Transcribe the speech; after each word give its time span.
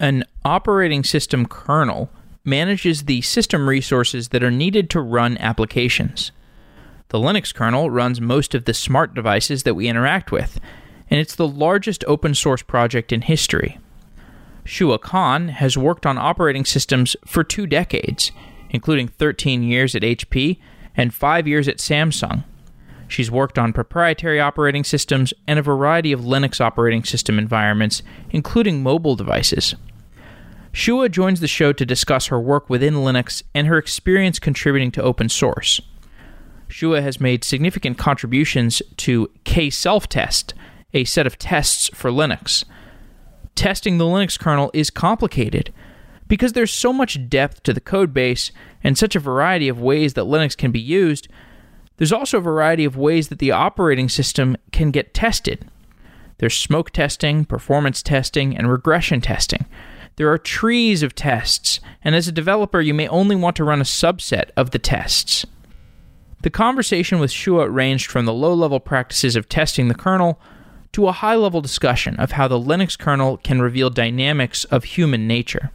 An 0.00 0.24
operating 0.44 1.04
system 1.04 1.46
kernel 1.46 2.10
manages 2.44 3.04
the 3.04 3.22
system 3.22 3.68
resources 3.68 4.28
that 4.30 4.42
are 4.42 4.50
needed 4.50 4.90
to 4.90 5.00
run 5.00 5.38
applications. 5.38 6.32
The 7.08 7.18
Linux 7.18 7.54
kernel 7.54 7.90
runs 7.90 8.20
most 8.20 8.54
of 8.54 8.64
the 8.64 8.74
smart 8.74 9.14
devices 9.14 9.62
that 9.62 9.74
we 9.74 9.88
interact 9.88 10.32
with, 10.32 10.60
and 11.08 11.20
it's 11.20 11.36
the 11.36 11.46
largest 11.46 12.04
open 12.06 12.34
source 12.34 12.62
project 12.62 13.12
in 13.12 13.22
history. 13.22 13.78
Shuah 14.64 15.00
Khan 15.00 15.48
has 15.48 15.78
worked 15.78 16.06
on 16.06 16.18
operating 16.18 16.64
systems 16.64 17.14
for 17.26 17.44
two 17.44 17.66
decades, 17.66 18.32
including 18.70 19.08
13 19.08 19.62
years 19.62 19.94
at 19.94 20.02
HP 20.02 20.58
and 20.96 21.14
5 21.14 21.46
years 21.46 21.68
at 21.68 21.78
Samsung. 21.78 22.44
She's 23.08 23.30
worked 23.30 23.58
on 23.58 23.72
proprietary 23.72 24.40
operating 24.40 24.84
systems 24.84 25.34
and 25.46 25.58
a 25.58 25.62
variety 25.62 26.12
of 26.12 26.20
Linux 26.20 26.60
operating 26.60 27.04
system 27.04 27.38
environments, 27.38 28.02
including 28.30 28.82
mobile 28.82 29.16
devices. 29.16 29.74
Shuah 30.72 31.10
joins 31.10 31.40
the 31.40 31.46
show 31.46 31.72
to 31.72 31.86
discuss 31.86 32.26
her 32.26 32.40
work 32.40 32.68
within 32.68 32.94
Linux 32.94 33.42
and 33.54 33.66
her 33.68 33.78
experience 33.78 34.38
contributing 34.38 34.90
to 34.92 35.02
open 35.02 35.28
source. 35.28 35.80
Shuah 36.68 37.02
has 37.02 37.20
made 37.20 37.44
significant 37.44 37.98
contributions 37.98 38.82
to 38.96 39.30
kselftest, 39.44 40.52
a 40.92 41.04
set 41.04 41.26
of 41.26 41.38
tests 41.38 41.90
for 41.94 42.10
Linux. 42.10 42.64
Testing 43.54 43.98
the 43.98 44.04
Linux 44.04 44.38
kernel 44.38 44.72
is 44.74 44.90
complicated 44.90 45.72
because 46.26 46.54
there's 46.54 46.72
so 46.72 46.92
much 46.92 47.28
depth 47.28 47.62
to 47.62 47.72
the 47.72 47.80
code 47.80 48.12
base 48.12 48.50
and 48.82 48.98
such 48.98 49.14
a 49.14 49.20
variety 49.20 49.68
of 49.68 49.80
ways 49.80 50.14
that 50.14 50.24
Linux 50.24 50.56
can 50.56 50.72
be 50.72 50.80
used. 50.80 51.28
There's 51.96 52.12
also 52.12 52.38
a 52.38 52.42
variety 52.42 52.84
of 52.84 52.96
ways 52.96 53.28
that 53.28 53.38
the 53.38 53.52
operating 53.52 54.08
system 54.08 54.56
can 54.72 54.90
get 54.90 55.14
tested. 55.14 55.68
There's 56.38 56.56
smoke 56.56 56.90
testing, 56.90 57.44
performance 57.44 58.02
testing, 58.02 58.56
and 58.56 58.70
regression 58.70 59.20
testing. 59.20 59.66
There 60.16 60.30
are 60.30 60.38
trees 60.38 61.02
of 61.02 61.14
tests, 61.14 61.80
and 62.02 62.14
as 62.14 62.28
a 62.28 62.32
developer, 62.32 62.80
you 62.80 62.94
may 62.94 63.08
only 63.08 63.36
want 63.36 63.56
to 63.56 63.64
run 63.64 63.80
a 63.80 63.84
subset 63.84 64.50
of 64.56 64.70
the 64.70 64.78
tests. 64.78 65.46
The 66.42 66.50
conversation 66.50 67.18
with 67.18 67.30
Shuah 67.30 67.72
ranged 67.72 68.10
from 68.10 68.24
the 68.24 68.32
low 68.32 68.54
level 68.54 68.80
practices 68.80 69.34
of 69.34 69.48
testing 69.48 69.88
the 69.88 69.94
kernel 69.94 70.40
to 70.92 71.08
a 71.08 71.12
high 71.12 71.36
level 71.36 71.60
discussion 71.60 72.16
of 72.16 72.32
how 72.32 72.46
the 72.48 72.58
Linux 72.58 72.98
kernel 72.98 73.38
can 73.38 73.62
reveal 73.62 73.90
dynamics 73.90 74.64
of 74.64 74.84
human 74.84 75.26
nature. 75.26 75.70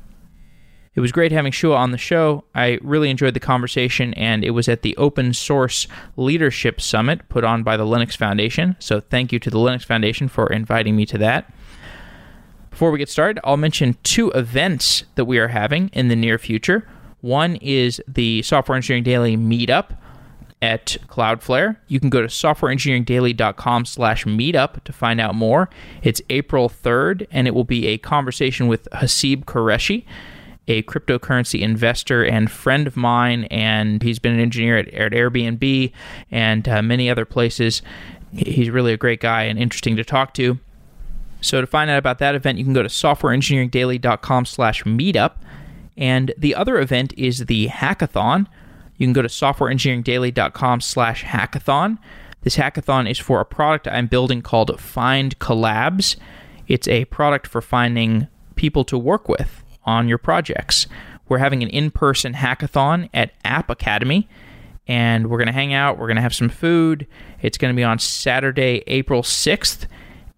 It 0.95 1.01
was 1.01 1.11
great 1.11 1.31
having 1.31 1.51
Shuah 1.51 1.77
on 1.77 1.91
the 1.91 1.97
show. 1.97 2.43
I 2.55 2.79
really 2.81 3.09
enjoyed 3.09 3.33
the 3.33 3.39
conversation, 3.39 4.13
and 4.15 4.43
it 4.43 4.51
was 4.51 4.67
at 4.67 4.81
the 4.81 4.97
Open 4.97 5.33
Source 5.33 5.87
Leadership 6.17 6.81
Summit 6.81 7.27
put 7.29 7.43
on 7.43 7.63
by 7.63 7.77
the 7.77 7.85
Linux 7.85 8.17
Foundation. 8.17 8.75
So, 8.79 8.99
thank 8.99 9.31
you 9.31 9.39
to 9.39 9.49
the 9.49 9.59
Linux 9.59 9.85
Foundation 9.85 10.27
for 10.27 10.51
inviting 10.51 10.95
me 10.95 11.05
to 11.05 11.17
that. 11.19 11.53
Before 12.71 12.91
we 12.91 12.99
get 12.99 13.09
started, 13.09 13.39
I'll 13.43 13.57
mention 13.57 13.97
two 14.03 14.31
events 14.31 15.03
that 15.15 15.25
we 15.25 15.37
are 15.37 15.49
having 15.49 15.89
in 15.93 16.07
the 16.07 16.15
near 16.15 16.37
future. 16.37 16.87
One 17.21 17.57
is 17.57 18.01
the 18.07 18.41
Software 18.41 18.75
Engineering 18.75 19.03
Daily 19.03 19.37
Meetup 19.37 19.97
at 20.61 20.97
Cloudflare. 21.07 21.77
You 21.87 21.99
can 21.99 22.09
go 22.09 22.21
to 22.21 22.27
softwareengineeringdaily.com 22.27 23.85
slash 23.85 24.25
meetup 24.25 24.83
to 24.83 24.93
find 24.93 25.19
out 25.19 25.35
more. 25.35 25.69
It's 26.01 26.21
April 26.29 26.69
3rd, 26.69 27.27
and 27.31 27.47
it 27.47 27.55
will 27.55 27.63
be 27.63 27.87
a 27.87 27.97
conversation 27.97 28.67
with 28.67 28.87
Haseeb 28.93 29.45
Qureshi, 29.45 30.05
a 30.69 30.83
cryptocurrency 30.83 31.61
investor 31.61 32.23
and 32.23 32.49
friend 32.49 32.85
of 32.87 32.95
mine, 32.95 33.45
and 33.45 34.01
he's 34.03 34.19
been 34.19 34.33
an 34.33 34.39
engineer 34.39 34.77
at, 34.77 34.87
at 34.93 35.11
Airbnb 35.11 35.91
and 36.31 36.69
uh, 36.69 36.81
many 36.81 37.09
other 37.09 37.25
places. 37.25 37.81
He's 38.31 38.69
really 38.69 38.93
a 38.93 38.97
great 38.97 39.19
guy 39.19 39.43
and 39.43 39.57
interesting 39.57 39.95
to 39.97 40.03
talk 40.05 40.33
to. 40.35 40.59
So 41.41 41.59
to 41.59 41.67
find 41.67 41.89
out 41.89 41.97
about 41.97 42.19
that 42.19 42.35
event, 42.35 42.59
you 42.59 42.63
can 42.63 42.73
go 42.73 42.83
to 42.83 42.89
softwareengineeringdaily.com 42.89 44.45
slash 44.45 44.83
meetup. 44.83 45.33
And 45.97 46.33
the 46.37 46.53
other 46.53 46.79
event 46.79 47.13
is 47.17 47.47
the 47.47 47.67
hackathon. 47.67 48.45
You 48.97 49.07
can 49.07 49.13
go 49.13 49.21
to 49.21 49.27
softwareengineeringdaily.com 49.27 50.81
slash 50.81 51.23
hackathon. 51.23 51.97
This 52.41 52.57
hackathon 52.57 53.09
is 53.09 53.17
for 53.17 53.41
a 53.41 53.45
product 53.45 53.87
I'm 53.87 54.07
building 54.07 54.41
called 54.41 54.79
Find 54.79 55.37
Collabs. 55.39 56.15
It's 56.67 56.87
a 56.87 57.05
product 57.05 57.47
for 57.47 57.61
finding 57.61 58.27
people 58.55 58.83
to 58.85 58.97
work 58.97 59.27
with 59.27 59.58
on 59.89 60.07
your 60.07 60.17
projects. 60.17 60.87
We're 61.27 61.39
having 61.39 61.63
an 61.63 61.69
in 61.69 61.91
person 61.91 62.33
hackathon 62.33 63.09
at 63.13 63.31
App 63.43 63.69
Academy, 63.69 64.27
and 64.87 65.29
we're 65.29 65.37
going 65.37 65.47
to 65.47 65.53
hang 65.53 65.73
out. 65.73 65.97
We're 65.97 66.07
going 66.07 66.15
to 66.15 66.21
have 66.21 66.35
some 66.35 66.49
food. 66.49 67.07
It's 67.41 67.57
going 67.57 67.73
to 67.73 67.75
be 67.75 67.83
on 67.83 67.99
Saturday, 67.99 68.83
April 68.87 69.21
6th 69.21 69.87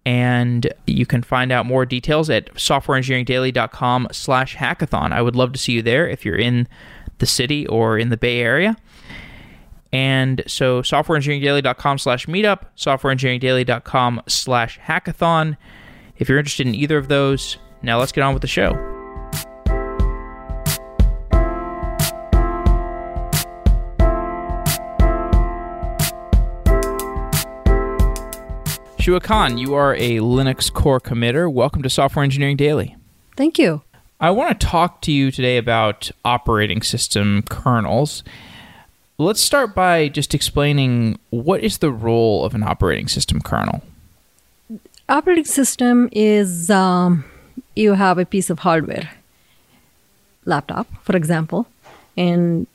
and 0.04 0.72
you 0.86 1.06
can 1.06 1.22
find 1.22 1.52
out 1.52 1.66
more 1.66 1.86
details 1.86 2.28
at 2.28 2.52
softwareengineeringdaily.com 2.54 4.08
slash 4.10 4.56
hackathon 4.56 5.12
i 5.12 5.22
would 5.22 5.36
love 5.36 5.52
to 5.52 5.58
see 5.58 5.72
you 5.72 5.82
there 5.82 6.08
if 6.08 6.24
you're 6.24 6.36
in 6.36 6.66
the 7.18 7.26
city 7.26 7.66
or 7.68 7.98
in 7.98 8.08
the 8.08 8.16
bay 8.16 8.40
area 8.40 8.76
and 9.92 10.42
so 10.46 10.82
softwareengineeringdaily.com 10.82 11.98
slash 11.98 12.26
meetup 12.26 12.64
softwareengineeringdaily.com 12.76 14.22
slash 14.26 14.80
hackathon 14.80 15.56
if 16.16 16.28
you're 16.28 16.38
interested 16.38 16.66
in 16.66 16.74
either 16.74 16.98
of 16.98 17.08
those 17.08 17.58
now 17.82 17.98
let's 17.98 18.12
get 18.12 18.22
on 18.22 18.34
with 18.34 18.42
the 18.42 18.48
show 18.48 18.91
Shuah 29.02 29.20
Khan, 29.20 29.58
you 29.58 29.74
are 29.74 29.96
a 29.96 30.18
Linux 30.18 30.72
core 30.72 31.00
committer. 31.00 31.52
Welcome 31.52 31.82
to 31.82 31.90
Software 31.90 32.22
Engineering 32.22 32.56
Daily. 32.56 32.94
Thank 33.36 33.58
you. 33.58 33.82
I 34.20 34.30
want 34.30 34.60
to 34.60 34.64
talk 34.64 35.00
to 35.00 35.10
you 35.10 35.32
today 35.32 35.56
about 35.56 36.12
operating 36.24 36.82
system 36.82 37.42
kernels. 37.50 38.22
Let's 39.18 39.40
start 39.40 39.74
by 39.74 40.06
just 40.06 40.36
explaining 40.36 41.18
what 41.30 41.64
is 41.64 41.78
the 41.78 41.90
role 41.90 42.44
of 42.44 42.54
an 42.54 42.62
operating 42.62 43.08
system 43.08 43.40
kernel. 43.40 43.82
Operating 45.08 45.46
system 45.46 46.08
is 46.12 46.70
um, 46.70 47.24
you 47.74 47.94
have 47.94 48.18
a 48.18 48.24
piece 48.24 48.50
of 48.50 48.60
hardware, 48.60 49.10
laptop, 50.44 50.86
for 51.02 51.16
example, 51.16 51.66
and 52.16 52.68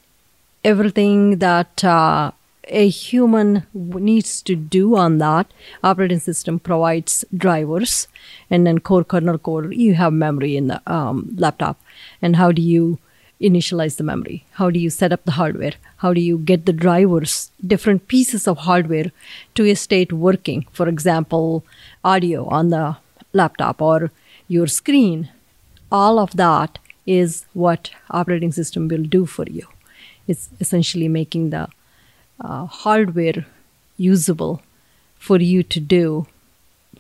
everything 0.66 1.38
that 1.38 1.86
uh, 1.86 2.32
a 2.70 2.88
human 2.90 3.66
needs 3.74 4.42
to 4.44 4.56
do 4.56 4.96
on 4.96 5.18
that. 5.20 5.52
Operating 5.84 6.20
system 6.20 6.60
provides 6.60 7.26
drivers 7.36 8.08
and 8.50 8.66
then 8.66 8.80
core 8.80 9.04
kernel 9.04 9.38
core 9.38 9.72
you 9.72 9.96
have 9.96 10.14
memory 10.14 10.58
in 10.58 10.68
the 10.68 10.82
um, 10.92 11.34
laptop. 11.38 11.80
And 12.22 12.36
how 12.36 12.52
do 12.52 12.62
you 12.62 13.00
initialize 13.42 13.98
the 13.98 14.04
memory? 14.04 14.46
How 14.52 14.70
do 14.70 14.80
you 14.80 14.90
set 14.90 15.12
up 15.12 15.24
the 15.26 15.34
hardware? 15.34 15.74
How 15.98 16.14
do 16.14 16.22
you 16.22 16.38
get 16.38 16.66
the 16.66 16.74
drivers 16.74 17.52
different 17.66 18.08
pieces 18.08 18.48
of 18.48 18.60
hardware 18.60 19.12
to 19.56 19.70
a 19.70 19.76
state 19.76 20.12
working? 20.12 20.66
For 20.72 20.88
example 20.88 21.64
audio 22.04 22.46
on 22.48 22.70
the 22.70 22.98
laptop 23.34 23.82
or 23.82 24.12
your 24.48 24.68
screen. 24.68 25.30
All 25.92 26.20
of 26.20 26.36
that 26.36 26.80
is 27.06 27.46
what 27.54 27.92
operating 28.12 28.52
system 28.52 28.88
will 28.88 29.04
do 29.04 29.26
for 29.26 29.46
you. 29.50 29.68
It's 30.28 30.50
essentially 30.60 31.08
making 31.08 31.52
the 31.52 31.70
uh, 32.40 32.66
hardware 32.66 33.46
usable 33.98 34.62
for 35.18 35.38
you 35.38 35.64
to 35.64 35.80
do, 35.80 36.28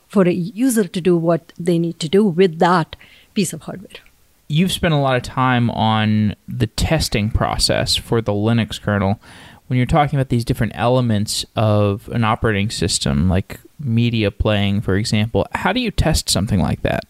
for 0.07 0.27
a 0.27 0.31
user 0.31 0.87
to 0.87 1.01
do 1.01 1.15
what 1.15 1.53
they 1.59 1.77
need 1.77 1.99
to 1.99 2.09
do 2.09 2.23
with 2.25 2.59
that 2.59 2.95
piece 3.33 3.53
of 3.53 3.63
hardware. 3.63 4.01
You've 4.47 4.71
spent 4.71 4.93
a 4.93 4.97
lot 4.97 5.15
of 5.15 5.23
time 5.23 5.69
on 5.69 6.35
the 6.47 6.67
testing 6.67 7.29
process 7.29 7.95
for 7.95 8.21
the 8.21 8.31
Linux 8.31 8.81
kernel. 8.81 9.19
When 9.67 9.77
you're 9.77 9.85
talking 9.85 10.17
about 10.17 10.29
these 10.29 10.45
different 10.45 10.73
elements 10.75 11.45
of 11.55 12.07
an 12.09 12.23
operating 12.23 12.69
system, 12.69 13.27
like 13.27 13.59
media 13.79 14.31
playing, 14.31 14.81
for 14.81 14.95
example, 14.95 15.45
how 15.51 15.73
do 15.73 15.81
you 15.81 15.91
test 15.91 16.29
something 16.29 16.61
like 16.61 16.81
that? 16.83 17.05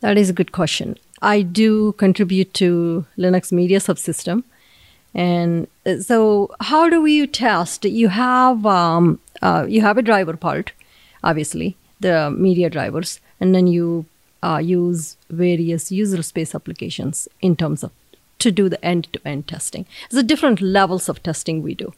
That 0.00 0.18
is 0.18 0.28
a 0.28 0.32
good 0.32 0.50
question. 0.50 0.98
I 1.22 1.42
do 1.42 1.92
contribute 1.92 2.52
to 2.54 3.06
Linux 3.16 3.52
Media 3.52 3.78
Subsystem, 3.78 4.42
and 5.14 5.68
uh, 5.84 5.98
so, 5.98 6.50
how 6.60 6.88
do 6.88 7.04
you 7.06 7.26
test? 7.26 7.84
You 7.84 8.08
have 8.08 8.64
um, 8.64 9.20
uh, 9.40 9.66
you 9.68 9.80
have 9.82 9.98
a 9.98 10.02
driver 10.02 10.36
part, 10.36 10.72
obviously 11.22 11.76
the 12.00 12.30
media 12.30 12.68
drivers, 12.68 13.20
and 13.40 13.54
then 13.54 13.66
you 13.66 14.06
uh, 14.42 14.58
use 14.58 15.16
various 15.30 15.92
user 15.92 16.22
space 16.22 16.54
applications 16.54 17.28
in 17.40 17.56
terms 17.56 17.82
of 17.82 17.92
to 18.40 18.50
do 18.50 18.68
the 18.68 18.84
end-to-end 18.84 19.46
testing. 19.46 19.86
There's 20.10 20.24
different 20.24 20.60
levels 20.60 21.08
of 21.08 21.22
testing 21.22 21.62
we 21.62 21.74
do. 21.74 21.94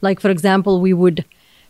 Like 0.00 0.20
for 0.20 0.30
example, 0.30 0.80
we 0.80 0.94
would 0.94 1.24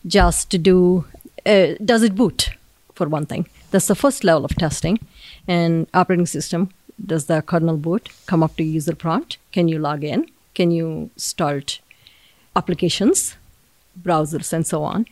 just 0.06 0.50
do 0.62 1.06
uh, 1.44 1.75
does 1.85 2.03
it 2.03 2.15
boot 2.15 2.50
for 2.94 3.09
one 3.09 3.27
thing. 3.27 3.47
That's 3.71 3.89
the 3.89 3.94
first 3.94 4.23
level 4.23 4.44
of 4.44 4.55
testing, 4.56 5.00
and 5.49 5.87
operating 5.94 6.27
system 6.27 6.71
does 7.05 7.27
the 7.27 7.43
kernel 7.43 7.77
boot 7.77 8.11
come 8.27 8.43
up 8.43 8.56
to 8.56 8.62
user 8.62 8.94
prompt? 8.94 9.39
Can 9.50 9.67
you 9.67 9.79
log 9.79 10.05
in? 10.05 10.29
Can 10.54 10.70
you 10.70 11.10
start 11.16 11.81
applications, 12.54 13.37
browsers, 14.00 14.52
and 14.52 14.66
so 14.66 14.82
on. 14.82 15.06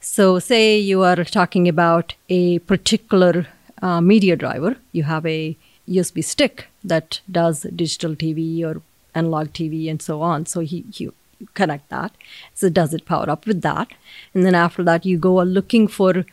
So, 0.00 0.38
say 0.38 0.78
you 0.78 1.02
are 1.02 1.24
talking 1.24 1.68
about 1.68 2.14
a 2.28 2.58
particular 2.60 3.46
uh, 3.82 4.00
media 4.00 4.36
driver, 4.36 4.76
you 4.92 5.02
have 5.04 5.26
a 5.26 5.56
USB 5.88 6.22
stick 6.24 6.66
that 6.84 7.20
does 7.30 7.62
digital 7.74 8.14
TV 8.14 8.64
or 8.64 8.82
analog 9.14 9.48
TV 9.48 9.90
and 9.90 10.00
so 10.00 10.22
on. 10.22 10.46
So 10.46 10.60
he, 10.60 10.84
he 10.92 11.10
connect 11.54 11.88
that. 11.90 12.12
So 12.54 12.68
does 12.68 12.94
it 12.94 13.06
power 13.06 13.28
up 13.28 13.46
with 13.46 13.62
that? 13.62 13.88
And 14.34 14.44
then 14.44 14.54
after 14.54 14.82
that, 14.84 15.04
you 15.04 15.18
go 15.18 15.42
looking 15.42 15.88
for 15.88 16.24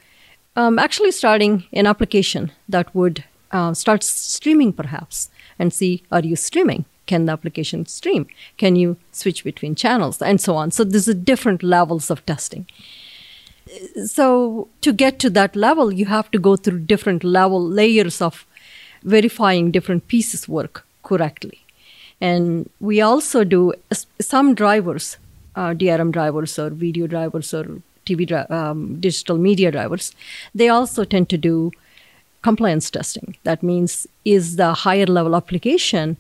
um, 0.56 0.80
actually 0.80 1.12
starting 1.12 1.66
an 1.74 1.88
application 1.88 2.52
that 2.70 2.94
would 2.94 3.24
uh, 3.52 3.74
start 3.74 4.04
streaming 4.04 4.74
perhaps 4.74 5.30
and 5.60 5.74
see 5.74 6.04
are 6.12 6.22
you 6.22 6.36
streaming? 6.36 6.86
Can 7.06 7.26
the 7.26 7.34
application 7.34 7.86
stream? 7.86 8.28
Can 8.58 8.76
you 8.76 8.98
switch 9.12 9.44
between 9.44 9.76
channels 9.76 10.22
and 10.22 10.40
so 10.40 10.56
on? 10.56 10.72
So 10.72 10.84
there's 10.84 11.08
a 11.08 11.14
different 11.14 11.64
levels 11.64 12.10
of 12.10 12.26
testing. 12.26 12.66
So 14.06 14.68
to 14.82 14.94
get 14.94 15.20
to 15.20 15.30
that 15.32 15.56
level, 15.56 15.92
you 15.92 16.06
have 16.06 16.32
to 16.32 16.40
go 16.40 16.56
through 16.56 16.80
different 16.80 17.24
level 17.24 17.62
layers 17.62 18.22
of 18.22 18.46
verifying 19.04 19.72
different 19.72 20.08
pieces 20.08 20.48
work 20.48 20.86
correctly. 21.04 21.60
And 22.22 22.70
we 22.80 23.02
also 23.02 23.44
do 23.44 23.74
some 24.22 24.56
drivers, 24.56 25.18
uh, 25.56 25.72
DRM 25.72 26.12
drivers 26.12 26.58
or 26.58 26.70
video 26.70 27.08
drivers 27.08 27.54
or 27.54 27.82
TV 28.06 28.50
um, 28.52 29.00
digital 29.00 29.38
media 29.38 29.72
drivers. 29.72 30.14
They 30.54 30.70
also 30.70 31.04
tend 31.04 31.30
to 31.30 31.38
do 31.38 31.72
compliance 32.42 32.90
testing. 32.90 33.36
That 33.44 33.64
means 33.64 34.08
is 34.26 34.58
the 34.58 34.74
higher 34.74 35.06
level 35.06 35.36
application 35.36 36.18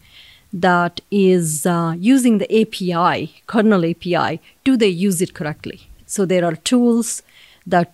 that 0.54 1.02
is 1.10 1.66
uh, 1.66 1.96
using 1.98 2.38
the 2.38 2.62
API, 2.62 3.42
kernel 3.48 3.84
API, 3.84 4.40
do 4.64 4.78
they 4.78 4.88
use 4.88 5.22
it 5.22 5.34
correctly? 5.34 5.88
So 6.06 6.26
there 6.26 6.46
are 6.46 6.56
tools 6.56 7.24
that 7.66 7.92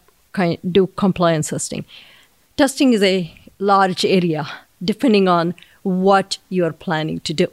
do 0.71 0.87
compliance 0.87 1.49
testing. 1.49 1.85
Testing 2.57 2.93
is 2.93 3.01
a 3.01 3.33
large 3.59 4.05
area 4.05 4.47
depending 4.83 5.27
on 5.27 5.55
what 5.83 6.37
you're 6.49 6.73
planning 6.73 7.19
to 7.21 7.33
do. 7.33 7.47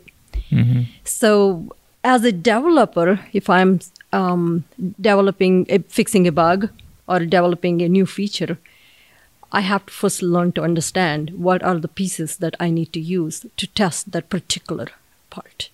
Mm-hmm. 0.50 0.82
So 1.04 1.74
as 2.04 2.24
a 2.24 2.32
developer, 2.32 3.20
if 3.32 3.48
I'm 3.48 3.80
um, 4.12 4.64
developing, 5.00 5.66
a, 5.68 5.78
fixing 5.78 6.26
a 6.26 6.32
bug 6.32 6.68
or 7.08 7.20
developing 7.20 7.82
a 7.82 7.88
new 7.88 8.06
feature, 8.06 8.58
I 9.52 9.60
have 9.60 9.86
to 9.86 9.92
first 9.92 10.22
learn 10.22 10.52
to 10.52 10.62
understand 10.62 11.30
what 11.30 11.62
are 11.62 11.78
the 11.78 11.88
pieces 11.88 12.36
that 12.38 12.56
I 12.58 12.70
need 12.70 12.92
to 12.92 13.00
use 13.00 13.46
to 13.56 13.66
test 13.66 14.12
that 14.12 14.28
particular 14.28 14.88
part. 15.30 15.70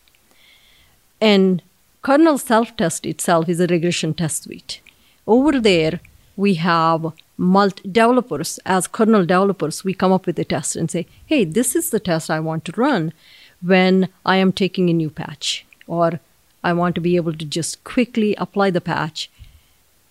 And 1.21 1.63
kernel 2.03 2.39
self 2.39 2.77
test 2.77 3.07
itself 3.07 3.49
is 3.49 3.61
a 3.61 3.67
regression 3.67 4.15
test 4.15 4.45
suite. 4.45 4.81
Over 5.27 5.61
there, 5.61 6.01
we 6.37 6.55
have 6.55 7.13
multi 7.37 7.89
developers, 7.89 8.59
as 8.65 8.87
kernel 8.87 9.25
developers, 9.25 9.85
we 9.85 9.95
come 9.95 10.13
up 10.13 10.27
with 10.27 10.39
a 10.39 10.45
test 10.45 10.77
and 10.77 10.91
say, 10.91 11.07
hey, 11.27 11.45
this 11.45 11.75
is 11.75 11.91
the 11.91 12.01
test 12.01 12.31
I 12.31 12.41
want 12.41 12.65
to 12.67 12.73
run 12.77 13.13
when 13.61 14.09
I 14.27 14.37
am 14.37 14.53
taking 14.53 14.91
a 14.91 14.93
new 14.93 15.11
patch, 15.11 15.65
or 15.87 16.21
I 16.65 16.73
want 16.73 16.95
to 16.97 17.01
be 17.01 17.17
able 17.17 17.35
to 17.35 17.45
just 17.45 17.83
quickly 17.85 18.35
apply 18.37 18.71
the 18.71 18.81
patch, 18.81 19.31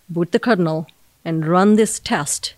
boot 0.10 0.32
the 0.32 0.40
kernel, 0.40 0.88
and 1.24 1.46
run 1.46 1.76
this 1.76 2.00
test. 2.00 2.56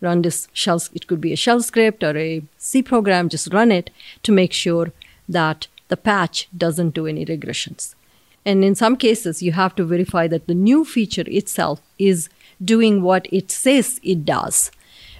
Run 0.00 0.22
this 0.22 0.48
shell, 0.52 0.80
it 0.94 1.06
could 1.06 1.20
be 1.20 1.32
a 1.32 1.36
shell 1.36 1.60
script 1.62 2.02
or 2.02 2.16
a 2.16 2.42
C 2.58 2.82
program, 2.82 3.28
just 3.28 3.52
run 3.52 3.70
it 3.70 3.90
to 4.22 4.32
make 4.32 4.52
sure 4.52 4.92
that 5.28 5.66
the 5.88 5.96
patch 5.96 6.48
doesn't 6.56 6.94
do 6.94 7.06
any 7.06 7.26
regressions. 7.26 7.94
And 8.46 8.64
in 8.64 8.74
some 8.74 8.96
cases, 8.96 9.42
you 9.42 9.52
have 9.52 9.74
to 9.76 9.84
verify 9.84 10.26
that 10.28 10.46
the 10.46 10.54
new 10.54 10.84
feature 10.84 11.24
itself 11.26 11.82
is 11.98 12.30
doing 12.64 13.02
what 13.02 13.26
it 13.30 13.50
says 13.50 14.00
it 14.02 14.24
does, 14.24 14.70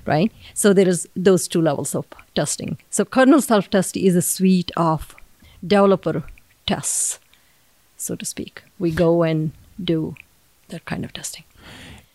right? 0.06 0.32
So 0.54 0.72
there 0.72 0.88
is 0.88 1.06
those 1.14 1.46
two 1.46 1.60
levels 1.60 1.94
of 1.94 2.06
testing. 2.34 2.78
So 2.88 3.04
kernel 3.04 3.42
self-test 3.42 3.96
is 3.96 4.16
a 4.16 4.22
suite 4.22 4.70
of 4.76 5.14
developer 5.66 6.24
tests, 6.66 7.18
so 7.96 8.16
to 8.16 8.24
speak. 8.24 8.62
We 8.78 8.90
go 8.90 9.22
and 9.22 9.52
do 9.82 10.14
that 10.68 10.86
kind 10.86 11.04
of 11.04 11.12
testing. 11.12 11.44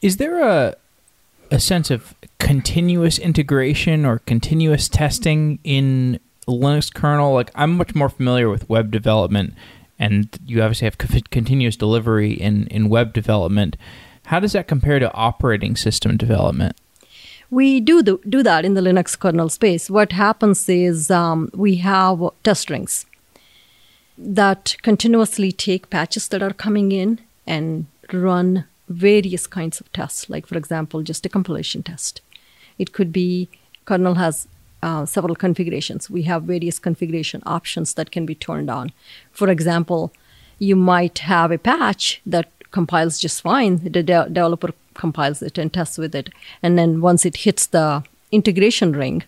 Is 0.01 0.17
there 0.17 0.41
a 0.41 0.75
a 1.51 1.59
sense 1.59 1.91
of 1.91 2.15
continuous 2.39 3.17
integration 3.17 4.05
or 4.05 4.19
continuous 4.19 4.87
testing 4.89 5.59
in 5.63 6.19
Linux 6.47 6.93
kernel? 6.93 7.33
Like 7.33 7.51
I'm 7.55 7.77
much 7.77 7.95
more 7.95 8.09
familiar 8.09 8.49
with 8.49 8.69
web 8.69 8.91
development, 8.91 9.53
and 9.97 10.27
you 10.45 10.61
obviously 10.61 10.85
have 10.85 10.97
continuous 10.97 11.75
delivery 11.75 12.33
in 12.33 12.67
in 12.67 12.89
web 12.89 13.13
development. 13.13 13.77
How 14.27 14.39
does 14.39 14.53
that 14.53 14.67
compare 14.67 14.99
to 14.99 15.13
operating 15.13 15.75
system 15.75 16.17
development? 16.17 16.75
We 17.51 17.79
do 17.79 18.01
the, 18.01 18.17
do 18.27 18.41
that 18.43 18.65
in 18.65 18.73
the 18.73 18.81
Linux 18.81 19.17
kernel 19.17 19.49
space. 19.49 19.89
What 19.89 20.11
happens 20.11 20.67
is 20.67 21.11
um, 21.11 21.49
we 21.53 21.75
have 21.77 22.21
test 22.43 22.61
strings 22.61 23.05
that 24.17 24.75
continuously 24.81 25.51
take 25.51 25.89
patches 25.89 26.27
that 26.29 26.41
are 26.41 26.53
coming 26.53 26.91
in 26.91 27.19
and 27.45 27.85
run 28.11 28.65
various 28.87 29.47
kinds 29.47 29.79
of 29.79 29.91
tests. 29.91 30.29
Like, 30.29 30.47
for 30.47 30.57
example, 30.57 31.01
just 31.01 31.25
a 31.25 31.29
compilation 31.29 31.83
test. 31.83 32.21
It 32.77 32.93
could 32.93 33.11
be 33.11 33.49
kernel 33.85 34.15
has 34.15 34.47
uh, 34.83 35.05
several 35.05 35.35
configurations. 35.35 36.09
We 36.09 36.23
have 36.23 36.43
various 36.43 36.79
configuration 36.79 37.41
options 37.45 37.93
that 37.95 38.11
can 38.11 38.25
be 38.25 38.35
turned 38.35 38.69
on. 38.69 38.91
For 39.31 39.49
example, 39.49 40.11
you 40.59 40.75
might 40.75 41.19
have 41.19 41.51
a 41.51 41.57
patch 41.57 42.21
that 42.25 42.49
compiles 42.71 43.19
just 43.19 43.41
fine. 43.41 43.77
The 43.77 43.89
de- 43.89 44.03
developer 44.03 44.73
compiles 44.93 45.41
it 45.41 45.57
and 45.57 45.71
tests 45.73 45.97
with 45.97 46.13
it. 46.15 46.29
And 46.61 46.77
then 46.77 47.01
once 47.01 47.25
it 47.25 47.37
hits 47.37 47.67
the 47.67 48.03
integration 48.31 48.91
ring, 48.93 49.23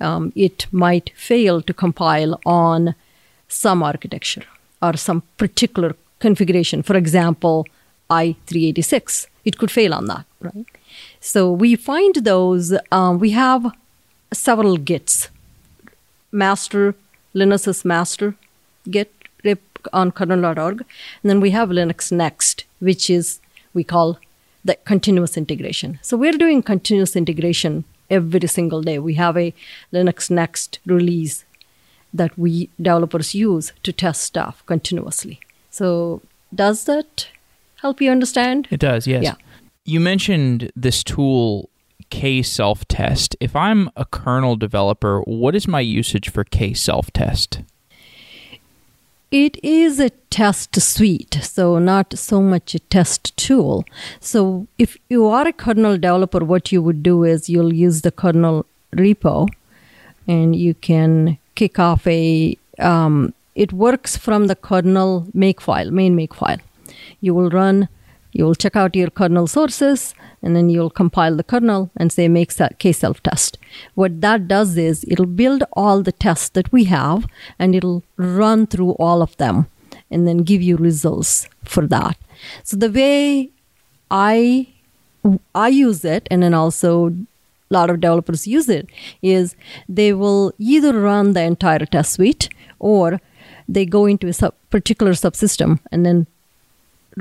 um, 0.00 0.32
it 0.34 0.66
might 0.70 1.10
fail 1.16 1.62
to 1.62 1.72
compile 1.72 2.38
on 2.44 2.94
some 3.48 3.82
architecture 3.82 4.44
or 4.82 4.96
some 4.96 5.22
particular 5.36 5.96
configuration. 6.20 6.82
For 6.82 6.96
example, 6.96 7.66
i386. 8.10 9.26
It 9.44 9.58
could 9.58 9.70
fail 9.70 9.94
on 9.94 10.06
that, 10.06 10.24
right? 10.40 10.66
So 11.20 11.50
we 11.50 11.76
find 11.76 12.14
those, 12.16 12.74
um, 12.92 13.18
we 13.18 13.30
have 13.30 13.72
several 14.32 14.76
Gits. 14.76 15.28
Master, 16.30 16.94
Linus's 17.34 17.84
master 17.84 18.34
Git 18.90 19.12
rip 19.44 19.62
on 19.92 20.10
kernel.org. 20.12 20.84
And 21.22 21.30
then 21.30 21.40
we 21.40 21.50
have 21.50 21.70
Linux 21.70 22.12
Next, 22.12 22.64
which 22.80 23.08
is, 23.10 23.40
we 23.74 23.84
call 23.84 24.18
the 24.64 24.74
continuous 24.84 25.36
integration. 25.36 25.98
So 26.02 26.16
we're 26.16 26.32
doing 26.32 26.62
continuous 26.62 27.16
integration 27.16 27.84
every 28.10 28.46
single 28.48 28.82
day. 28.82 28.98
We 28.98 29.14
have 29.14 29.36
a 29.36 29.54
Linux 29.92 30.30
Next 30.30 30.78
release 30.86 31.44
that 32.12 32.38
we 32.38 32.70
developers 32.76 33.34
use 33.34 33.72
to 33.82 33.92
test 33.92 34.22
stuff 34.22 34.62
continuously. 34.66 35.40
So 35.70 36.22
does 36.54 36.84
that 36.84 37.28
help 37.80 38.00
you 38.00 38.10
understand? 38.10 38.68
It 38.70 38.80
does, 38.80 39.06
yes. 39.06 39.24
Yeah. 39.24 39.34
You 39.84 40.00
mentioned 40.00 40.70
this 40.76 41.02
tool 41.02 41.70
K 42.10 42.42
self 42.42 42.86
test. 42.88 43.36
If 43.40 43.54
I'm 43.56 43.90
a 43.96 44.04
kernel 44.04 44.56
developer, 44.56 45.20
what 45.22 45.54
is 45.54 45.68
my 45.68 45.80
usage 45.80 46.30
for 46.30 46.44
K 46.44 46.74
self 46.74 47.10
test? 47.12 47.60
It 49.30 49.62
is 49.62 50.00
a 50.00 50.08
test 50.30 50.80
suite, 50.80 51.38
so 51.42 51.78
not 51.78 52.18
so 52.18 52.40
much 52.40 52.74
a 52.74 52.78
test 52.78 53.36
tool. 53.36 53.84
So 54.20 54.66
if 54.78 54.96
you 55.10 55.26
are 55.26 55.46
a 55.46 55.52
kernel 55.52 55.98
developer, 55.98 56.42
what 56.42 56.72
you 56.72 56.82
would 56.82 57.02
do 57.02 57.24
is 57.24 57.50
you'll 57.50 57.74
use 57.74 58.00
the 58.00 58.10
kernel 58.10 58.64
repo 58.94 59.48
and 60.26 60.56
you 60.56 60.72
can 60.72 61.36
kick 61.56 61.78
off 61.78 62.06
a, 62.06 62.56
um, 62.78 63.34
it 63.54 63.70
works 63.74 64.16
from 64.16 64.46
the 64.46 64.56
kernel 64.56 65.26
makefile, 65.34 65.90
main 65.90 66.16
makefile. 66.16 66.60
You 67.20 67.34
will 67.34 67.50
run, 67.50 67.88
you 68.32 68.44
will 68.44 68.54
check 68.54 68.76
out 68.76 68.94
your 68.94 69.10
kernel 69.10 69.46
sources, 69.46 70.14
and 70.42 70.54
then 70.54 70.70
you'll 70.70 70.90
compile 70.90 71.36
the 71.36 71.42
kernel 71.44 71.90
and 71.96 72.12
say 72.12 72.28
make 72.28 72.52
k 72.78 72.92
self 72.92 73.22
test. 73.22 73.58
What 73.94 74.20
that 74.20 74.48
does 74.48 74.76
is 74.76 75.04
it'll 75.08 75.26
build 75.26 75.64
all 75.72 76.02
the 76.02 76.12
tests 76.12 76.48
that 76.50 76.70
we 76.72 76.84
have 76.84 77.26
and 77.58 77.74
it'll 77.74 78.02
run 78.16 78.66
through 78.66 78.92
all 78.92 79.22
of 79.22 79.36
them 79.38 79.66
and 80.10 80.26
then 80.26 80.38
give 80.38 80.62
you 80.62 80.76
results 80.76 81.48
for 81.64 81.86
that. 81.86 82.16
So 82.62 82.76
the 82.76 82.90
way 82.90 83.50
I 84.10 84.68
I 85.54 85.68
use 85.68 86.04
it 86.04 86.26
and 86.30 86.42
then 86.42 86.54
also 86.54 87.08
a 87.08 87.74
lot 87.74 87.90
of 87.90 88.00
developers 88.00 88.46
use 88.46 88.68
it 88.68 88.88
is 89.20 89.54
they 89.88 90.12
will 90.12 90.52
either 90.58 90.98
run 90.98 91.32
the 91.32 91.42
entire 91.42 91.84
test 91.84 92.12
suite 92.12 92.48
or 92.78 93.20
they 93.68 93.84
go 93.84 94.06
into 94.06 94.28
a 94.28 94.32
sub- 94.32 94.54
particular 94.70 95.12
subsystem 95.12 95.80
and 95.92 96.06
then 96.06 96.26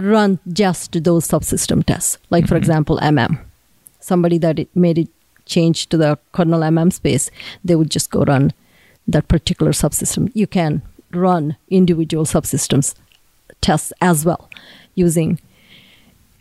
run 0.02 0.40
just 0.52 1.04
those 1.04 1.28
subsystem 1.28 1.86
tests. 1.86 2.18
Like, 2.30 2.44
mm-hmm. 2.44 2.50
for 2.50 2.58
example, 2.58 3.00
MM. 3.00 3.40
Somebody 4.00 4.38
that 4.40 4.60
it 4.60 4.70
made 4.76 4.98
it 4.98 5.10
change 5.46 5.88
to 5.88 5.98
the 5.98 6.20
kernel 6.32 6.62
MM 6.62 6.92
space, 6.94 7.32
they 7.64 7.76
would 7.76 7.90
just 7.90 8.12
go 8.12 8.24
run 8.24 8.54
that 9.08 9.28
particular 9.28 9.72
subsystem. 9.72 10.32
You 10.34 10.48
can 10.48 10.82
run 11.12 11.58
individual 11.70 12.26
subsystems 12.26 12.96
tests 13.62 13.94
as 14.02 14.26
well 14.26 14.50
using 14.96 15.40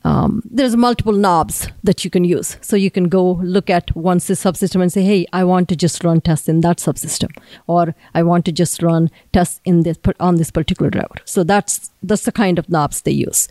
um, 0.07 0.41
there's 0.45 0.77
multiple 0.77 1.13
knobs 1.13 1.69
that 1.83 2.05
you 2.05 2.11
can 2.11 2.23
use. 2.23 2.57
So 2.61 2.77
you 2.77 2.93
can 2.93 3.09
go 3.09 3.41
look 3.43 3.69
at 3.69 3.95
one 3.97 4.19
subsystem 4.19 4.81
and 4.81 4.93
say, 4.93 5.03
hey, 5.03 5.27
I 5.33 5.43
want 5.43 5.69
to 5.71 5.77
just 5.77 6.05
run 6.05 6.21
tests 6.21 6.49
in 6.49 6.61
that 6.61 6.79
subsystem, 6.79 7.31
or 7.67 7.95
I 8.15 8.23
want 8.23 8.45
to 8.45 8.53
just 8.53 8.83
run 8.83 9.11
tests 9.33 9.61
in 9.65 9.83
this 9.83 9.99
on 10.21 10.37
this 10.37 10.53
particular 10.53 10.91
driver. 10.91 11.17
So 11.25 11.43
that's 11.43 11.91
that's 12.05 12.25
the 12.25 12.33
kind 12.33 12.59
of 12.61 12.69
knobs 12.69 13.03
they 13.03 13.11
use. 13.11 13.49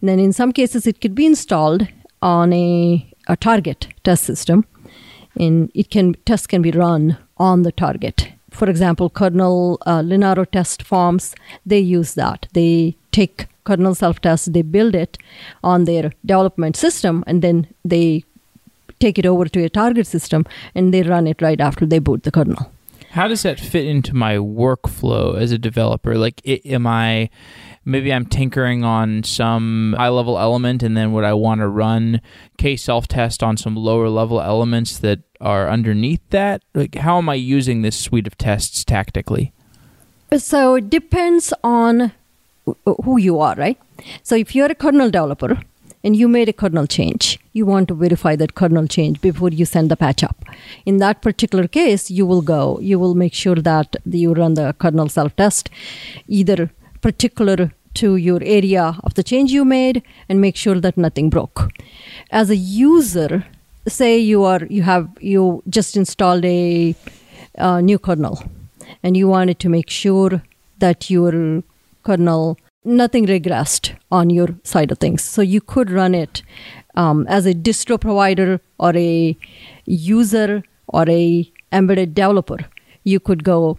And 0.00 0.08
then 0.10 0.18
in 0.18 0.32
some 0.34 0.52
cases, 0.52 0.86
it 0.86 1.00
could 1.00 1.14
be 1.14 1.24
installed 1.24 1.88
on 2.20 2.52
a, 2.52 3.10
a 3.26 3.36
target 3.36 3.88
test 4.04 4.24
system, 4.24 4.66
and 5.40 5.70
it 5.74 5.90
can 5.90 6.14
tests 6.26 6.46
can 6.46 6.60
be 6.60 6.70
run 6.70 7.16
on 7.38 7.62
the 7.62 7.72
target. 7.72 8.28
For 8.50 8.68
example, 8.68 9.08
kernel 9.08 9.78
uh, 9.86 10.02
Linaro 10.02 10.44
test 10.50 10.82
farms 10.82 11.34
they 11.64 11.78
use 11.78 12.12
that. 12.14 12.46
They 12.52 12.96
take 13.10 13.46
kernel 13.68 13.94
self 13.94 14.20
test, 14.20 14.52
they 14.52 14.62
build 14.62 14.94
it 14.94 15.18
on 15.62 15.84
their 15.84 16.12
development 16.24 16.76
system, 16.76 17.22
and 17.26 17.42
then 17.42 17.66
they 17.84 18.24
take 18.98 19.18
it 19.18 19.26
over 19.26 19.44
to 19.46 19.64
a 19.64 19.68
target 19.68 20.06
system 20.06 20.44
and 20.74 20.92
they 20.92 21.02
run 21.02 21.26
it 21.26 21.40
right 21.40 21.60
after 21.60 21.86
they 21.86 22.00
boot 22.00 22.24
the 22.24 22.32
kernel. 22.32 22.72
How 23.10 23.28
does 23.28 23.42
that 23.42 23.60
fit 23.60 23.86
into 23.86 24.14
my 24.14 24.34
workflow 24.36 25.40
as 25.40 25.52
a 25.52 25.58
developer? 25.58 26.18
Like, 26.18 26.42
am 26.46 26.86
I 26.86 27.30
maybe 27.84 28.12
I'm 28.12 28.26
tinkering 28.26 28.84
on 28.84 29.24
some 29.24 29.94
high 29.96 30.10
level 30.10 30.38
element, 30.38 30.82
and 30.82 30.96
then 30.96 31.12
would 31.12 31.24
I 31.24 31.32
want 31.32 31.60
to 31.60 31.68
run 31.68 32.20
K 32.58 32.76
self 32.76 33.08
test 33.08 33.42
on 33.42 33.56
some 33.56 33.76
lower 33.76 34.08
level 34.08 34.40
elements 34.40 34.98
that 34.98 35.20
are 35.40 35.70
underneath 35.70 36.20
that? 36.30 36.62
Like, 36.74 36.96
how 36.96 37.18
am 37.18 37.28
I 37.28 37.34
using 37.34 37.82
this 37.82 37.98
suite 37.98 38.26
of 38.26 38.36
tests 38.36 38.84
tactically? 38.84 39.52
So 40.36 40.74
it 40.74 40.90
depends 40.90 41.54
on 41.64 42.12
Uh, 42.86 42.94
who 43.04 43.18
you 43.18 43.40
are, 43.40 43.54
right? 43.56 43.78
So 44.22 44.34
if 44.36 44.54
you're 44.54 44.70
a 44.70 44.74
kernel 44.74 45.10
developer 45.10 45.60
and 46.04 46.16
you 46.16 46.28
made 46.28 46.48
a 46.48 46.52
kernel 46.52 46.86
change, 46.86 47.38
you 47.52 47.66
want 47.66 47.88
to 47.88 47.94
verify 47.94 48.36
that 48.36 48.54
kernel 48.54 48.86
change 48.86 49.20
before 49.20 49.50
you 49.50 49.64
send 49.64 49.90
the 49.90 49.96
patch 49.96 50.22
up. 50.22 50.36
In 50.86 50.98
that 50.98 51.22
particular 51.22 51.66
case, 51.66 52.10
you 52.10 52.24
will 52.26 52.42
go, 52.42 52.78
you 52.80 52.98
will 52.98 53.14
make 53.14 53.34
sure 53.34 53.56
that 53.56 53.96
you 54.04 54.32
run 54.32 54.54
the 54.54 54.74
kernel 54.78 55.08
self 55.08 55.34
test, 55.36 55.70
either 56.28 56.70
particular 57.00 57.72
to 57.94 58.16
your 58.16 58.40
area 58.42 58.96
of 59.04 59.14
the 59.14 59.22
change 59.22 59.50
you 59.52 59.64
made 59.64 60.02
and 60.28 60.40
make 60.40 60.56
sure 60.56 60.80
that 60.80 60.96
nothing 60.96 61.30
broke. 61.30 61.70
As 62.30 62.50
a 62.50 62.56
user, 62.56 63.44
say 63.86 64.18
you 64.18 64.44
are 64.44 64.64
you 64.68 64.82
have 64.82 65.08
you 65.20 65.62
just 65.68 65.96
installed 65.96 66.44
a, 66.44 66.94
a 67.54 67.82
new 67.82 67.98
kernel 67.98 68.42
and 69.02 69.16
you 69.16 69.26
wanted 69.28 69.58
to 69.60 69.68
make 69.68 69.90
sure 69.90 70.42
that 70.78 71.10
your 71.10 71.62
kernel, 72.08 72.58
nothing 72.84 73.26
regressed 73.26 73.92
on 74.10 74.30
your 74.30 74.48
side 74.72 74.90
of 74.92 74.98
things. 74.98 75.22
So 75.22 75.42
you 75.42 75.60
could 75.60 75.90
run 75.90 76.14
it 76.14 76.42
um, 76.96 77.26
as 77.28 77.46
a 77.46 77.54
distro 77.68 78.00
provider 78.00 78.60
or 78.78 78.96
a 78.96 79.36
user 79.86 80.62
or 80.88 81.04
a 81.08 81.50
embedded 81.72 82.14
developer. 82.14 82.58
You 83.04 83.20
could 83.20 83.44
go 83.44 83.78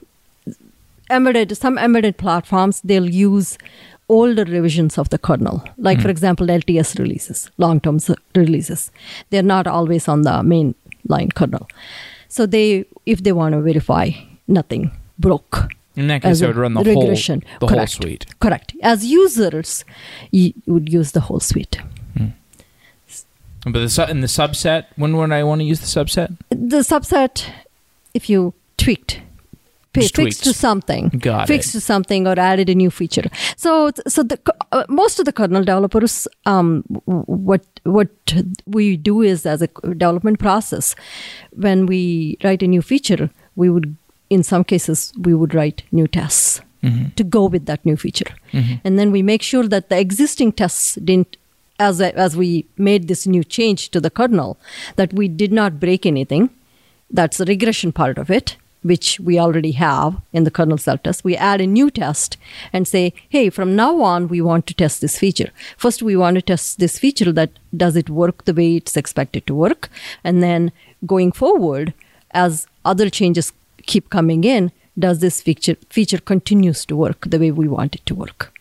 embedded 1.10 1.58
some 1.58 1.78
embedded 1.78 2.18
platforms 2.18 2.82
they'll 2.82 3.10
use 3.10 3.58
older 4.10 4.44
revisions 4.44 4.98
of 4.98 5.10
the 5.10 5.18
kernel. 5.18 5.64
Like 5.78 5.98
mm 5.98 6.04
for 6.04 6.10
example 6.10 6.48
lts 6.48 6.98
releases 7.00 7.40
long-term 7.58 7.98
releases. 8.36 8.92
They're 9.30 9.52
not 9.56 9.68
always 9.68 10.08
on 10.08 10.22
the 10.22 10.36
main 10.44 10.76
line 11.14 11.32
kernel. 11.40 11.68
So 12.28 12.46
they 12.46 12.86
if 13.06 13.24
they 13.24 13.34
want 13.42 13.54
to 13.56 13.62
verify 13.62 14.06
nothing 14.48 14.92
broke 15.28 15.70
in 15.96 16.08
that 16.08 16.22
case, 16.22 16.42
I 16.42 16.48
would 16.48 16.56
run 16.56 16.74
the 16.74 16.84
regression. 16.84 17.42
whole 17.42 17.68
the 17.68 17.76
Correct. 17.76 17.94
whole 17.94 18.04
suite. 18.04 18.26
Correct. 18.40 18.74
As 18.82 19.06
users, 19.06 19.84
you 20.32 20.54
would 20.66 20.92
use 20.92 21.12
the 21.12 21.22
whole 21.22 21.40
suite. 21.40 21.80
Hmm. 22.16 22.28
But 23.64 23.74
the 23.74 24.08
in 24.10 24.22
the 24.22 24.28
subset, 24.28 24.86
when 24.96 25.18
would 25.18 25.32
I 25.32 25.44
want 25.44 25.62
to 25.62 25.66
use 25.66 25.80
the 25.80 25.88
subset? 25.88 26.38
The 26.50 26.80
subset, 26.80 27.46
if 28.14 28.30
you 28.30 28.54
tweaked, 28.78 29.22
fixed 29.94 30.44
to 30.44 30.54
something, 30.54 31.10
Got 31.10 31.48
fixed 31.48 31.70
it. 31.70 31.80
to 31.80 31.82
something, 31.82 32.28
or 32.28 32.40
added 32.40 32.70
a 32.70 32.76
new 32.76 32.90
feature. 32.90 33.30
So, 33.58 33.92
so 34.08 34.24
the 34.24 34.40
uh, 34.72 34.86
most 34.88 35.20
of 35.20 35.26
the 35.26 35.34
kernel 35.34 35.64
developers, 35.64 36.28
um, 36.46 36.84
what 37.06 37.66
what 37.84 38.10
we 38.66 38.96
do 38.96 39.22
is 39.22 39.46
as 39.46 39.62
a 39.62 39.68
development 39.68 40.40
process, 40.40 40.96
when 41.52 41.86
we 41.86 42.38
write 42.44 42.64
a 42.64 42.68
new 42.68 42.82
feature, 42.82 43.30
we 43.56 43.70
would 43.70 43.98
in 44.30 44.44
some 44.44 44.64
cases, 44.64 45.12
we 45.20 45.34
would 45.34 45.54
write 45.54 45.84
new 45.92 46.08
tests 46.08 46.62
mm-hmm. 46.84 47.10
to 47.16 47.24
go 47.24 47.46
with 47.46 47.66
that 47.66 47.86
new 47.86 47.98
feature. 47.98 48.34
Mm-hmm. 48.52 48.76
And 48.84 49.00
then 49.00 49.12
we 49.12 49.22
make 49.22 49.42
sure 49.42 49.68
that 49.68 49.90
the 49.90 50.00
existing 50.00 50.54
tests 50.54 50.96
didn't, 50.96 51.38
as, 51.80 52.02
as 52.02 52.36
we 52.36 52.66
made 52.78 53.08
this 53.08 53.26
new 53.26 53.44
change 53.44 53.90
to 53.90 54.00
the 54.00 54.10
kernel, 54.10 54.58
that 54.96 55.14
we 55.14 55.28
did 55.28 55.52
not 55.52 55.80
break 55.80 56.06
anything. 56.06 56.50
That's 57.10 57.38
the 57.38 57.46
regression 57.46 57.92
part 57.92 58.20
of 58.20 58.30
it, 58.30 58.56
which 58.84 59.20
we 59.20 59.40
already 59.40 59.72
have 59.72 60.22
in 60.32 60.44
the 60.44 60.52
kernel 60.52 60.78
self 60.78 61.02
test. 61.04 61.24
We 61.24 61.36
add 61.36 61.60
a 61.60 61.68
new 61.68 61.90
test 61.90 62.38
and 62.72 62.88
say, 62.88 63.14
hey, 63.30 63.50
from 63.50 63.76
now 63.76 64.02
on, 64.02 64.28
we 64.28 64.42
want 64.42 64.68
to 64.68 64.74
test 64.76 65.02
this 65.02 65.18
feature. 65.18 65.50
First, 65.76 66.04
we 66.04 66.16
want 66.16 66.36
to 66.36 66.42
test 66.42 66.80
this 66.80 67.00
feature 67.00 67.32
that 67.32 67.52
does 67.76 67.96
it 67.96 68.10
work 68.10 68.46
the 68.46 68.54
way 68.54 68.76
it's 68.76 68.96
expected 68.96 69.48
to 69.48 69.56
work? 69.56 69.90
And 70.24 70.44
then 70.44 70.72
going 71.06 71.32
forward, 71.32 71.94
as 72.32 72.68
other 72.86 73.10
changes 73.10 73.52
keep 73.90 74.10
coming 74.12 74.44
in, 74.44 74.72
does 74.98 75.20
this 75.20 75.42
feature 75.42 75.78
feature 75.90 76.20
continues 76.20 76.86
to 76.86 76.96
work 76.96 77.20
the 77.32 77.40
way 77.40 77.52
we 77.52 77.68
want 77.68 77.96
it 77.96 78.06
to 78.06 78.16
work? 78.16 78.54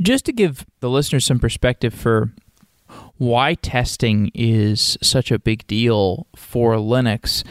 Just 0.00 0.24
to 0.26 0.32
give 0.32 0.66
the 0.80 0.90
listeners 0.90 1.24
some 1.24 1.38
perspective 1.38 1.94
for 1.94 2.32
why 3.18 3.54
testing 3.54 4.30
is 4.34 4.98
such 5.02 5.30
a 5.30 5.38
big 5.38 5.66
deal 5.66 6.26
for 6.34 6.74
Linux. 6.74 7.44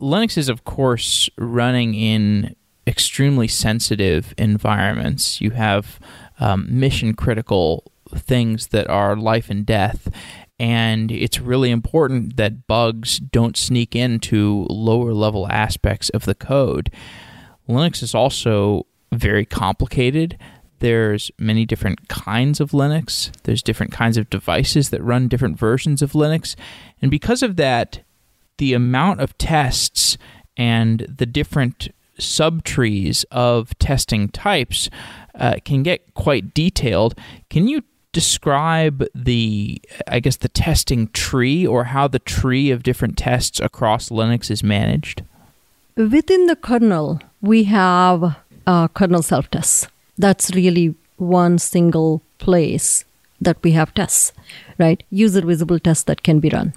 Linux 0.00 0.38
is, 0.38 0.48
of 0.48 0.64
course, 0.64 1.28
running 1.36 1.94
in 1.94 2.56
extremely 2.86 3.48
sensitive 3.48 4.34
environments. 4.38 5.40
You 5.40 5.50
have 5.50 6.00
um, 6.38 6.66
mission 6.70 7.14
critical 7.14 7.92
things 8.16 8.68
that 8.68 8.88
are 8.88 9.14
life 9.14 9.50
and 9.50 9.66
death 9.66 10.08
and 10.60 11.10
it's 11.10 11.40
really 11.40 11.70
important 11.70 12.36
that 12.36 12.66
bugs 12.66 13.18
don't 13.18 13.56
sneak 13.56 13.96
into 13.96 14.66
lower 14.68 15.14
level 15.14 15.50
aspects 15.50 16.10
of 16.10 16.26
the 16.26 16.34
code. 16.34 16.92
Linux 17.66 18.02
is 18.02 18.14
also 18.14 18.84
very 19.10 19.46
complicated. 19.46 20.36
There's 20.80 21.30
many 21.38 21.64
different 21.64 22.08
kinds 22.08 22.60
of 22.60 22.72
Linux. 22.72 23.32
There's 23.44 23.62
different 23.62 23.90
kinds 23.90 24.18
of 24.18 24.28
devices 24.28 24.90
that 24.90 25.02
run 25.02 25.28
different 25.28 25.58
versions 25.58 26.02
of 26.02 26.12
Linux. 26.12 26.56
And 27.00 27.10
because 27.10 27.42
of 27.42 27.56
that, 27.56 28.00
the 28.58 28.74
amount 28.74 29.20
of 29.20 29.38
tests 29.38 30.18
and 30.58 31.00
the 31.08 31.26
different 31.26 31.88
subtrees 32.18 33.24
of 33.30 33.76
testing 33.78 34.28
types 34.28 34.90
uh, 35.34 35.54
can 35.64 35.82
get 35.82 36.12
quite 36.12 36.52
detailed. 36.52 37.14
Can 37.48 37.66
you 37.66 37.82
describe 38.12 39.04
the 39.14 39.80
I 40.08 40.20
guess 40.20 40.36
the 40.36 40.48
testing 40.48 41.08
tree 41.08 41.66
or 41.66 41.84
how 41.84 42.08
the 42.08 42.18
tree 42.18 42.70
of 42.70 42.82
different 42.82 43.16
tests 43.16 43.60
across 43.60 44.08
Linux 44.08 44.50
is 44.50 44.62
managed? 44.62 45.22
Within 45.96 46.46
the 46.46 46.56
kernel, 46.56 47.20
we 47.40 47.64
have 47.64 48.36
uh, 48.66 48.88
kernel 48.88 49.22
self 49.22 49.50
tests. 49.50 49.86
That's 50.18 50.54
really 50.54 50.94
one 51.16 51.58
single 51.58 52.22
place 52.38 53.04
that 53.40 53.62
we 53.62 53.72
have 53.72 53.94
tests, 53.94 54.32
right? 54.78 55.02
User 55.10 55.40
visible 55.40 55.78
tests 55.78 56.04
that 56.04 56.22
can 56.22 56.40
be 56.40 56.50
run. 56.50 56.74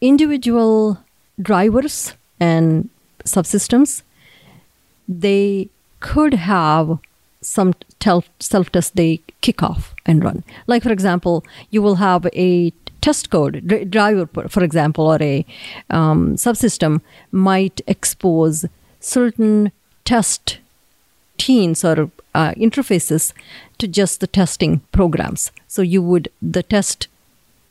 Individual 0.00 0.98
drivers 1.40 2.14
and 2.38 2.88
subsystems, 3.24 4.02
they 5.08 5.68
could 6.00 6.34
have 6.34 6.98
some 7.46 7.74
self 8.40 8.72
test 8.72 8.96
they 8.96 9.20
kick 9.40 9.62
off 9.62 9.94
and 10.04 10.24
run. 10.24 10.44
Like, 10.66 10.82
for 10.82 10.92
example, 10.92 11.44
you 11.70 11.80
will 11.80 11.96
have 11.96 12.26
a 12.34 12.72
test 13.00 13.30
code 13.30 13.90
driver, 13.90 14.26
for 14.48 14.64
example, 14.64 15.06
or 15.06 15.22
a 15.22 15.46
um, 15.90 16.34
subsystem 16.36 17.00
might 17.30 17.80
expose 17.86 18.64
certain 19.00 19.70
test 20.04 20.58
teams 21.38 21.84
or 21.84 22.10
uh, 22.34 22.52
interfaces 22.52 23.32
to 23.78 23.86
just 23.86 24.20
the 24.20 24.26
testing 24.26 24.80
programs. 24.92 25.52
So 25.68 25.82
you 25.82 26.02
would 26.02 26.28
the 26.42 26.62
test 26.62 27.08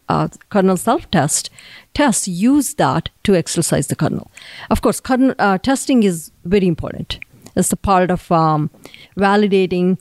uh, 0.07 0.27
kernel 0.49 0.77
self 0.77 1.09
test 1.11 1.49
tests 1.93 2.27
use 2.27 2.75
that 2.75 3.09
to 3.23 3.35
exercise 3.35 3.87
the 3.87 3.95
kernel. 3.95 4.29
Of 4.69 4.81
course, 4.81 4.99
kernel, 4.99 5.35
uh, 5.39 5.57
testing 5.57 6.03
is 6.03 6.31
very 6.43 6.67
important. 6.67 7.19
It's 7.55 7.71
a 7.71 7.77
part 7.77 8.11
of 8.11 8.31
um, 8.31 8.69
validating, 9.17 9.97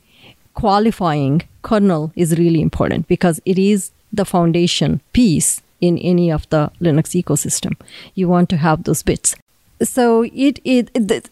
qualifying 0.54 1.42
kernel 1.62 2.12
is 2.14 2.38
really 2.38 2.60
important 2.60 3.08
because 3.08 3.40
it 3.44 3.58
is 3.58 3.90
the 4.12 4.24
foundation 4.24 5.00
piece 5.12 5.62
in 5.80 5.98
any 5.98 6.30
of 6.30 6.48
the 6.50 6.70
Linux 6.80 7.20
ecosystem. 7.20 7.76
You 8.14 8.28
want 8.28 8.48
to 8.50 8.56
have 8.56 8.84
those 8.84 9.02
bits. 9.02 9.34
So 9.82 10.22
it 10.22 10.60
it, 10.64 10.90
it 10.94 11.30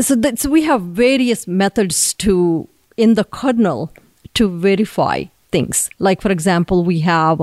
so 0.00 0.14
that 0.16 0.38
so 0.38 0.50
we 0.50 0.62
have 0.62 0.82
various 0.82 1.46
methods 1.46 2.14
to 2.14 2.68
in 2.96 3.14
the 3.14 3.24
kernel 3.24 3.92
to 4.34 4.48
verify 4.48 5.24
things. 5.50 5.88
Like, 5.98 6.20
for 6.20 6.30
example, 6.30 6.84
we 6.84 7.00
have, 7.00 7.40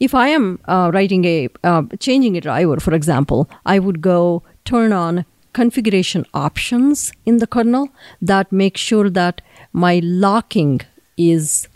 if 0.00 0.14
I 0.14 0.28
am 0.28 0.60
uh, 0.66 0.90
writing 0.92 1.24
a, 1.24 1.48
uh, 1.64 1.82
changing 1.98 2.36
a 2.36 2.40
driver, 2.40 2.78
for 2.78 2.94
example, 2.94 3.48
I 3.64 3.78
would 3.78 4.00
go 4.00 4.42
turn 4.64 4.92
on 4.92 5.24
configuration 5.56 6.26
options 6.34 7.12
in 7.24 7.38
the 7.38 7.46
kernel 7.46 7.88
that 8.20 8.52
make 8.62 8.76
sure 8.76 9.08
that 9.08 9.40
my 9.72 9.94
locking 10.02 10.80
is 11.16 11.68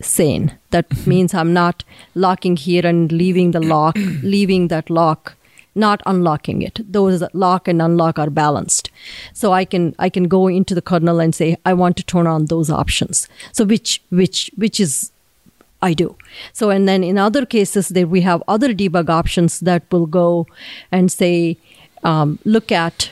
sane. 0.00 0.52
That 0.70 0.88
mm-hmm. 0.88 1.10
means 1.10 1.34
I'm 1.34 1.52
not 1.52 1.84
locking 2.14 2.56
here 2.56 2.84
and 2.86 3.12
leaving 3.12 3.52
the 3.52 3.60
lock, 3.60 3.96
leaving 4.22 4.68
that 4.68 4.90
lock, 4.90 5.34
not 5.74 6.02
unlocking 6.06 6.62
it. 6.62 6.80
Those 6.92 7.22
lock 7.32 7.68
and 7.68 7.80
unlock 7.80 8.18
are 8.18 8.30
balanced. 8.30 8.90
So 9.32 9.52
I 9.52 9.64
can 9.64 9.94
I 9.98 10.08
can 10.08 10.24
go 10.36 10.48
into 10.48 10.74
the 10.74 10.82
kernel 10.82 11.20
and 11.20 11.34
say 11.34 11.56
I 11.64 11.74
want 11.74 11.96
to 11.98 12.08
turn 12.14 12.26
on 12.26 12.46
those 12.46 12.70
options. 12.70 13.28
So 13.52 13.64
which 13.64 14.02
which 14.10 14.50
which 14.56 14.80
is 14.80 15.12
I 15.80 15.92
do. 15.94 16.16
So 16.52 16.70
and 16.70 16.88
then 16.88 17.04
in 17.04 17.18
other 17.18 17.46
cases 17.46 17.88
there 17.88 18.06
we 18.06 18.22
have 18.22 18.42
other 18.48 18.74
debug 18.74 19.08
options 19.20 19.60
that 19.60 19.82
will 19.92 20.06
go 20.06 20.46
and 20.90 21.12
say 21.12 21.56
um, 22.10 22.38
look 22.44 22.72
at 22.72 23.10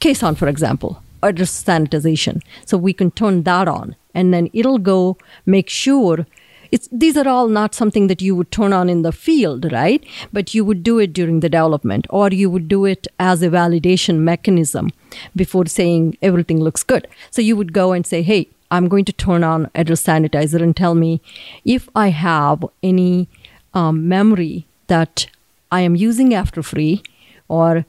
KASAN 0.00 0.36
for 0.36 0.48
example 0.48 1.02
address 1.22 1.62
sanitization. 1.62 2.42
So 2.64 2.78
we 2.78 2.92
can 2.92 3.10
turn 3.10 3.42
that 3.44 3.68
on 3.68 3.96
and 4.14 4.32
then 4.34 4.50
it'll 4.52 4.78
go 4.78 5.16
make 5.46 5.68
sure 5.68 6.26
it's 6.72 6.88
these 6.92 7.16
are 7.16 7.28
all 7.28 7.48
not 7.48 7.74
something 7.74 8.06
that 8.06 8.22
you 8.22 8.34
would 8.36 8.50
turn 8.52 8.72
on 8.72 8.88
in 8.88 9.02
the 9.02 9.12
field 9.12 9.72
right 9.72 10.04
but 10.32 10.54
you 10.54 10.64
would 10.64 10.82
do 10.84 10.98
it 10.98 11.12
during 11.12 11.40
the 11.40 11.48
development 11.48 12.06
or 12.10 12.28
you 12.30 12.48
would 12.48 12.68
do 12.68 12.84
it 12.84 13.08
as 13.18 13.42
a 13.42 13.48
validation 13.48 14.18
mechanism 14.18 14.90
before 15.34 15.66
saying 15.66 16.16
everything 16.22 16.60
looks 16.60 16.84
good 16.84 17.08
so 17.30 17.42
you 17.42 17.56
would 17.56 17.72
go 17.72 17.90
and 17.90 18.06
say 18.06 18.22
hey 18.22 18.46
i'm 18.70 18.86
going 18.88 19.04
to 19.04 19.12
turn 19.12 19.42
on 19.42 19.68
address 19.74 20.04
sanitizer 20.04 20.62
and 20.62 20.76
tell 20.76 20.94
me 20.94 21.20
if 21.64 21.88
i 21.96 22.08
have 22.08 22.64
any 22.84 23.28
um, 23.74 24.08
memory 24.08 24.64
that 24.86 25.26
i 25.72 25.80
am 25.80 25.96
using 25.96 26.32
after 26.32 26.62
free 26.62 27.02
or 27.48 27.84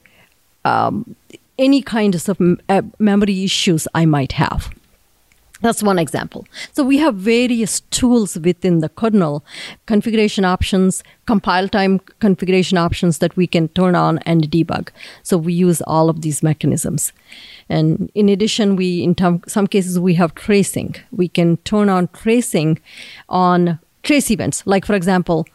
um, 0.64 1.16
any 1.58 1.82
kinds 1.82 2.28
of 2.28 2.40
uh, 2.68 2.82
memory 2.98 3.44
issues 3.44 3.86
i 3.94 4.04
might 4.04 4.32
have 4.32 4.70
that's 5.62 5.82
one 5.82 5.98
example. 5.98 6.44
So 6.72 6.82
we 6.82 6.98
have 6.98 7.14
various 7.14 7.80
tools 7.92 8.36
within 8.36 8.80
the 8.80 8.88
kernel, 8.88 9.44
configuration 9.86 10.44
options, 10.44 11.04
compile 11.24 11.68
time 11.68 12.00
configuration 12.18 12.76
options 12.76 13.18
that 13.18 13.36
we 13.36 13.46
can 13.46 13.68
turn 13.68 13.94
on 13.94 14.18
and 14.26 14.50
debug. 14.50 14.88
So 15.22 15.38
we 15.38 15.52
use 15.52 15.80
all 15.82 16.10
of 16.10 16.22
these 16.22 16.42
mechanisms. 16.42 17.12
And 17.68 18.10
in 18.14 18.28
addition, 18.28 18.74
we 18.74 19.04
in 19.04 19.14
some 19.46 19.68
cases 19.68 20.00
we 20.00 20.14
have 20.14 20.34
tracing. 20.34 20.96
We 21.12 21.28
can 21.28 21.58
turn 21.58 21.88
on 21.88 22.08
tracing 22.08 22.80
on 23.28 23.78
trace 24.02 24.32
events. 24.32 24.66
Like 24.66 24.84
for 24.84 24.94
example, 24.94 25.46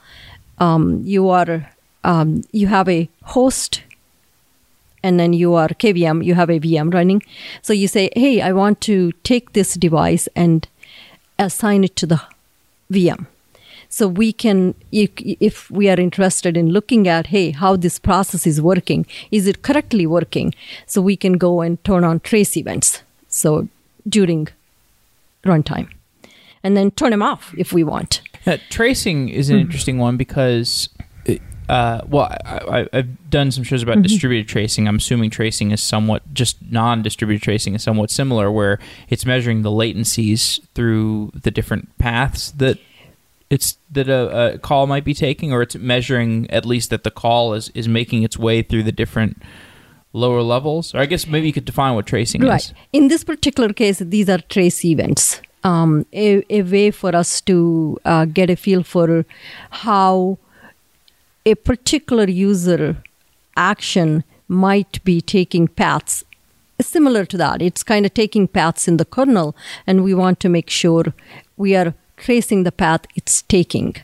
um, 0.60 1.02
you 1.04 1.28
are 1.30 1.70
um, 2.06 2.44
you 2.54 2.68
have 2.68 2.88
a 2.88 3.10
host 3.24 3.84
and 5.08 5.18
then 5.18 5.32
you 5.32 5.54
are 5.54 5.70
KVM, 5.70 6.26
you 6.26 6.36
have 6.36 6.50
a 6.50 6.60
VM 6.60 6.94
running. 6.94 7.24
So 7.62 7.72
you 7.72 7.88
say, 7.88 8.10
hey, 8.14 8.42
I 8.42 8.52
want 8.52 8.82
to 8.82 9.14
take 9.24 9.54
this 9.54 9.76
device 9.76 10.28
and 10.36 10.68
assign 11.40 11.86
it 11.86 11.96
to 11.96 12.06
the 12.06 12.22
VM. 12.92 13.26
So 13.88 14.06
we 14.06 14.34
can, 14.34 14.76
if 14.92 15.72
we 15.72 15.90
are 15.90 15.98
interested 15.98 16.58
in 16.58 16.72
looking 16.72 17.08
at, 17.08 17.28
hey, 17.28 17.52
how 17.52 17.78
this 17.78 18.00
process 18.00 18.46
is 18.46 18.62
working, 18.62 19.06
is 19.32 19.48
it 19.48 19.62
correctly 19.62 20.06
working? 20.06 20.54
So 20.88 21.02
we 21.02 21.16
can 21.16 21.38
go 21.38 21.62
and 21.62 21.82
turn 21.86 22.04
on 22.04 22.20
trace 22.20 22.58
events. 22.58 23.02
So 23.30 23.70
during 24.10 24.50
runtime, 25.46 25.88
and 26.64 26.76
then 26.76 26.92
turn 26.92 27.12
them 27.12 27.22
off 27.22 27.56
if 27.58 27.72
we 27.72 27.86
want. 27.86 28.20
Uh, 28.46 28.58
tracing 28.70 29.30
is 29.30 29.50
an 29.50 29.56
mm-hmm. 29.56 29.62
interesting 29.68 30.00
one 30.00 30.18
because 30.18 30.90
uh, 31.70 32.02
well, 32.08 32.36
I, 32.46 32.88
have 32.94 33.30
done 33.30 33.52
some 33.52 33.64
shows 33.64 33.84
about 33.84 33.96
mm-hmm. 33.96 34.04
distributed 34.04 34.48
tracing. 34.48 34.88
I'm 34.88 34.98
assuming 34.98 35.30
tracing 35.30 35.72
is 35.72 35.84
somewhat 35.84 36.24
just 36.34 36.58
non-distributed 36.72 37.44
tracing 37.44 37.76
is 37.76 37.84
somewhat 37.84 38.10
similar, 38.10 38.50
where 38.52 38.80
it's 39.10 39.26
measuring 39.26 39.64
the 39.64 39.70
latencies 39.70 40.62
through 40.74 41.32
the 41.34 41.52
different 41.52 41.98
paths 41.98 42.52
that 42.52 42.80
it's 43.50 43.78
that 43.91 44.10
a, 44.10 44.54
a, 44.54 44.58
call 44.60 44.88
might 44.88 45.04
be 45.04 45.13
taking, 45.13 45.52
or 45.52 45.62
it's 45.62 45.76
measuring 45.76 46.50
at 46.52 46.65
least 46.65 46.89
that 46.89 47.04
the 47.04 47.12
call 47.12 47.54
is 47.54 47.70
is 47.70 47.88
making 47.88 48.24
its 48.24 48.38
way 48.38 48.62
through 48.62 48.84
the 48.84 48.91
different 48.91 49.41
lower 50.13 50.41
levels. 50.41 50.96
Or 50.96 51.00
I 51.00 51.06
guess 51.06 51.28
maybe 51.28 51.48
you 51.48 51.54
could 51.54 51.65
define 51.65 51.96
what 51.96 52.08
tracing 52.08 52.41
right. 52.41 52.62
is. 52.62 52.74
In 52.94 53.10
this 53.10 53.24
particular 53.24 53.74
case, 53.74 54.00
these 54.00 54.30
are 54.30 54.39
trace 54.39 54.84
events. 54.86 55.41
Um, 55.63 56.06
a, 56.13 56.44
a, 56.50 56.62
way 56.62 56.91
for 56.91 57.13
us 57.13 57.41
to 57.41 57.98
uh, 58.06 58.26
get 58.26 58.50
a 58.50 58.56
feel 58.56 58.84
for 58.84 59.26
how 59.72 60.38
a 61.48 61.56
particular 61.56 62.30
user 62.30 62.98
action 63.56 64.26
might 64.50 65.02
be 65.06 65.22
taking 65.22 65.66
paths 65.68 66.26
similar 66.82 67.24
to 67.26 67.38
that. 67.38 67.62
It's 67.62 67.84
kind 67.84 68.06
of 68.06 68.14
taking 68.14 68.50
paths 68.50 68.88
in 68.88 68.98
the 68.98 69.06
kernel, 69.06 69.56
and 69.88 70.04
we 70.04 70.14
want 70.14 70.42
to 70.42 70.50
make 70.50 70.70
sure 70.70 71.06
we 71.56 71.74
are 71.76 71.94
tracing 72.18 72.64
the 72.64 72.72
path 72.72 73.06
it's 73.16 73.44
taking. 73.44 73.96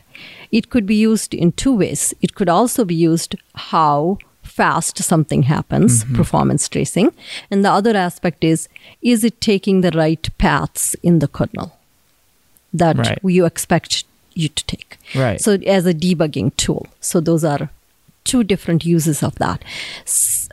It 0.50 0.70
could 0.70 0.86
be 0.86 0.94
used 0.94 1.34
in 1.34 1.52
two 1.52 1.76
ways. 1.76 2.14
It 2.22 2.34
could 2.34 2.48
also 2.48 2.84
be 2.84 2.94
used 2.94 3.36
how 3.54 4.18
fast 4.42 5.02
something 5.02 5.42
happens, 5.42 5.92
mm-hmm. 6.04 6.16
performance 6.16 6.68
tracing. 6.68 7.12
And 7.50 7.62
the 7.64 7.70
other 7.70 7.94
aspect 7.94 8.42
is 8.42 8.68
is 9.02 9.22
it 9.22 9.40
taking 9.40 9.82
the 9.82 9.90
right 9.90 10.26
paths 10.38 10.96
in 11.02 11.18
the 11.18 11.28
kernel 11.28 11.76
that 12.72 12.96
right. 12.96 13.18
you 13.22 13.44
expect 13.44 14.04
you 14.34 14.48
to 14.48 14.64
take. 14.66 14.98
Right. 15.14 15.40
So 15.40 15.52
as 15.66 15.86
a 15.86 15.94
debugging 15.94 16.56
tool. 16.56 16.86
So 17.00 17.20
those 17.20 17.44
are 17.44 17.70
two 18.24 18.42
different 18.42 18.84
uses 18.84 19.22
of 19.22 19.34
that. 19.36 19.62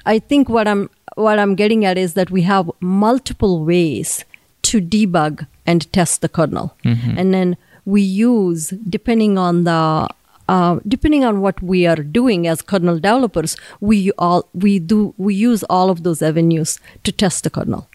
I 0.06 0.20
think 0.20 0.50
what 0.50 0.68
I'm 0.68 0.90
what 1.16 1.40
I'm 1.40 1.56
getting 1.56 1.84
at 1.86 1.98
is 1.98 2.14
that 2.14 2.32
we 2.32 2.44
have 2.44 2.70
multiple 2.80 3.66
ways 3.66 4.24
to 4.64 4.80
debug 4.80 5.48
and 5.66 5.92
test 5.92 6.22
the 6.22 6.30
kernel, 6.30 6.76
mm-hmm. 6.84 7.18
and 7.18 7.34
then 7.34 7.58
we 7.86 8.02
use 8.02 8.70
depending 8.90 9.38
on 9.38 9.64
the 9.64 10.08
uh, 10.50 10.80
depending 10.88 11.24
on 11.24 11.42
what 11.42 11.62
we 11.64 11.86
are 11.88 11.96
doing 11.96 12.48
as 12.48 12.62
kernel 12.62 12.96
developers, 12.96 13.56
we 13.80 14.12
all 14.18 14.50
we 14.54 14.80
do 14.80 15.14
we 15.18 15.34
use 15.34 15.64
all 15.64 15.90
of 15.90 16.04
those 16.04 16.22
avenues 16.22 16.80
to 17.04 17.12
test 17.12 17.44
the 17.44 17.50
kernel 17.50 17.88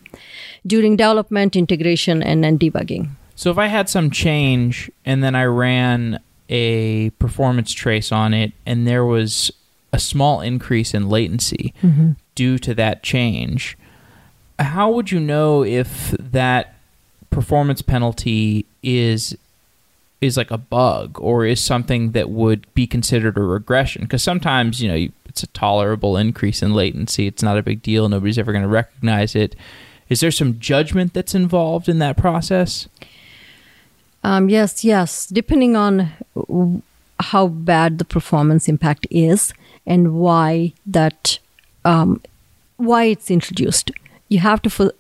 during 0.66 0.96
development, 0.96 1.55
integration, 1.55 2.22
and 2.22 2.42
then 2.42 2.59
debugging. 2.59 3.09
So 3.37 3.51
if 3.51 3.59
I 3.59 3.66
had 3.66 3.88
some 3.88 4.11
change 4.11 4.90
and 5.05 5.22
then 5.22 5.35
I 5.35 5.44
ran 5.44 6.20
a 6.49 7.11
performance 7.11 7.72
trace 7.72 8.11
on 8.11 8.33
it 8.33 8.53
and 8.64 8.87
there 8.87 9.05
was 9.05 9.53
a 9.92 9.99
small 9.99 10.40
increase 10.40 10.94
in 10.94 11.09
latency 11.09 11.75
mm-hmm. 11.83 12.12
due 12.35 12.59
to 12.59 12.75
that 12.75 13.03
change, 13.03 13.77
how 14.59 14.90
would 14.90 15.11
you 15.11 15.20
know 15.20 15.62
if 15.62 16.12
that 16.18 16.77
performance 17.31 17.83
penalty 17.83 18.64
is 18.83 19.37
is 20.22 20.38
like 20.38 20.51
a 20.51 20.57
bug 20.57 21.20
or 21.20 21.44
is 21.44 21.62
something 21.62 22.12
that 22.12 22.31
would 22.31 22.66
be 22.72 22.87
considered 22.87 23.37
a 23.37 23.42
regression? 23.42 24.03
Because 24.03 24.22
sometimes 24.22 24.83
you 24.83 24.88
know 24.88 25.09
it's 25.27 25.42
a 25.42 25.49
tolerable 25.49 26.16
increase 26.16 26.62
in 26.62 26.72
latency. 26.72 27.27
It's 27.27 27.42
not 27.42 27.59
a 27.59 27.62
big 27.62 27.83
deal. 27.83 28.09
Nobody's 28.09 28.38
ever 28.38 28.53
going 28.53 28.62
to 28.62 28.68
recognize 28.68 29.35
it. 29.35 29.55
Is 30.09 30.20
there 30.20 30.31
some 30.31 30.59
judgment 30.59 31.12
that's 31.12 31.35
involved 31.35 31.87
in 31.87 31.99
that 31.99 32.16
process 32.16 32.88
um, 34.27 34.49
yes, 34.49 34.85
yes. 34.85 35.27
Depending 35.27 35.77
on 35.77 36.11
how 37.21 37.47
bad 37.47 37.99
the 37.99 38.05
performance 38.05 38.69
impact 38.69 39.07
is 39.09 39.55
and 39.87 40.15
why 40.15 40.73
that 40.85 41.39
um, 41.85 42.21
why 42.77 43.05
it's 43.05 43.31
introduced, 43.31 43.93
you 44.29 44.41
have 44.41 44.61
to. 44.62 44.93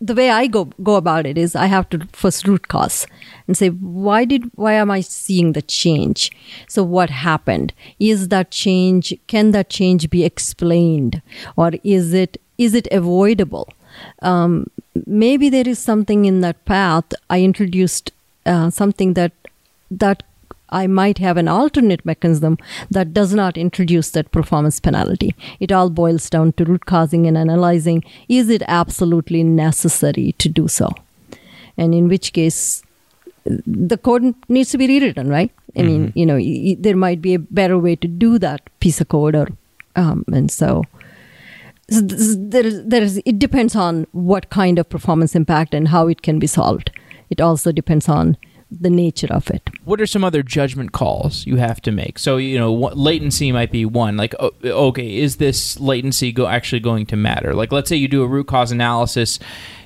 The 0.00 0.14
way 0.14 0.30
I 0.30 0.46
go 0.46 0.66
go 0.80 0.94
about 0.94 1.26
it 1.26 1.36
is 1.36 1.56
I 1.56 1.66
have 1.66 1.88
to 1.90 2.06
first 2.12 2.46
root 2.46 2.68
cause 2.68 3.04
and 3.48 3.56
say 3.56 3.70
why 3.70 4.24
did 4.24 4.44
why 4.54 4.74
am 4.74 4.92
I 4.92 5.00
seeing 5.00 5.54
the 5.54 5.62
change? 5.62 6.30
So 6.68 6.84
what 6.84 7.10
happened? 7.10 7.72
Is 7.98 8.28
that 8.28 8.52
change? 8.52 9.12
Can 9.26 9.50
that 9.50 9.70
change 9.70 10.08
be 10.08 10.24
explained, 10.24 11.20
or 11.56 11.72
is 11.82 12.14
it 12.14 12.40
is 12.58 12.74
it 12.74 12.86
avoidable? 12.92 13.68
Um, 14.22 14.70
maybe 15.04 15.48
there 15.48 15.66
is 15.66 15.80
something 15.80 16.26
in 16.26 16.42
that 16.42 16.64
path 16.64 17.12
I 17.28 17.42
introduced 17.42 18.12
uh, 18.48 18.70
something 18.70 19.14
that 19.14 19.32
that 19.90 20.22
I 20.70 20.86
might 20.86 21.18
have 21.18 21.36
an 21.36 21.48
alternate 21.48 22.04
mechanism 22.04 22.58
that 22.90 23.14
does 23.14 23.32
not 23.34 23.56
introduce 23.56 24.10
that 24.10 24.32
performance 24.32 24.80
penalty. 24.80 25.34
It 25.60 25.72
all 25.72 25.88
boils 25.88 26.28
down 26.28 26.52
to 26.54 26.64
root 26.64 26.84
causing 26.86 27.26
and 27.26 27.38
analyzing 27.38 28.04
is 28.28 28.50
it 28.50 28.62
absolutely 28.68 29.42
necessary 29.42 30.34
to 30.38 30.48
do 30.48 30.68
so? 30.68 30.90
And 31.76 31.94
in 31.94 32.08
which 32.08 32.32
case, 32.32 32.82
the 33.44 33.96
code 33.96 34.34
needs 34.48 34.70
to 34.72 34.78
be 34.78 34.86
rewritten, 34.86 35.28
right? 35.28 35.50
I 35.76 35.80
mm-hmm. 35.80 35.86
mean, 35.86 36.12
you 36.14 36.26
know, 36.26 36.36
y- 36.36 36.76
there 36.78 36.96
might 36.96 37.22
be 37.22 37.34
a 37.34 37.38
better 37.38 37.78
way 37.78 37.96
to 37.96 38.08
do 38.08 38.38
that 38.38 38.60
piece 38.80 39.00
of 39.00 39.08
code, 39.08 39.34
or 39.34 39.48
um, 39.96 40.24
and 40.32 40.50
so. 40.50 40.84
so 41.90 42.00
there 42.02 42.66
is, 42.66 42.84
there 42.84 43.02
is, 43.02 43.22
it 43.24 43.38
depends 43.38 43.74
on 43.74 44.06
what 44.12 44.50
kind 44.50 44.78
of 44.78 44.88
performance 44.88 45.34
impact 45.34 45.72
and 45.72 45.88
how 45.88 46.08
it 46.08 46.20
can 46.22 46.38
be 46.38 46.46
solved. 46.46 46.90
It 47.30 47.40
also 47.40 47.72
depends 47.72 48.08
on 48.08 48.36
the 48.70 48.90
nature 48.90 49.28
of 49.30 49.50
it. 49.50 49.62
What 49.84 50.00
are 50.00 50.06
some 50.06 50.24
other 50.24 50.42
judgment 50.42 50.92
calls 50.92 51.46
you 51.46 51.56
have 51.56 51.80
to 51.82 51.92
make? 51.92 52.18
So 52.18 52.36
you 52.36 52.58
know, 52.58 52.70
what, 52.70 52.98
latency 52.98 53.50
might 53.50 53.72
be 53.72 53.84
one. 53.84 54.16
Like, 54.16 54.34
okay, 54.38 55.16
is 55.16 55.36
this 55.36 55.80
latency 55.80 56.32
go 56.32 56.46
actually 56.46 56.80
going 56.80 57.06
to 57.06 57.16
matter? 57.16 57.54
Like, 57.54 57.72
let's 57.72 57.88
say 57.88 57.96
you 57.96 58.08
do 58.08 58.22
a 58.22 58.26
root 58.26 58.46
cause 58.46 58.70
analysis, 58.70 59.38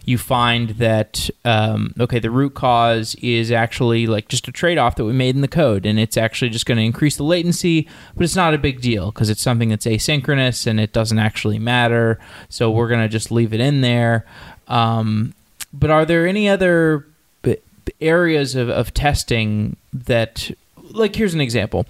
you 0.05 0.19
find 0.19 0.71
that 0.71 1.31
um, 1.45 1.95
okay, 2.01 2.19
the 2.19 2.31
root 2.31 2.55
cause 2.55 3.15
is 3.17 3.53
actually 3.53 4.09
like 4.09 4.27
just 4.27 4.49
a 4.49 4.53
trade 4.53 4.79
off 4.79 4.97
that 4.97 5.05
we 5.05 5.13
made 5.13 5.37
in 5.37 5.43
the 5.43 5.49
code, 5.49 5.87
and 5.87 6.01
it's 6.01 6.17
actually 6.17 6.51
just 6.51 6.67
going 6.67 6.79
to 6.79 6.85
increase 6.85 7.17
the 7.17 7.23
latency, 7.23 7.89
but 8.17 8.25
it's 8.25 8.37
not 8.37 8.53
a 8.53 8.59
big 8.59 8.81
deal 8.81 9.13
because 9.13 9.31
it's 9.31 9.43
something 9.43 9.69
that's 9.69 9.87
asynchronous 9.87 10.67
and 10.67 10.81
it 10.81 10.93
doesn't 10.93 11.21
actually 11.21 11.59
matter. 11.59 12.19
So 12.49 12.71
we're 12.71 12.89
going 12.89 13.03
to 13.03 13.09
just 13.09 13.31
leave 13.31 13.55
it 13.55 13.61
in 13.61 13.81
there. 13.81 14.27
Um, 14.67 15.35
but 15.73 15.91
are 15.91 16.05
there 16.05 16.27
any 16.27 16.49
other 16.49 17.07
areas 18.01 18.55
of, 18.55 18.69
of 18.69 18.95
testing 18.95 19.77
that, 19.93 20.51
like, 20.91 21.17
here's 21.17 21.35
an 21.35 21.41
example. 21.41 21.87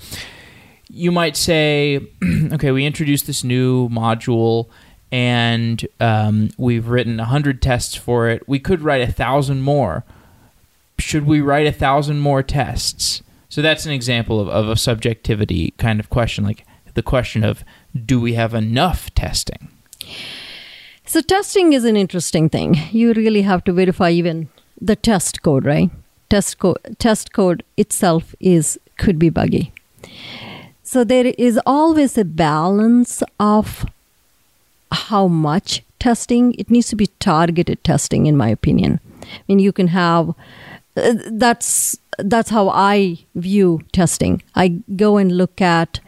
You 0.88 1.12
might 1.12 1.37
say, 1.37 2.00
okay, 2.52 2.70
we 2.70 2.85
introduced 2.85 3.26
this 3.26 3.44
new 3.44 3.88
module 3.88 4.68
and 5.11 5.87
um, 6.00 6.50
we've 6.57 6.88
written 6.88 7.18
100 7.18 7.61
tests 7.61 7.94
for 7.94 8.28
it. 8.28 8.48
We 8.48 8.59
could 8.59 8.81
write 8.81 9.02
a 9.02 9.12
thousand 9.12 9.61
more. 9.61 10.05
Should 10.98 11.26
we 11.26 11.40
write 11.40 11.66
a 11.66 11.72
thousand 11.72 12.20
more 12.20 12.42
tests? 12.42 13.22
So 13.50 13.61
that's 13.61 13.85
an 13.85 13.92
example 13.92 14.40
of, 14.40 14.48
of 14.48 14.68
a 14.68 14.76
subjectivity 14.76 15.74
kind 15.76 16.00
of 16.00 16.09
question, 16.09 16.44
like 16.44 16.64
the 16.94 17.02
question 17.02 17.44
of 17.44 17.62
do 18.07 18.18
we 18.18 18.35
have 18.35 18.55
enough 18.55 19.14
testing? 19.14 19.68
So 21.05 21.20
testing 21.20 21.74
is 21.74 21.85
an 21.85 21.96
interesting 21.96 22.48
thing. 22.48 22.78
You 22.90 23.12
really 23.12 23.42
have 23.42 23.64
to 23.64 23.72
verify 23.72 24.11
even 24.11 24.48
the 24.83 24.97
test 24.97 25.42
code, 25.42 25.64
right? 25.64 25.90
Test 26.29 26.59
code 26.59 26.79
test 26.99 27.33
code 27.33 27.62
itself 27.77 28.35
is 28.40 28.79
could 28.99 29.18
be 29.18 29.31
buggy. 29.31 29.73
So 30.83 31.05
there 31.05 31.33
is 31.38 31.59
always 31.64 32.18
a 32.18 32.25
balance 32.25 33.23
of 33.38 33.87
how 34.90 35.29
much 35.29 35.83
testing. 35.99 36.55
It 36.55 36.71
needs 36.71 36.88
to 36.88 36.97
be 36.97 37.07
targeted 37.18 37.83
testing, 37.85 38.27
in 38.27 38.37
my 38.37 38.49
opinion. 38.49 39.01
I 39.23 39.42
mean, 39.49 39.59
you 39.59 39.73
can 39.73 39.88
have 39.88 40.35
uh, 40.97 41.14
that's 41.31 41.97
that's 42.18 42.51
how 42.51 42.68
I 42.68 43.18
view 43.35 43.81
testing. 43.92 44.42
I 44.55 44.81
go 44.97 45.16
and 45.16 45.33
look 45.33 45.61
at 45.61 46.01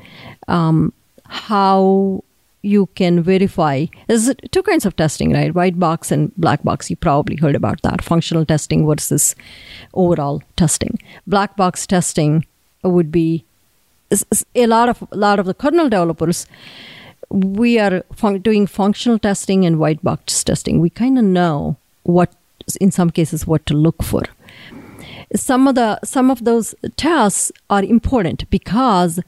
um, 0.49 0.93
how 1.25 2.24
you 2.65 2.87
can 2.95 3.23
verify. 3.23 3.87
There's 4.09 4.33
two 4.51 4.63
kinds 4.63 4.87
of 4.87 4.97
testing, 4.97 5.33
right? 5.33 5.55
White 5.55 5.79
box 5.79 6.11
and 6.11 6.35
black 6.37 6.63
box. 6.63 6.91
You 6.91 6.97
probably 6.97 7.37
heard 7.37 7.55
about 7.55 7.83
that. 7.83 8.03
Functional 8.03 8.45
testing 8.45 8.87
versus 8.87 9.35
overall 9.93 10.43
testing. 10.57 10.99
Black 11.27 11.57
box 11.57 11.87
testing 11.87 12.47
would 12.83 13.13
be 13.13 13.45
a 14.55 14.67
lot 14.67 14.89
of 14.89 15.07
a 15.11 15.17
lot 15.17 15.39
of 15.39 15.47
the 15.47 15.55
kernel 15.55 15.89
developers. 15.89 16.47
We 17.31 17.79
are 17.79 18.03
fun- 18.15 18.41
doing 18.41 18.67
functional 18.67 19.19
testing 19.19 19.65
and 19.65 19.79
white 19.79 20.03
box 20.03 20.45
testing. 20.45 20.81
We 20.81 20.91
kind 20.91 21.19
of 21.19 21.25
know 21.25 21.77
what, 22.05 22.33
in 22.81 22.91
some 22.91 23.11
cases, 23.11 23.47
what 23.47 23.67
to 23.67 23.75
look 23.75 24.03
for 24.03 24.23
some 25.35 25.67
of 25.67 25.75
the 25.75 25.99
some 26.05 26.31
of 26.31 26.45
those 26.45 26.75
tests 26.97 27.51
are 27.69 27.83
important 27.83 28.49
because 28.51 29.21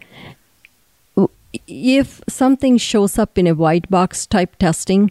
if 1.66 2.20
something 2.28 2.76
shows 2.78 3.18
up 3.18 3.38
in 3.38 3.46
a 3.46 3.54
white 3.54 3.88
box 3.90 4.26
type 4.26 4.56
testing 4.56 5.10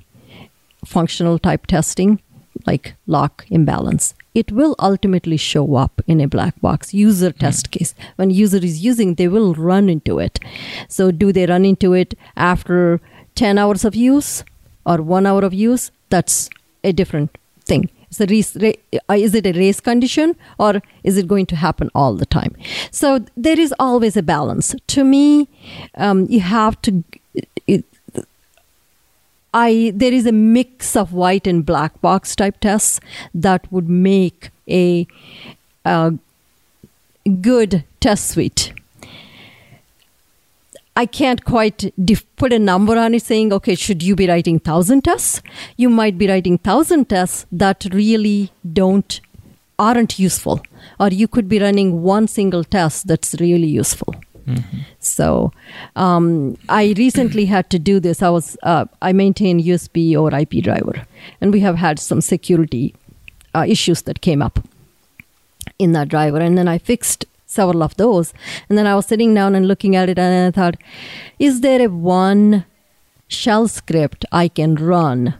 functional 0.85 1.39
type 1.39 1.65
testing 1.67 2.19
like 2.65 2.95
lock 3.07 3.45
imbalance 3.49 4.13
it 4.35 4.51
will 4.51 4.75
ultimately 4.79 5.37
show 5.37 5.75
up 5.75 6.01
in 6.05 6.19
a 6.21 6.27
black 6.27 6.59
box 6.61 6.93
user 6.93 7.31
hmm. 7.31 7.39
test 7.39 7.71
case. 7.71 7.95
When 8.17 8.29
user 8.29 8.57
is 8.57 8.83
using 8.83 9.15
they 9.15 9.29
will 9.29 9.55
run 9.55 9.89
into 9.89 10.19
it. 10.19 10.39
So 10.89 11.09
do 11.09 11.31
they 11.31 11.45
run 11.45 11.65
into 11.65 11.93
it 11.93 12.13
after 12.35 12.99
10 13.35 13.57
hours 13.57 13.85
of 13.85 13.95
use 13.95 14.43
or 14.85 15.01
1 15.01 15.25
hour 15.25 15.43
of 15.43 15.53
use? 15.53 15.89
That's 16.09 16.49
a 16.83 16.91
different 16.91 17.35
thing 17.63 17.89
race, 18.19 18.55
is 18.55 19.35
it 19.35 19.45
a 19.45 19.51
race 19.53 19.79
condition 19.79 20.35
or 20.57 20.81
is 21.03 21.17
it 21.17 21.27
going 21.27 21.45
to 21.47 21.55
happen 21.55 21.89
all 21.93 22.13
the 22.15 22.25
time? 22.25 22.55
So 22.91 23.25
there 23.35 23.59
is 23.59 23.73
always 23.79 24.17
a 24.17 24.23
balance. 24.23 24.75
To 24.87 25.03
me, 25.03 25.47
um, 25.95 26.25
you 26.29 26.39
have 26.39 26.81
to. 26.83 27.03
It, 27.67 27.85
I 29.53 29.93
there 29.95 30.11
is 30.11 30.25
a 30.25 30.33
mix 30.33 30.95
of 30.95 31.13
white 31.13 31.47
and 31.47 31.65
black 31.65 32.01
box 32.01 32.35
type 32.35 32.59
tests 32.59 32.99
that 33.33 33.71
would 33.71 33.89
make 33.89 34.49
a, 34.67 35.07
a 35.85 36.13
good 37.41 37.83
test 38.01 38.27
suite. 38.27 38.73
I 40.95 41.05
can't 41.05 41.43
quite 41.43 41.93
dif- 42.03 42.25
put 42.37 42.53
a 42.53 42.59
number 42.59 42.97
on 42.97 43.13
it 43.13 43.23
saying, 43.23 43.51
okay, 43.51 43.75
should 43.75 44.01
you 44.01 44.15
be 44.15 44.27
writing 44.27 44.55
1,000 44.55 45.03
tests? 45.03 45.41
You 45.75 45.89
might 45.89 46.17
be 46.17 46.27
writing 46.27 46.53
1,000 46.53 47.09
tests 47.09 47.45
that 47.51 47.85
really 47.91 48.51
don't, 48.71 49.19
aren't 49.77 50.17
useful. 50.17 50.61
Or 50.99 51.09
you 51.09 51.27
could 51.27 51.49
be 51.49 51.59
running 51.59 52.01
one 52.01 52.27
single 52.27 52.63
test 52.63 53.07
that's 53.07 53.35
really 53.41 53.67
useful. 53.67 54.15
Mm-hmm. 54.47 54.77
So 54.99 55.51
um, 55.95 56.57
I 56.69 56.93
recently 56.97 57.45
had 57.45 57.69
to 57.71 57.79
do 57.79 57.99
this. 57.99 58.21
I 58.21 58.29
was 58.29 58.57
uh, 58.63 58.85
I 59.01 59.11
maintain 59.11 59.61
USB 59.61 60.15
or 60.15 60.33
IP 60.33 60.63
driver, 60.63 61.05
and 61.41 61.51
we 61.51 61.61
have 61.61 61.77
had 61.77 61.99
some 61.99 62.21
security 62.21 62.93
uh, 63.55 63.65
issues 63.67 64.03
that 64.03 64.21
came 64.21 64.43
up 64.43 64.59
in 65.79 65.93
that 65.93 66.09
driver, 66.09 66.37
and 66.37 66.57
then 66.57 66.67
I 66.67 66.77
fixed 66.77 67.25
several 67.55 67.83
of 67.83 67.95
those. 67.97 68.33
And 68.69 68.77
then 68.77 68.87
I 68.87 68.95
was 68.95 69.05
sitting 69.05 69.33
down 69.33 69.55
and 69.55 69.67
looking 69.67 69.95
at 69.95 70.09
it 70.09 70.19
and 70.19 70.47
I 70.47 70.51
thought, 70.57 70.75
is 71.39 71.61
there 71.61 71.81
a 71.81 71.89
one 71.89 72.65
shell 73.27 73.67
script 73.67 74.25
I 74.31 74.47
can 74.47 74.75
run 74.75 75.35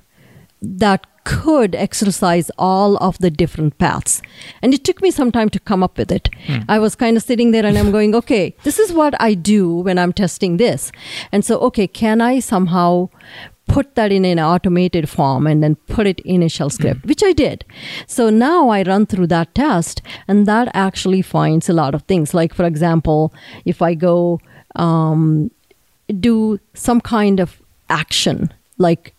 that 0.61 1.05
could 1.25 1.75
exercise 1.75 2.51
all 2.57 2.97
of 2.97 3.17
the 3.17 3.31
different 3.31 3.77
paths. 3.79 4.21
And 4.61 4.73
it 4.73 4.83
took 4.83 5.01
me 5.01 5.09
some 5.11 5.31
time 5.31 5.49
to 5.49 5.59
come 5.59 5.83
up 5.83 5.97
with 5.97 6.11
it. 6.11 6.29
Hmm. 6.45 6.59
I 6.69 6.77
was 6.79 6.95
kind 6.95 7.17
of 7.17 7.23
sitting 7.23 7.51
there 7.51 7.65
and 7.65 7.77
I'm 7.77 7.91
going, 7.91 8.15
okay, 8.21 8.55
this 8.63 8.79
is 8.79 8.93
what 8.93 9.19
I 9.19 9.33
do 9.33 9.75
when 9.77 9.97
I'm 9.97 10.13
testing 10.13 10.57
this. 10.57 10.91
And 11.31 11.43
so, 11.43 11.59
okay, 11.61 11.87
can 11.87 12.21
I 12.21 12.39
somehow 12.39 13.09
put 13.75 13.95
that 13.95 14.09
in 14.09 14.23
an 14.23 14.39
automated 14.39 15.09
form 15.09 15.45
and 15.45 15.61
then 15.61 15.75
put 15.95 16.07
it 16.07 16.21
in 16.21 16.41
a 16.41 16.47
shell 16.47 16.69
script, 16.69 17.01
mm. 17.01 17.09
which 17.09 17.21
I 17.21 17.33
did. 17.33 17.65
So 18.07 18.29
now 18.29 18.69
I 18.69 18.83
run 18.83 19.05
through 19.05 19.27
that 19.27 19.53
test 19.53 20.01
and 20.29 20.45
that 20.45 20.69
actually 20.73 21.21
finds 21.21 21.67
a 21.67 21.73
lot 21.73 21.93
of 21.93 22.03
things. 22.03 22.33
Like, 22.33 22.53
for 22.53 22.63
example, 22.63 23.33
if 23.65 23.81
I 23.81 23.93
go 23.93 24.39
um, 24.75 25.51
do 26.21 26.61
some 26.73 27.01
kind 27.01 27.41
of 27.41 27.61
action, 27.89 28.53
like 28.77 29.13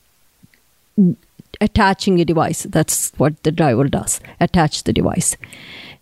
attaching 1.61 2.19
a 2.19 2.25
device, 2.25 2.63
that's 2.63 3.13
what 3.19 3.43
the 3.43 3.53
driver 3.53 3.89
does 3.89 4.21
attach 4.41 4.85
the 4.85 4.93
device. 4.95 5.37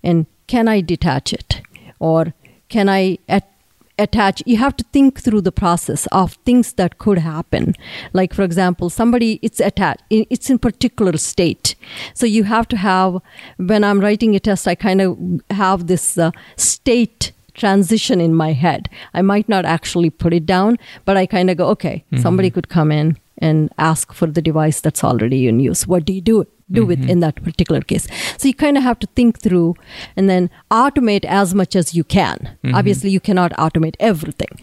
And 0.04 0.26
can 0.46 0.68
I 0.68 0.80
detach 0.80 1.32
it? 1.32 1.60
Or 1.98 2.34
can 2.68 2.88
I 2.88 3.18
at 3.28 3.50
attach 3.98 4.42
you 4.46 4.56
have 4.56 4.76
to 4.76 4.84
think 4.92 5.20
through 5.20 5.40
the 5.40 5.52
process 5.52 6.06
of 6.06 6.34
things 6.44 6.72
that 6.74 6.98
could 6.98 7.18
happen. 7.18 7.74
Like 8.12 8.34
for 8.34 8.42
example 8.42 8.90
somebody 8.90 9.38
it's 9.42 9.60
attached 9.60 10.02
it's 10.10 10.50
in 10.50 10.58
particular 10.58 11.16
state. 11.16 11.74
So 12.14 12.26
you 12.26 12.44
have 12.44 12.68
to 12.68 12.76
have 12.76 13.18
when 13.56 13.84
i'm 13.84 14.00
writing 14.00 14.34
a 14.34 14.40
test 14.40 14.66
i 14.66 14.74
kind 14.74 15.00
of 15.00 15.18
have 15.50 15.86
this 15.86 16.18
uh, 16.18 16.30
state 16.56 17.32
transition 17.54 18.20
in 18.20 18.34
my 18.34 18.52
head. 18.52 18.88
I 19.12 19.22
might 19.22 19.48
not 19.48 19.64
actually 19.64 20.10
put 20.10 20.32
it 20.32 20.46
down 20.46 20.78
but 21.04 21.16
i 21.16 21.26
kind 21.26 21.50
of 21.50 21.56
go 21.56 21.68
okay 21.68 22.04
mm-hmm. 22.06 22.22
somebody 22.22 22.50
could 22.50 22.68
come 22.68 22.90
in 22.90 23.16
and 23.38 23.72
ask 23.78 24.12
for 24.12 24.26
the 24.26 24.42
device 24.42 24.80
that's 24.80 25.02
already 25.02 25.48
in 25.48 25.60
use. 25.60 25.86
What 25.86 26.04
do 26.04 26.12
you 26.12 26.20
do 26.20 26.46
do 26.70 26.80
mm-hmm. 26.80 26.88
with 26.88 27.10
in 27.10 27.20
that 27.20 27.42
particular 27.42 27.80
case. 27.80 28.06
So 28.38 28.48
you 28.48 28.54
kind 28.54 28.76
of 28.76 28.82
have 28.82 28.98
to 29.00 29.06
think 29.08 29.40
through 29.40 29.74
and 30.16 30.28
then 30.28 30.50
automate 30.70 31.24
as 31.24 31.54
much 31.54 31.76
as 31.76 31.94
you 31.94 32.04
can. 32.04 32.56
Mm-hmm. 32.64 32.74
Obviously, 32.74 33.10
you 33.10 33.20
cannot 33.20 33.52
automate 33.52 33.96
everything. 34.00 34.60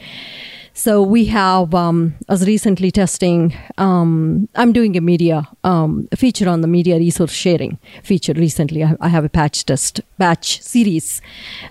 So 0.73 1.03
we 1.03 1.25
have, 1.25 1.75
um, 1.75 2.15
I 2.29 2.33
was 2.33 2.47
recently 2.47 2.91
testing, 2.91 3.53
um, 3.77 4.47
I'm 4.55 4.71
doing 4.71 4.95
a 4.95 5.01
media 5.01 5.47
um, 5.65 6.07
feature 6.15 6.47
on 6.47 6.61
the 6.61 6.67
media 6.67 6.97
resource 6.97 7.33
sharing 7.33 7.77
feature 8.03 8.33
recently. 8.33 8.83
I, 8.83 8.95
I, 9.01 9.09
have 9.09 9.25
a 9.25 9.29
patch 9.29 9.65
test, 9.65 9.99
batch 10.17 10.61
series 10.61 11.21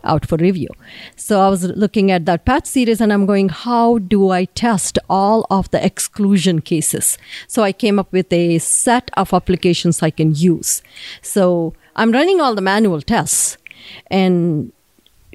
out 0.05 0.27
for 0.27 0.37
review. 0.37 0.69
So 1.17 1.41
I 1.41 1.49
was 1.49 1.65
looking 1.65 2.11
at 2.11 2.27
that 2.27 2.45
patch 2.45 2.67
series 2.67 3.01
and 3.01 3.11
I'm 3.11 3.25
going, 3.25 3.49
how 3.49 3.99
do 3.99 4.31
I 4.31 4.45
test 4.45 4.99
all 5.09 5.47
of 5.51 5.71
the 5.71 5.85
exclusion 5.85 6.61
cases? 6.61 7.17
So 7.49 7.63
I 7.63 7.73
came 7.73 7.99
up 7.99 8.13
with 8.13 8.31
a 8.31 8.59
set 8.59 9.11
of 9.15 9.33
applications 9.33 10.03
I 10.03 10.11
can 10.11 10.35
use. 10.35 10.83
So 11.23 11.73
I'm 11.97 12.13
running 12.13 12.41
all 12.41 12.55
the 12.55 12.61
manual 12.61 13.01
tests 13.01 13.57
and 14.09 14.73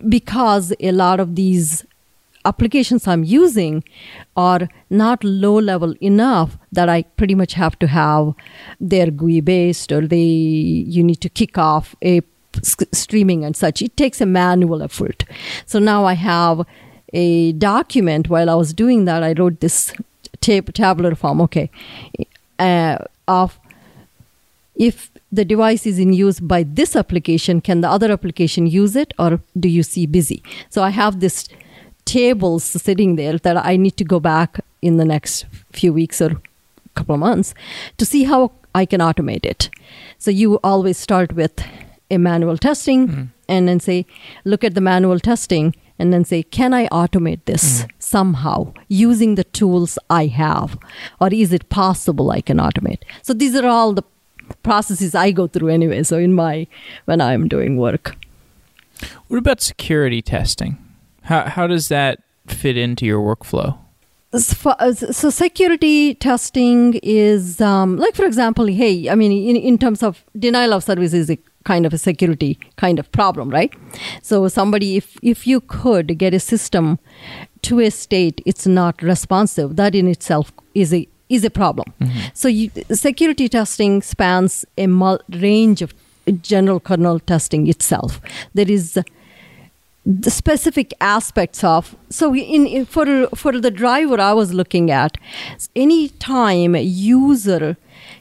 because 0.08 0.72
a 0.80 0.92
lot 0.92 1.20
of 1.20 1.36
these 1.36 1.84
applications 2.46 3.08
I'm 3.08 3.24
using 3.24 3.84
are 4.38 4.70
not 4.90 5.24
low 5.24 5.60
level 5.60 5.96
enough 6.02 6.58
that 6.72 6.90
I 6.90 7.04
pretty 7.18 7.36
much 7.36 7.54
have 7.54 7.78
to 7.80 7.88
have 7.88 8.34
their 8.80 9.12
GUI 9.12 9.42
based 9.42 9.92
or 9.92 10.08
they 10.08 10.18
you 10.18 11.04
need 11.04 11.22
to 11.22 11.30
kick 11.30 11.58
off 11.58 11.96
a 12.04 12.22
streaming 12.64 13.44
and 13.44 13.56
such. 13.56 13.82
It 13.82 13.98
takes 13.98 14.22
a 14.22 14.26
manual 14.26 14.82
effort. 14.82 15.26
So 15.66 15.80
now 15.80 16.06
I 16.06 16.14
have 16.14 16.66
a 17.14 17.52
document. 17.54 18.30
While 18.30 18.50
I 18.50 18.56
was 18.56 18.74
doing 18.74 19.06
that, 19.06 19.24
I 19.24 19.34
wrote 19.34 19.60
this 19.60 19.94
tape 20.42 20.72
tabular 20.74 21.16
form. 21.16 21.42
Okay, 21.42 21.70
uh, 22.60 22.98
of 23.28 23.60
if 24.76 25.12
the 25.32 25.46
device 25.46 25.86
is 25.86 26.00
in 26.00 26.14
use 26.14 26.40
by 26.40 26.64
this 26.64 26.96
application, 26.96 27.62
can 27.62 27.82
the 27.82 27.90
other 27.90 28.12
application 28.12 28.68
use 28.68 28.96
it, 28.96 29.14
or 29.18 29.42
do 29.60 29.70
you 29.70 29.84
see 29.84 30.06
busy? 30.06 30.44
So 30.70 30.84
I 30.84 30.90
have 30.90 31.20
this 31.20 31.48
tables 32.06 32.64
sitting 32.64 33.16
there 33.16 33.38
that 33.40 33.58
I 33.66 33.78
need 33.78 33.98
to 33.98 34.04
go 34.04 34.20
back 34.20 34.60
in 34.82 34.98
the 34.98 35.06
next 35.06 35.46
few 35.74 35.92
weeks 35.94 36.22
or 36.22 36.42
couple 36.96 37.16
of 37.16 37.20
months 37.20 37.54
to 37.98 38.06
see 38.06 38.24
how 38.24 38.52
I 38.74 38.86
can 38.86 39.02
automate 39.02 39.46
it. 39.46 39.70
So 40.18 40.32
you 40.32 40.60
always 40.64 40.98
start 40.98 41.34
with 41.34 41.62
a 42.10 42.18
manual 42.18 42.58
testing 42.58 43.08
Mm. 43.08 43.28
and 43.50 43.68
then 43.68 43.80
say, 43.80 44.06
look 44.46 44.64
at 44.64 44.76
the 44.76 44.82
manual 44.82 45.20
testing 45.20 45.76
and 46.00 46.14
then 46.14 46.24
say, 46.26 46.44
can 46.44 46.74
I 46.74 46.88
automate 46.88 47.40
this 47.46 47.82
Mm. 47.84 47.90
somehow 48.00 48.74
using 48.88 49.36
the 49.36 49.44
tools 49.44 49.98
I 50.10 50.28
have? 50.28 50.78
Or 51.20 51.30
is 51.34 51.52
it 51.52 51.68
possible 51.70 52.32
I 52.32 52.42
can 52.42 52.58
automate? 52.60 53.02
So 53.24 53.34
these 53.34 53.56
are 53.56 53.68
all 53.68 53.94
the 53.94 54.04
processes 54.64 55.16
I 55.16 55.32
go 55.32 55.48
through 55.48 55.70
anyway. 55.70 56.04
So 56.04 56.18
in 56.18 56.34
my, 56.34 56.68
when 57.06 57.20
I'm 57.20 57.48
doing 57.48 57.78
work. 57.78 58.16
What 59.28 59.38
about 59.38 59.62
security 59.62 60.22
testing? 60.22 60.78
How 61.26 61.42
how 61.56 61.68
does 61.68 61.88
that 61.90 62.20
fit 62.48 62.78
into 62.78 63.06
your 63.06 63.22
workflow? 63.22 63.78
As 64.34 64.54
far 64.54 64.76
as- 64.80 65.16
so 65.18 65.30
security 65.30 66.14
testing 66.16 67.00
is 67.02 67.62
um, 67.62 67.98
like 67.98 68.16
for 68.16 68.26
example 68.26 68.66
hey 68.68 69.10
i 69.10 69.16
mean 69.16 69.32
in, 69.32 69.56
in 69.70 69.78
terms 69.78 70.04
of 70.04 70.24
denial 70.38 70.74
of 70.74 70.84
service 70.84 71.14
is 71.14 71.30
a 71.30 71.38
kind 71.64 71.86
of 71.86 71.94
a 71.94 71.98
security 71.98 72.58
kind 72.76 73.00
of 73.00 73.06
problem 73.12 73.50
right? 73.50 73.74
So 74.22 74.48
somebody 74.50 74.98
if 74.98 75.18
if 75.22 75.48
you 75.48 75.62
could 75.62 76.18
get 76.24 76.34
a 76.34 76.40
system 76.40 77.00
to 77.68 77.80
a 77.80 77.90
state 77.90 78.42
it's 78.46 78.68
not 78.68 79.02
responsive 79.02 79.76
that 79.78 79.96
in 79.96 80.08
itself 80.08 80.52
is 80.74 80.94
a 80.94 81.08
is 81.28 81.44
a 81.44 81.50
problem. 81.50 81.88
So 82.36 82.48
you, 82.48 82.70
security 82.92 83.50
testing 83.50 84.04
spans 84.04 84.64
a 84.78 84.86
mul- 84.86 85.24
range 85.30 85.82
of 85.82 85.92
general 86.44 86.80
kernel 86.80 87.20
testing 87.20 87.66
itself. 87.68 88.22
There 88.54 88.70
is 88.70 89.00
the 90.06 90.30
specific 90.30 90.94
aspects 91.02 91.64
of 91.64 91.96
so 92.10 92.36
in, 92.36 92.68
in 92.68 92.86
for 92.86 93.28
for 93.36 93.60
the 93.60 93.72
driver 93.72 94.20
I 94.22 94.34
was 94.34 94.54
looking 94.54 94.92
at 94.92 95.18
any 95.76 96.10
time 96.10 96.76
a 96.76 96.82
user 96.82 97.76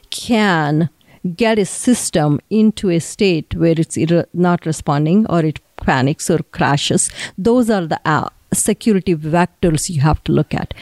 can 0.09 0.89
get 1.35 1.59
a 1.59 1.65
system 1.65 2.39
into 2.49 2.89
a 2.89 2.99
state 2.99 3.53
where 3.55 3.75
it's 3.77 3.97
not 4.33 4.65
responding 4.65 5.25
or 5.27 5.45
it 5.45 5.59
panics 5.77 6.29
or 6.29 6.39
crashes 6.51 7.11
those 7.37 7.69
are 7.69 7.85
the 7.85 7.99
uh, 8.05 8.29
security 8.55 9.15
vectors 9.15 9.89
you 9.89 10.01
have 10.01 10.23
to 10.23 10.31
look 10.31 10.53
at. 10.53 10.73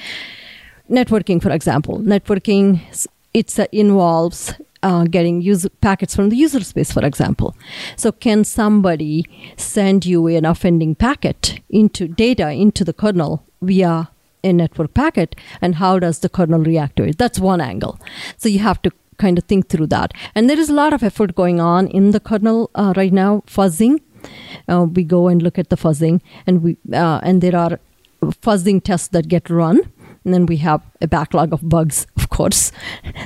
Networking 0.90 1.42
for 1.42 1.52
example. 1.52 2.00
Networking 2.00 2.80
it 3.34 3.58
involves 3.72 4.54
uh, 4.84 5.06
getting 5.06 5.42
user 5.42 5.70
packets 5.82 6.16
from 6.16 6.30
the 6.30 6.36
user 6.36 6.64
space 6.64 6.92
for 6.92 7.04
example. 7.06 7.56
So 7.96 8.12
can 8.12 8.44
somebody 8.44 9.26
send 9.58 10.06
you 10.06 10.28
an 10.28 10.46
offending 10.46 10.96
packet 10.96 11.62
into 11.70 12.08
data 12.08 12.52
into 12.52 12.84
the 12.84 12.94
kernel 12.94 13.44
via 13.62 14.10
a 14.44 14.54
network 14.54 14.94
packet? 14.94 15.36
And 15.62 15.76
how 15.76 16.00
does 16.00 16.20
the 16.20 16.30
kernel 16.30 16.62
react 16.62 16.98
to 16.98 17.04
it? 17.04 17.18
That's 17.18 17.40
one 17.40 17.62
angle. 17.62 18.00
So 18.38 18.50
you 18.50 18.60
have 18.60 18.82
to 18.84 18.92
kind 19.18 19.38
of 19.38 19.46
think 19.46 19.70
through 19.70 19.88
that. 19.88 20.14
And 20.36 20.50
there 20.50 20.60
is 20.60 20.70
a 20.70 20.74
lot 20.74 20.94
of 20.94 21.04
effort 21.04 21.36
going 21.36 21.60
on 21.60 21.88
in 21.88 22.12
the 22.12 22.20
kernel 22.20 22.70
uh, 22.76 22.94
right 22.96 23.14
now 23.14 23.44
fuzzing. 23.48 24.00
Uh, 24.68 24.86
we 24.86 25.04
go 25.04 25.28
and 25.28 25.42
look 25.42 25.58
at 25.60 25.70
the 25.70 25.76
fuzzing 25.76 26.22
and 26.48 26.64
we 26.64 26.78
uh, 26.94 27.20
and 27.24 27.42
there 27.42 27.56
are 27.56 27.80
fuzzing 28.42 28.82
tests 28.82 29.10
that 29.10 29.28
get 29.28 29.50
run 29.50 29.82
and 30.24 30.34
then 30.34 30.46
we 30.46 30.58
have 30.58 30.82
a 31.02 31.08
backlog 31.08 31.54
of 31.54 31.68
bugs 31.68 32.08
of 32.18 32.30
course. 32.30 32.72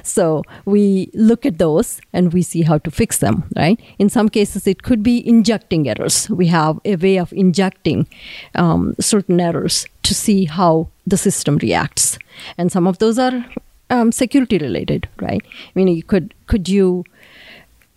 So 0.03 0.43
we 0.65 1.09
look 1.13 1.45
at 1.45 1.57
those 1.57 2.01
and 2.13 2.33
we 2.33 2.41
see 2.41 2.63
how 2.63 2.77
to 2.79 2.91
fix 2.91 3.19
them 3.19 3.43
right? 3.55 3.79
In 3.99 4.09
some 4.09 4.29
cases 4.29 4.67
it 4.67 4.83
could 4.83 5.03
be 5.03 5.27
injecting 5.27 5.87
errors. 5.87 6.29
We 6.29 6.47
have 6.47 6.79
a 6.85 6.95
way 6.95 7.17
of 7.17 7.31
injecting 7.33 8.07
um, 8.55 8.95
certain 8.99 9.39
errors 9.39 9.85
to 10.03 10.13
see 10.13 10.45
how 10.45 10.89
the 11.05 11.17
system 11.17 11.57
reacts. 11.57 12.17
And 12.57 12.71
some 12.71 12.87
of 12.87 12.97
those 12.99 13.17
are 13.19 13.45
um, 13.89 14.11
security 14.11 14.57
related 14.57 15.07
right? 15.21 15.41
I 15.45 15.71
mean 15.75 15.87
you 15.87 16.03
could 16.03 16.33
could 16.47 16.67
you 16.67 17.03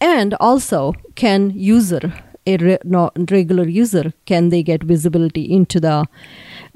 and 0.00 0.34
also 0.34 0.94
can 1.14 1.50
user 1.50 2.12
a 2.46 2.56
re- 2.56 2.78
regular 3.30 3.68
user 3.68 4.12
can 4.24 4.48
they 4.48 4.62
get 4.62 4.82
visibility 4.82 5.42
into 5.42 5.78
the 5.78 6.06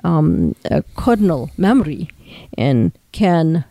um, 0.05 0.55
uh, 0.71 0.83
kernel 0.97 1.51
memory 1.57 2.09
and 2.57 2.93
can 3.13 3.65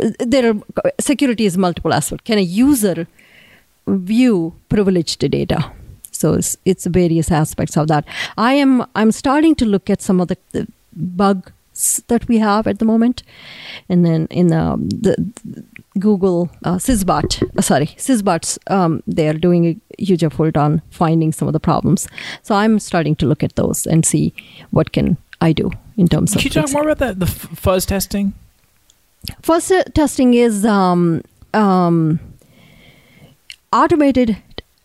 uh, 0.00 0.10
there 0.20 0.52
are 0.52 0.92
security 1.00 1.46
is 1.46 1.56
multiple 1.56 1.92
aspects. 1.92 2.24
Can 2.24 2.38
a 2.38 2.42
user 2.42 3.06
view 3.86 4.54
privileged 4.68 5.18
data? 5.30 5.72
So 6.12 6.34
it's, 6.34 6.56
it's 6.64 6.86
various 6.86 7.30
aspects 7.30 7.76
of 7.76 7.88
that. 7.88 8.04
I 8.36 8.54
am 8.54 8.84
i'm 8.94 9.12
starting 9.12 9.54
to 9.56 9.64
look 9.64 9.90
at 9.90 10.02
some 10.02 10.20
of 10.20 10.28
the, 10.28 10.36
the 10.52 10.66
bugs 10.92 12.02
that 12.08 12.26
we 12.26 12.38
have 12.38 12.66
at 12.66 12.80
the 12.80 12.84
moment. 12.84 13.22
And 13.88 14.04
then 14.04 14.26
in 14.30 14.52
um, 14.52 14.88
the 14.88 15.16
google 15.98 16.50
uh, 16.64 16.76
syzbot 16.76 17.42
uh, 17.56 17.62
sorry 17.62 17.86
syzbots 17.86 18.58
um, 18.70 19.02
they 19.06 19.28
are 19.28 19.34
doing 19.34 19.66
a 19.66 20.02
huge 20.02 20.22
effort 20.22 20.56
on 20.56 20.82
finding 20.90 21.32
some 21.32 21.48
of 21.48 21.52
the 21.52 21.60
problems. 21.60 22.08
So 22.42 22.54
i'm 22.54 22.78
starting 22.78 23.16
to 23.16 23.26
look 23.26 23.42
at 23.42 23.56
those 23.56 23.86
and 23.86 24.04
see 24.04 24.32
what 24.70 24.92
can 24.92 25.16
i 25.40 25.52
do 25.52 25.70
in 25.96 26.08
terms 26.08 26.32
Can 26.32 26.38
of 26.38 26.42
Can 26.42 26.62
you 26.62 26.66
talk 26.66 26.72
more 26.72 26.82
about 26.88 26.98
that? 26.98 27.18
The 27.20 27.26
f- 27.26 27.58
fuzz 27.58 27.86
testing. 27.86 28.34
Uh, 29.48 29.60
testing 29.94 30.34
is 30.34 30.64
um, 30.64 31.22
um, 31.54 32.20
automated. 33.72 34.36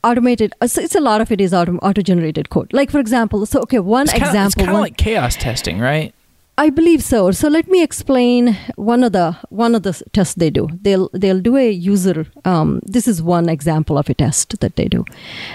Automated. 0.03 0.53
uh, 0.61 0.67
So 0.67 0.81
it's 0.81 0.95
a 0.95 0.99
lot 0.99 1.21
of 1.21 1.31
it 1.31 1.39
is 1.39 1.53
auto, 1.53 1.77
auto-generated 1.77 2.49
code. 2.49 2.73
Like 2.73 2.91
for 2.91 2.99
example, 2.99 3.45
so 3.45 3.61
okay, 3.61 3.79
one 3.79 4.03
It's 4.03 4.11
kinda, 4.13 4.27
example. 4.27 4.47
It's 4.47 4.55
kind 4.65 4.69
of 4.77 4.81
like 4.81 4.97
chaos 4.97 5.35
testing, 5.35 5.79
right? 5.79 6.13
I 6.57 6.69
believe 6.69 7.01
so. 7.01 7.31
So 7.31 7.47
let 7.47 7.67
me 7.67 7.81
explain 7.81 8.57
one 8.75 9.03
of 9.03 9.11
the 9.13 9.35
one 9.49 9.73
of 9.75 9.83
the 9.83 9.93
tests 10.11 10.35
they 10.35 10.49
do. 10.49 10.67
They'll 10.81 11.09
they'll 11.13 11.39
do 11.39 11.55
a 11.57 11.71
user. 11.71 12.27
Um, 12.45 12.81
this 12.85 13.07
is 13.07 13.21
one 13.23 13.47
example 13.49 13.97
of 13.97 14.09
a 14.09 14.13
test 14.13 14.59
that 14.59 14.75
they 14.75 14.87
do. 14.87 15.05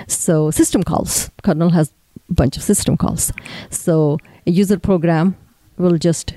So 0.06 0.50
system 0.50 0.82
calls. 0.82 1.30
Kernel 1.42 1.70
has 1.70 1.92
a 2.30 2.32
bunch 2.32 2.56
of 2.56 2.62
system 2.62 2.96
calls. 2.96 3.32
So 3.70 4.18
a 4.48 4.50
user 4.50 4.78
program 4.78 5.36
will 5.76 5.98
just 5.98 6.32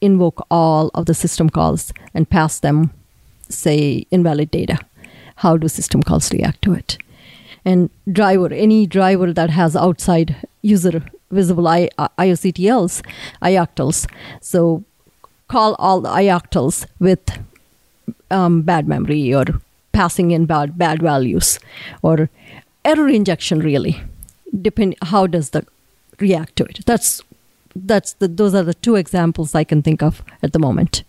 invoke 0.00 0.46
all 0.50 0.90
of 0.94 1.06
the 1.06 1.14
system 1.14 1.50
calls 1.50 1.92
and 2.14 2.30
pass 2.30 2.60
them, 2.60 2.92
say, 3.48 4.06
invalid 4.12 4.52
data. 4.52 4.78
How 5.42 5.56
do 5.56 5.68
system 5.68 6.02
calls 6.02 6.32
react 6.32 6.62
to 6.62 6.74
it? 6.74 6.96
And 7.64 7.90
driver, 8.10 8.52
any 8.52 8.86
driver 8.86 9.32
that 9.32 9.50
has 9.50 9.74
outside 9.74 10.36
user 10.62 11.02
visible 11.32 11.66
I, 11.66 11.88
IOCTLs, 11.98 13.04
IOCTLs. 13.42 14.08
So 14.40 14.84
call 15.48 15.74
all 15.80 16.00
the 16.00 16.08
IOCTLs 16.08 16.86
with 17.00 17.24
um, 18.30 18.62
bad 18.62 18.86
memory 18.86 19.34
or 19.34 19.44
passing 19.90 20.30
in 20.30 20.46
bad 20.46 20.76
bad 20.78 21.00
values 21.00 21.58
or 22.02 22.28
error 22.84 23.08
injection 23.08 23.60
really 23.60 24.02
depend 24.62 24.94
how 25.00 25.26
does 25.26 25.50
the 25.50 25.66
react 26.18 26.56
to 26.56 26.64
it 26.64 26.80
that's 26.86 27.22
that's 27.74 28.14
the 28.14 28.28
those 28.28 28.54
are 28.54 28.62
the 28.62 28.74
two 28.74 28.96
examples 28.96 29.54
i 29.54 29.64
can 29.64 29.82
think 29.82 30.02
of 30.02 30.22
at 30.42 30.52
the 30.52 30.58
moment 30.58 31.02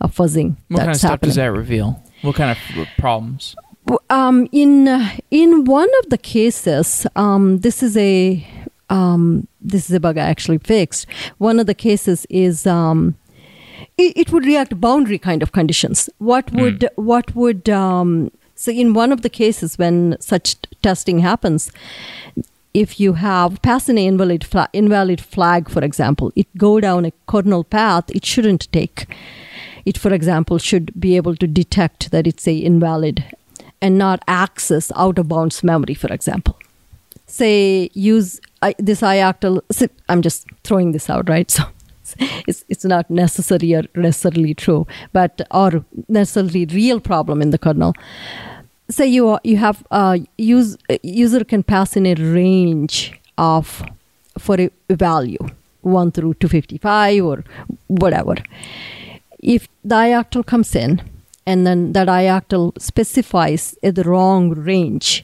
of 0.00 0.14
fuzzing 0.14 0.56
What 0.68 0.78
kind 0.78 0.90
of 0.90 0.96
stuff 0.96 1.10
happening 1.12 1.28
does 1.30 1.36
that 1.36 1.52
reveal? 1.52 2.02
What 2.22 2.36
kind 2.36 2.50
of 2.50 2.88
problems? 2.98 3.54
Um, 4.10 4.48
in 4.52 4.88
in 5.30 5.64
one 5.64 5.90
of 6.00 6.10
the 6.10 6.18
cases, 6.18 7.06
um, 7.16 7.58
this 7.58 7.82
is 7.82 7.96
a 7.96 8.46
um, 8.90 9.46
this 9.60 9.90
is 9.90 9.96
a 9.96 10.00
bug 10.00 10.16
I 10.16 10.22
actually 10.22 10.58
fixed. 10.58 11.06
One 11.38 11.60
of 11.60 11.66
the 11.66 11.74
cases 11.74 12.26
is 12.30 12.66
um, 12.66 13.16
it, 13.98 14.16
it 14.16 14.32
would 14.32 14.46
react 14.46 14.80
boundary 14.80 15.18
kind 15.18 15.42
of 15.42 15.52
conditions. 15.52 16.08
What 16.18 16.50
would 16.52 16.88
what 16.96 17.34
would 17.34 17.68
um, 17.68 18.30
so 18.54 18.70
in 18.70 18.94
one 18.94 19.12
of 19.12 19.20
the 19.22 19.28
cases 19.28 19.76
when 19.76 20.16
such 20.18 20.56
testing 20.82 21.18
happens, 21.18 21.70
if 22.74 22.98
you 22.98 23.14
have 23.14 23.62
pass 23.62 23.88
an 23.88 23.96
invalid 23.96 24.44
fla- 24.44 24.68
invalid 24.72 25.20
flag, 25.20 25.70
for 25.70 25.84
example, 25.84 26.32
it 26.34 26.46
go 26.58 26.80
down 26.80 27.04
a 27.04 27.12
kernel 27.26 27.64
path 27.64 28.10
it 28.10 28.26
shouldn't 28.26 28.70
take. 28.72 29.06
It, 29.84 29.98
for 29.98 30.12
example, 30.12 30.58
should 30.58 30.98
be 30.98 31.14
able 31.16 31.36
to 31.36 31.46
detect 31.46 32.10
that 32.10 32.26
it's 32.26 32.48
a 32.48 32.56
invalid 32.56 33.24
and 33.80 33.98
not 33.98 34.24
access 34.26 34.90
out 34.96 35.18
of 35.18 35.28
bounds 35.28 35.62
memory, 35.62 35.94
for 35.94 36.12
example. 36.12 36.58
Say 37.26 37.90
use 37.92 38.40
I, 38.62 38.74
this 38.78 39.00
so 39.00 39.88
I'm 40.08 40.22
just 40.22 40.46
throwing 40.64 40.92
this 40.92 41.08
out, 41.08 41.28
right? 41.28 41.58
So 42.06 42.16
it's 42.46 42.66
it's 42.68 42.84
not 42.84 43.08
necessary 43.08 43.74
or 43.74 43.84
necessarily 43.94 44.52
true, 44.52 44.86
but 45.14 45.40
or 45.50 45.86
necessarily 46.06 46.66
real 46.66 47.00
problem 47.00 47.40
in 47.40 47.48
the 47.48 47.56
kernel. 47.56 47.94
Say 48.88 49.06
you 49.06 49.38
you 49.44 49.56
have 49.56 49.82
uh, 49.90 50.18
use 50.36 50.76
user 51.02 51.44
can 51.44 51.62
pass 51.62 51.96
in 51.96 52.06
a 52.06 52.14
range 52.14 53.18
of 53.38 53.82
for 54.38 54.56
a 54.60 54.70
value 54.90 55.38
1 55.82 56.10
through 56.12 56.34
255 56.34 57.24
or 57.24 57.44
whatever 57.88 58.34
if 59.40 59.68
the 59.84 59.94
ioctl 59.94 60.44
comes 60.46 60.74
in 60.74 61.02
and 61.46 61.66
then 61.66 61.92
that 61.92 62.08
ioctl 62.08 62.72
specifies 62.80 63.74
a 63.82 63.90
the 63.90 64.04
wrong 64.04 64.50
range 64.50 65.22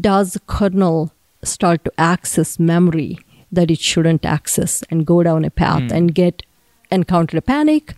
does 0.00 0.36
kernel 0.46 1.12
start 1.42 1.84
to 1.84 1.92
access 1.98 2.58
memory 2.58 3.18
that 3.50 3.70
it 3.70 3.78
shouldn't 3.80 4.24
access 4.26 4.82
and 4.90 5.06
go 5.06 5.22
down 5.22 5.44
a 5.44 5.50
path 5.50 5.82
Mm. 5.82 5.92
and 5.96 6.14
get 6.14 6.42
encounter 6.90 7.36
a 7.38 7.42
panic 7.42 7.94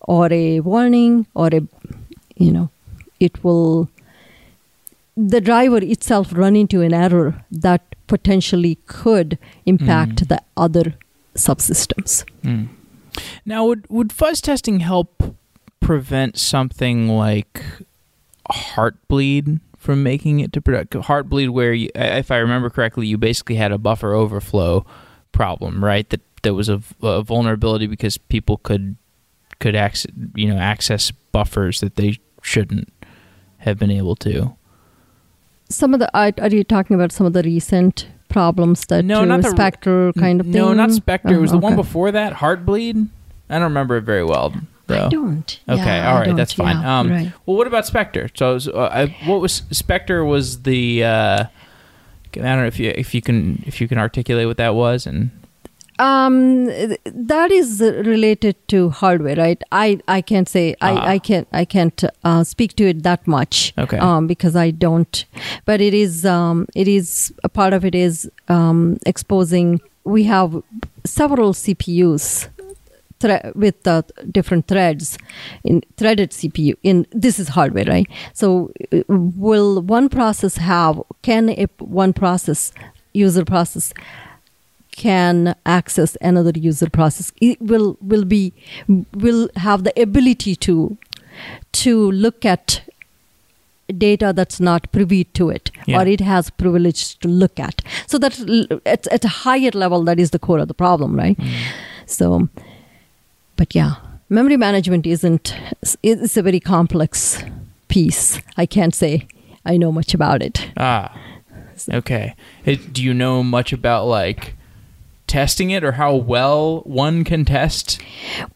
or 0.00 0.32
a 0.32 0.60
warning 0.60 1.26
or 1.34 1.48
a 1.58 1.60
you 2.36 2.52
know 2.52 2.68
it 3.20 3.42
will 3.44 3.88
the 5.16 5.40
driver 5.40 5.78
itself 5.78 6.32
run 6.32 6.54
into 6.56 6.82
an 6.82 6.92
error 6.92 7.44
that 7.50 7.80
potentially 8.06 8.76
could 8.86 9.38
impact 9.64 10.16
Mm. 10.16 10.28
the 10.28 10.42
other 10.56 10.94
subsystems 11.34 12.24
Hmm. 12.42 12.64
Now, 13.46 13.64
would 13.66 13.86
would 13.88 14.12
fuzz 14.12 14.40
testing 14.42 14.80
help 14.80 15.22
prevent 15.80 16.36
something 16.38 17.08
like 17.08 17.62
heartbleed 18.50 19.60
from 19.78 20.02
making 20.02 20.40
it 20.40 20.52
to 20.52 20.60
production? 20.60 21.02
Heartbleed, 21.02 21.50
where 21.50 21.72
you, 21.72 21.88
if 21.94 22.30
I 22.30 22.36
remember 22.38 22.70
correctly, 22.70 23.06
you 23.06 23.16
basically 23.18 23.56
had 23.56 23.72
a 23.72 23.78
buffer 23.78 24.12
overflow 24.14 24.84
problem, 25.32 25.84
right? 25.84 26.08
That 26.10 26.20
that 26.42 26.54
was 26.54 26.68
a, 26.68 26.82
a 27.02 27.22
vulnerability 27.22 27.86
because 27.86 28.18
people 28.18 28.58
could 28.58 28.96
could 29.58 29.74
access 29.74 30.12
you 30.34 30.48
know 30.52 30.58
access 30.58 31.10
buffers 31.32 31.80
that 31.80 31.96
they 31.96 32.18
shouldn't 32.42 32.92
have 33.66 33.78
been 33.78 33.90
able 33.90 34.16
to. 34.16 34.56
some 35.68 35.92
of 35.92 36.00
the 36.00 36.08
are, 36.16 36.32
are 36.40 36.48
you 36.48 36.64
talking 36.64 36.94
about 36.94 37.12
some 37.12 37.26
of 37.26 37.32
the 37.34 37.42
recent 37.42 38.06
problems 38.28 38.86
that 38.86 39.04
No, 39.04 39.24
not 39.24 39.42
the- 39.42 39.50
spectre 39.50 40.12
kind 40.14 40.40
of 40.40 40.46
thing 40.46 40.54
No, 40.54 40.72
not 40.72 40.90
Spectre. 40.92 41.34
it 41.34 41.36
Oh, 41.36 41.40
was 41.40 41.50
the 41.52 41.58
one 41.58 41.76
before 41.76 42.10
that, 42.12 42.32
Heartbleed. 42.34 43.08
I 43.50 43.54
don't 43.54 43.62
remember 43.64 43.96
it 43.98 44.02
very 44.02 44.24
well. 44.24 44.54
Though. 44.88 45.06
i 45.06 45.08
don't 45.08 45.58
Okay, 45.68 45.82
Yeah, 45.84 46.08
all 46.10 46.16
I 46.16 46.18
right, 46.20 46.26
don't, 46.26 46.36
that's 46.36 46.52
fine. 46.52 46.76
yeah, 46.80 46.98
um, 47.00 47.10
right. 47.10 47.32
Well, 47.44 47.56
what 47.56 47.66
about 47.66 47.86
Spectre? 47.86 48.28
So, 48.34 48.56
uh, 48.72 48.88
I, 48.92 49.06
what 49.28 49.40
was 49.40 49.62
Spectre? 49.72 50.24
Was 50.24 50.62
the 50.62 51.02
uh, 51.04 51.44
I 51.44 51.48
don't 52.32 52.42
know 52.60 52.66
if 52.66 52.78
you 52.78 52.92
if 52.94 53.12
you 53.14 53.20
can 53.22 53.62
if 53.66 53.80
you 53.80 53.88
can 53.88 53.98
articulate 53.98 54.46
what 54.46 54.58
that 54.58 54.74
was 54.76 55.04
and 55.06 55.30
Um, 55.98 56.66
that 57.04 57.50
is 57.50 57.80
related 57.80 58.56
to 58.68 58.90
hardware, 58.90 59.36
right? 59.36 59.62
I, 59.72 59.98
I 60.08 60.20
can't 60.20 60.48
say 60.48 60.74
Ah. 60.80 60.88
I, 60.88 61.12
I 61.14 61.18
can't 61.18 61.48
I 61.52 61.64
can't 61.64 62.04
uh, 62.24 62.44
speak 62.44 62.76
to 62.76 62.88
it 62.88 63.02
that 63.02 63.26
much. 63.26 63.72
Okay. 63.78 63.98
Um, 63.98 64.26
because 64.26 64.56
I 64.56 64.70
don't. 64.70 65.24
But 65.64 65.80
it 65.80 65.94
is 65.94 66.26
um, 66.26 66.66
it 66.74 66.88
is 66.88 67.32
a 67.44 67.48
part 67.48 67.72
of 67.72 67.84
it 67.84 67.94
is 67.94 68.30
um, 68.48 68.98
exposing. 69.06 69.80
We 70.04 70.24
have 70.24 70.62
several 71.04 71.52
CPUs 71.52 72.48
thre- 73.20 73.50
with 73.54 73.82
the 73.84 74.04
different 74.30 74.68
threads 74.68 75.18
in 75.64 75.82
threaded 75.96 76.30
CPU. 76.30 76.76
In 76.82 77.06
this 77.10 77.38
is 77.38 77.48
hardware, 77.48 77.84
right? 77.86 78.06
So 78.34 78.70
uh, 78.92 79.02
will 79.08 79.80
one 79.82 80.08
process 80.08 80.56
have 80.58 81.02
can 81.22 81.50
a 81.50 81.66
one 81.78 82.12
process 82.12 82.72
user 83.14 83.44
process 83.44 83.94
can 84.96 85.54
access 85.66 86.16
another 86.30 86.52
user 86.68 86.88
process 86.90 87.32
it 87.40 87.60
will 87.60 87.96
will 88.00 88.24
be 88.24 88.52
will 89.24 89.48
have 89.56 89.84
the 89.84 89.92
ability 90.00 90.54
to 90.56 90.96
to 91.72 92.10
look 92.12 92.44
at 92.46 92.80
data 93.98 94.32
that's 94.34 94.58
not 94.58 94.90
privy 94.92 95.24
to 95.24 95.48
it 95.50 95.70
Yeah. 95.86 96.00
or 96.00 96.06
it 96.08 96.20
has 96.20 96.50
privilege 96.50 97.18
to 97.20 97.28
look 97.28 97.60
at. 97.60 97.82
So 98.06 98.18
that's 98.18 98.40
l- 98.40 98.80
at, 98.84 99.06
at 99.08 99.24
a 99.24 99.28
higher 99.28 99.70
level 99.74 100.02
that 100.04 100.18
is 100.18 100.30
the 100.30 100.38
core 100.38 100.58
of 100.58 100.68
the 100.68 100.74
problem 100.74 101.14
right? 101.16 101.38
So 102.06 102.48
but 103.56 103.74
yeah 103.74 103.94
memory 104.28 104.56
management 104.56 105.06
isn't 105.06 105.54
it's 106.02 106.36
a 106.36 106.42
very 106.42 106.60
complex 106.60 107.44
piece. 107.88 108.40
I 108.56 108.66
can't 108.66 108.94
say 108.94 109.26
i 109.64 109.76
know 109.76 109.92
much 109.92 110.14
about 110.14 110.42
it. 110.42 110.68
Ah 110.76 111.12
okay. 111.92 112.34
Hey, 112.64 112.76
do 112.76 113.02
you 113.04 113.14
know 113.14 113.42
much 113.42 113.72
about 113.72 114.06
like 114.06 114.54
testing 115.26 115.70
it 115.70 115.82
or 115.84 115.92
how 115.92 116.14
well 116.14 116.80
one 116.84 117.24
can 117.24 117.44
test? 117.44 118.00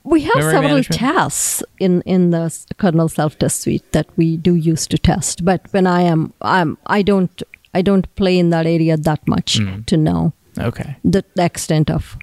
We 0.04 0.22
have 0.22 0.34
several 0.42 0.62
management? 0.62 0.98
tests 1.00 1.62
in 1.78 2.02
in 2.02 2.30
the 2.30 2.50
kernel 2.78 3.08
self 3.08 3.38
test 3.38 3.60
suite 3.62 3.90
that 3.92 4.06
we 4.16 4.36
do 4.36 4.54
use 4.54 4.86
to 4.88 4.98
test. 4.98 5.44
But 5.44 5.60
when 5.72 5.86
I 5.86 6.02
am 6.02 6.32
I'm 6.42 6.76
I 6.86 7.02
don't 7.02 7.42
I 7.74 7.82
don't 7.82 8.06
play 8.16 8.38
in 8.38 8.50
that 8.50 8.66
area 8.66 8.96
that 8.96 9.26
much 9.26 9.58
Mm. 9.58 9.84
to 9.86 9.96
know 9.96 10.32
Okay. 10.58 10.96
the, 11.04 11.24
the 11.36 11.44
extent 11.44 11.90
of 11.90 12.16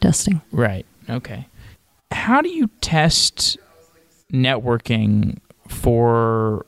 testing. 0.00 0.40
Right. 0.52 0.86
Okay. 1.10 1.46
How 2.12 2.40
do 2.40 2.48
you 2.48 2.68
test 2.80 3.58
networking 4.32 5.38
for 5.68 6.64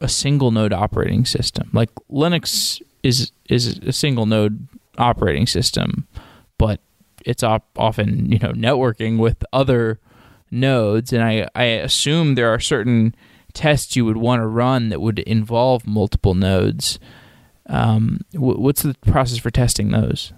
a 0.00 0.08
single 0.08 0.50
node 0.50 0.72
operating 0.72 1.24
system? 1.24 1.68
Like 1.72 1.90
Linux 2.10 2.80
is 3.02 3.32
is 3.48 3.78
a 3.86 3.92
single 3.92 4.26
node 4.26 4.66
operating 4.98 5.46
system, 5.46 6.06
but 6.58 6.80
it's 7.24 7.42
op- 7.42 7.78
often 7.78 8.30
you 8.32 8.38
know 8.38 8.52
networking 8.52 9.18
with 9.18 9.44
other 9.52 10.00
nodes, 10.50 11.12
and 11.12 11.22
I 11.22 11.48
I 11.54 11.64
assume 11.64 12.34
there 12.34 12.52
are 12.52 12.60
certain 12.60 13.14
tests 13.54 13.96
you 13.96 14.04
would 14.04 14.16
want 14.16 14.40
to 14.42 14.46
run 14.46 14.88
that 14.88 15.00
would 15.00 15.18
involve 15.20 15.86
multiple 15.86 16.34
nodes. 16.34 16.98
Um, 17.66 18.20
wh- 18.32 18.58
what's 18.58 18.82
the 18.82 18.94
process 19.06 19.38
for 19.38 19.50
testing 19.50 19.90
those? 19.90 20.32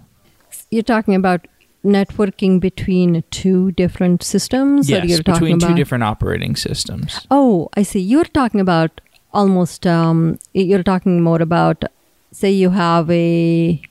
You're 0.69 0.83
talking 0.83 1.15
about 1.15 1.47
networking 1.83 2.59
between 2.59 3.23
two 3.31 3.71
different 3.73 4.23
systems, 4.23 4.89
or 4.89 4.95
yes, 4.95 5.09
you're 5.09 5.23
talking 5.23 5.33
between 5.41 5.55
about 5.57 5.67
two 5.69 5.75
different 5.75 6.03
operating 6.03 6.55
systems. 6.55 7.25
Oh, 7.31 7.69
I 7.75 7.83
see. 7.83 7.99
You're 7.99 8.25
talking 8.25 8.59
about 8.59 9.01
almost. 9.33 9.85
Um, 9.87 10.39
you're 10.53 10.83
talking 10.83 11.21
more 11.21 11.41
about, 11.41 11.83
say, 12.31 12.51
you 12.51 12.71
have 12.71 13.09
a 13.11 13.81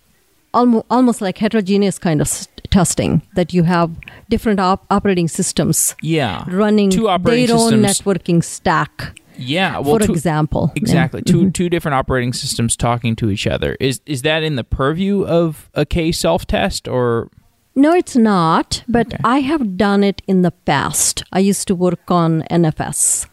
almost 0.54 0.86
almost 0.90 1.20
like 1.20 1.38
heterogeneous 1.38 1.98
kind 1.98 2.20
of 2.20 2.26
s- 2.28 2.48
testing 2.70 3.20
that 3.36 3.52
you 3.54 3.64
have 3.64 3.90
different 4.30 4.60
op- 4.60 4.84
operating 4.90 5.28
systems 5.28 5.94
Yeah. 6.02 6.44
running 6.48 6.90
Two 6.90 7.08
operating 7.08 7.46
their 7.48 7.56
own 7.56 7.82
networking 7.82 8.42
stack. 8.42 9.18
Yeah, 9.36 9.78
well, 9.80 9.98
for 9.98 10.06
two- 10.06 10.12
example, 10.12 10.70
Yeah. 10.74 10.80
exactly 10.82 11.22
two 11.22 11.42
Mhm. 11.46 11.52
two 11.54 11.68
different 11.68 11.94
operating 11.96 12.32
systems 12.32 12.76
talking 12.76 13.16
to 13.16 13.30
each 13.30 13.46
other. 13.46 13.76
Is 13.80 14.00
is 14.06 14.22
that 14.22 14.42
in 14.42 14.54
the 14.56 14.64
purview 14.64 15.24
of 15.26 15.68
a 15.74 15.84
kselftest 15.84 16.90
or 16.92 17.28
No, 17.76 17.92
it's 17.92 18.14
not. 18.16 18.84
But 18.88 19.06
Okay. 19.08 19.18
I 19.24 19.40
have 19.40 19.76
done 19.76 20.04
it 20.04 20.22
in 20.28 20.42
the 20.42 20.52
past. 20.52 21.24
I 21.32 21.40
used 21.50 21.66
to 21.66 21.74
work 21.74 22.08
on 22.08 22.44
NFS, 22.48 23.26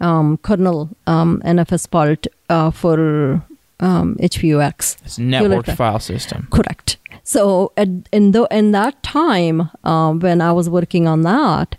um, 0.00 0.36
kernel 0.42 0.88
um, 1.08 1.40
NFS 1.44 1.86
part 1.90 2.26
uh, 2.48 2.70
for 2.70 3.42
um, 3.82 4.16
HPUX. 4.20 4.96
it's 5.04 5.18
networked 5.18 5.66
that. 5.66 5.76
file 5.76 5.98
system? 5.98 6.48
Correct. 6.50 6.96
So 7.24 7.72
at, 7.76 7.88
in 8.12 8.32
the 8.32 8.48
in 8.50 8.72
that 8.72 9.02
time 9.02 9.70
um, 9.84 10.20
when 10.20 10.40
I 10.40 10.52
was 10.52 10.68
working 10.68 11.06
on 11.06 11.22
that, 11.22 11.76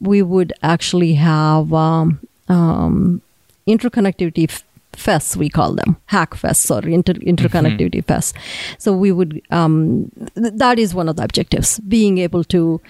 we 0.00 0.22
would 0.22 0.52
actually 0.62 1.14
have 1.14 1.72
um, 1.72 2.20
um, 2.48 3.22
interconnectivity 3.66 4.50
f- 4.50 4.64
fests 4.92 5.36
we 5.36 5.48
call 5.48 5.72
them 5.74 5.96
hack 6.06 6.32
fests 6.34 6.70
or 6.70 6.86
inter- 6.86 7.14
interconnectivity 7.14 8.04
fests. 8.04 8.34
So 8.78 8.92
we 8.92 9.12
would 9.12 9.40
um, 9.50 10.10
th- 10.34 10.54
that 10.56 10.78
is 10.78 10.94
one 10.94 11.08
of 11.08 11.16
the 11.16 11.24
objectives, 11.24 11.78
being 11.80 12.18
able 12.18 12.44
to 12.44 12.80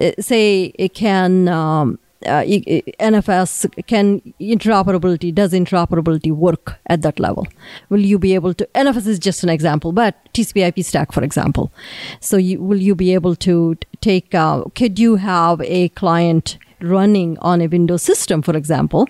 uh, 0.00 0.12
say 0.20 0.72
it 0.78 0.94
can. 0.94 1.48
Um, 1.48 1.98
uh, 2.26 2.42
NFS 2.42 3.86
can 3.86 4.20
interoperability 4.40 5.34
does 5.34 5.52
interoperability 5.52 6.32
work 6.32 6.78
at 6.86 7.02
that 7.02 7.18
level? 7.18 7.46
Will 7.88 8.00
you 8.00 8.18
be 8.18 8.34
able 8.34 8.54
to? 8.54 8.66
NFS 8.74 9.06
is 9.06 9.18
just 9.18 9.42
an 9.42 9.48
example, 9.48 9.92
but 9.92 10.16
TCP/IP 10.34 10.84
stack, 10.84 11.12
for 11.12 11.22
example. 11.22 11.72
So 12.20 12.36
you, 12.36 12.60
will 12.60 12.80
you 12.80 12.94
be 12.94 13.14
able 13.14 13.36
to 13.36 13.76
take? 14.00 14.34
Uh, 14.34 14.64
could 14.74 14.98
you 14.98 15.16
have 15.16 15.60
a 15.62 15.88
client 15.90 16.58
running 16.80 17.38
on 17.38 17.60
a 17.60 17.66
Windows 17.66 18.02
system, 18.02 18.42
for 18.42 18.56
example, 18.56 19.08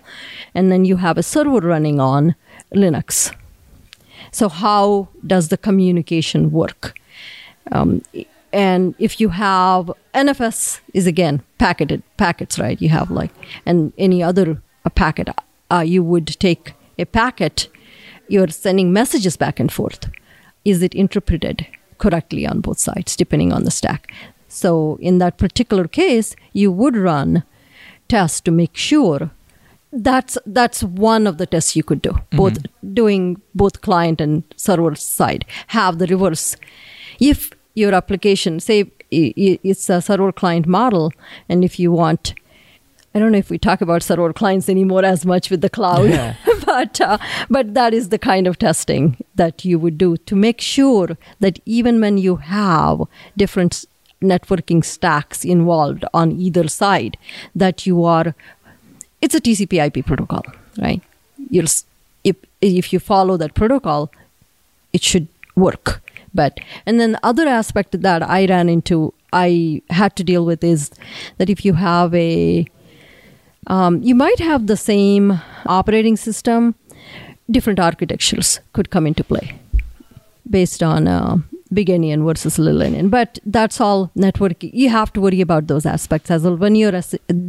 and 0.55 0.70
then 0.70 0.84
you 0.84 0.97
have 0.97 1.18
a 1.18 1.22
server 1.22 1.61
running 1.61 2.01
on 2.01 2.34
Linux? 2.74 3.34
So 4.32 4.49
how 4.49 5.09
does 5.26 5.49
the 5.49 5.57
communication 5.57 6.53
work? 6.53 6.95
Um, 7.72 8.03
and 8.53 8.94
if 8.98 9.20
you 9.20 9.30
have 9.30 9.92
NFS 10.14 10.80
is 10.94 11.07
again 11.07 11.42
packeted 11.59 12.03
packets, 12.16 12.59
right? 12.59 12.80
You 12.80 12.88
have 12.88 13.11
like 13.11 13.32
and 13.66 13.92
any 13.98 14.22
other 14.22 14.62
a 14.84 14.90
packet, 14.90 15.28
uh, 15.70 15.80
you 15.80 16.03
would 16.03 16.26
take 16.40 16.74
a 16.98 17.05
packet, 17.05 17.68
you're 18.28 18.48
sending 18.48 18.92
messages 18.92 19.36
back 19.36 19.61
and 19.61 19.72
forth. 19.72 20.11
Is 20.64 20.82
it 20.82 20.94
interpreted 20.94 21.66
correctly 21.98 22.46
on 22.46 22.61
both 22.61 22.78
sides, 22.78 23.16
depending 23.16 23.53
on 23.53 23.64
the 23.64 23.70
stack? 23.70 24.12
So 24.48 24.98
in 25.01 25.18
that 25.18 25.38
particular 25.38 25.86
case, 25.86 26.34
you 26.53 26.72
would 26.72 26.96
run 26.96 27.44
tests 28.09 28.40
to 28.40 28.51
make 28.51 28.76
sure 28.76 29.30
that's 29.92 30.38
that's 30.46 30.82
one 30.82 31.26
of 31.26 31.38
the 31.38 31.46
tests 31.46 31.74
you 31.74 31.82
could 31.82 32.01
do 32.01 32.16
both 32.30 32.59
doing 32.94 33.40
both 33.57 33.80
client 33.80 34.20
and 34.20 34.44
server 34.57 34.94
side 34.94 35.44
have 35.68 35.98
the 35.98 36.07
reverse 36.07 36.57
if 37.18 37.51
your 37.75 37.95
application 37.95 38.61
say 38.61 38.91
it's 39.11 39.89
a 39.91 40.01
server 40.01 40.33
client 40.33 40.66
model 40.66 41.12
and 41.49 41.64
if 41.64 41.79
you 41.79 41.91
want 41.91 42.35
i 43.14 43.18
don't 43.18 43.33
know 43.33 43.39
if 43.39 43.51
we 43.51 43.59
talk 43.59 43.81
about 43.81 44.03
server 44.03 44.33
clients 44.33 44.68
anymore 44.68 45.05
as 45.05 45.27
much 45.27 45.51
with 45.51 45.61
the 45.61 45.71
cloud 45.71 46.09
Yeah. 46.09 46.35
but 46.66 47.01
uh, 47.01 47.18
but 47.49 47.75
that 47.75 47.93
is 47.93 48.09
the 48.11 48.18
kind 48.18 48.47
of 48.47 48.59
testing 48.59 49.16
that 49.35 49.64
you 49.64 49.79
would 49.79 49.99
do 49.99 50.16
to 50.16 50.37
make 50.37 50.61
sure 50.61 51.16
that 51.41 51.59
even 51.66 52.01
when 52.01 52.18
you 52.18 52.37
have 52.37 53.03
different 53.37 53.85
networking 54.23 54.85
stacks 54.85 55.45
involved 55.45 56.05
on 56.12 56.33
either 56.33 56.68
side 56.68 57.16
that 57.55 57.87
you 57.87 58.05
are 58.05 58.35
it's 59.23 59.35
a 59.35 59.41
TCP 59.41 59.87
IP 59.87 60.07
protocol, 60.07 60.43
right? 60.79 61.03
You'll 61.51 61.66
if 62.25 62.37
if 62.61 62.93
you 62.93 62.99
follow 62.99 63.37
that 63.37 63.55
protocol, 63.55 64.11
it 64.93 65.03
should 65.03 65.29
work. 65.57 66.03
But 66.35 66.61
and 66.87 67.01
then 67.01 67.12
the 67.12 67.20
other 67.26 67.47
aspect 67.49 68.01
that 68.01 68.22
I 68.22 68.47
ran 68.47 68.68
into, 68.68 69.12
I 69.33 69.83
had 69.91 70.16
to 70.16 70.24
deal 70.24 70.45
with 70.45 70.62
is 70.62 70.91
that 71.39 71.51
if 71.51 71.64
you 71.64 71.74
have 71.74 72.14
a, 72.14 72.66
um, 73.66 74.03
you 74.03 74.14
might 74.14 74.39
have 74.39 74.66
the 74.66 74.76
same 74.76 75.41
operating 75.66 76.16
system, 76.16 76.74
different 77.51 77.81
architectures 77.81 78.61
could 78.72 78.91
come 78.91 79.07
into 79.07 79.24
play 79.24 79.55
based 80.49 80.83
on 80.83 81.09
uh, 81.09 81.37
big 81.72 81.89
endian 81.89 82.24
versus 82.24 82.59
little 82.59 82.81
endian 82.81 83.11
but 83.11 83.39
that's 83.47 83.81
all 83.81 84.11
networking. 84.16 84.70
You 84.72 84.89
have 84.91 85.12
to 85.14 85.20
worry 85.20 85.41
about 85.41 85.66
those 85.66 85.87
aspects 85.87 86.31
as 86.31 86.43
well 86.43 86.57
when 86.57 86.74
you're 86.74 87.01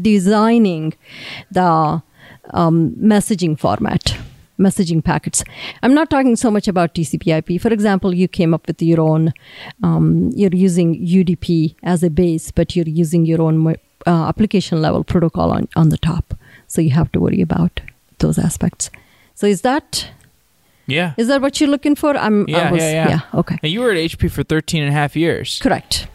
designing 0.02 0.94
the 1.52 2.02
um, 2.52 2.92
messaging 2.92 3.58
format 3.58 4.16
messaging 4.68 5.02
packets 5.04 5.44
i'm 5.84 5.94
not 6.00 6.10
talking 6.10 6.36
so 6.36 6.52
much 6.56 6.68
about 6.74 6.94
tcp 6.96 7.28
ip 7.38 7.62
for 7.62 7.72
example 7.78 8.14
you 8.22 8.28
came 8.40 8.54
up 8.58 8.68
with 8.68 8.82
your 8.82 9.02
own 9.02 9.34
um, 9.84 10.30
you're 10.36 10.54
using 10.68 10.96
udp 11.20 11.76
as 11.84 12.04
a 12.04 12.10
base 12.10 12.52
but 12.52 12.76
you're 12.76 12.88
using 13.04 13.26
your 13.26 13.42
own 13.42 13.56
uh, 13.68 13.76
application 14.32 14.82
level 14.82 15.04
protocol 15.04 15.52
on, 15.52 15.68
on 15.76 15.90
the 15.90 15.98
top 15.98 16.34
so 16.68 16.82
you 16.82 16.92
have 16.92 17.12
to 17.12 17.20
worry 17.20 17.42
about 17.42 17.82
those 18.20 18.38
aspects 18.48 18.90
so 19.36 19.48
is 19.48 19.62
that 19.62 20.08
Yeah. 20.88 21.14
is 21.18 21.28
that 21.32 21.42
what 21.42 21.60
you're 21.60 21.70
looking 21.70 21.96
for? 21.96 22.12
I'm. 22.26 22.36
I 22.48 22.52
Yeah, 22.52 22.72
was, 22.72 22.82
yeah, 22.82 23.10
yeah. 23.14 23.40
Okay. 23.42 23.58
Now, 23.64 23.70
you 23.74 23.80
were 23.84 23.92
at 23.92 23.98
HP 23.98 24.30
for 24.30 24.44
13 24.44 24.82
and 24.84 24.90
a 24.90 24.94
half 24.94 25.16
years. 25.16 25.60
Correct. 25.66 26.08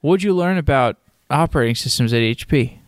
What 0.00 0.14
did 0.20 0.24
you 0.28 0.34
learn 0.34 0.56
about 0.58 0.96
operating 1.30 1.74
systems 1.74 2.12
at 2.12 2.22
HP? 2.22 2.78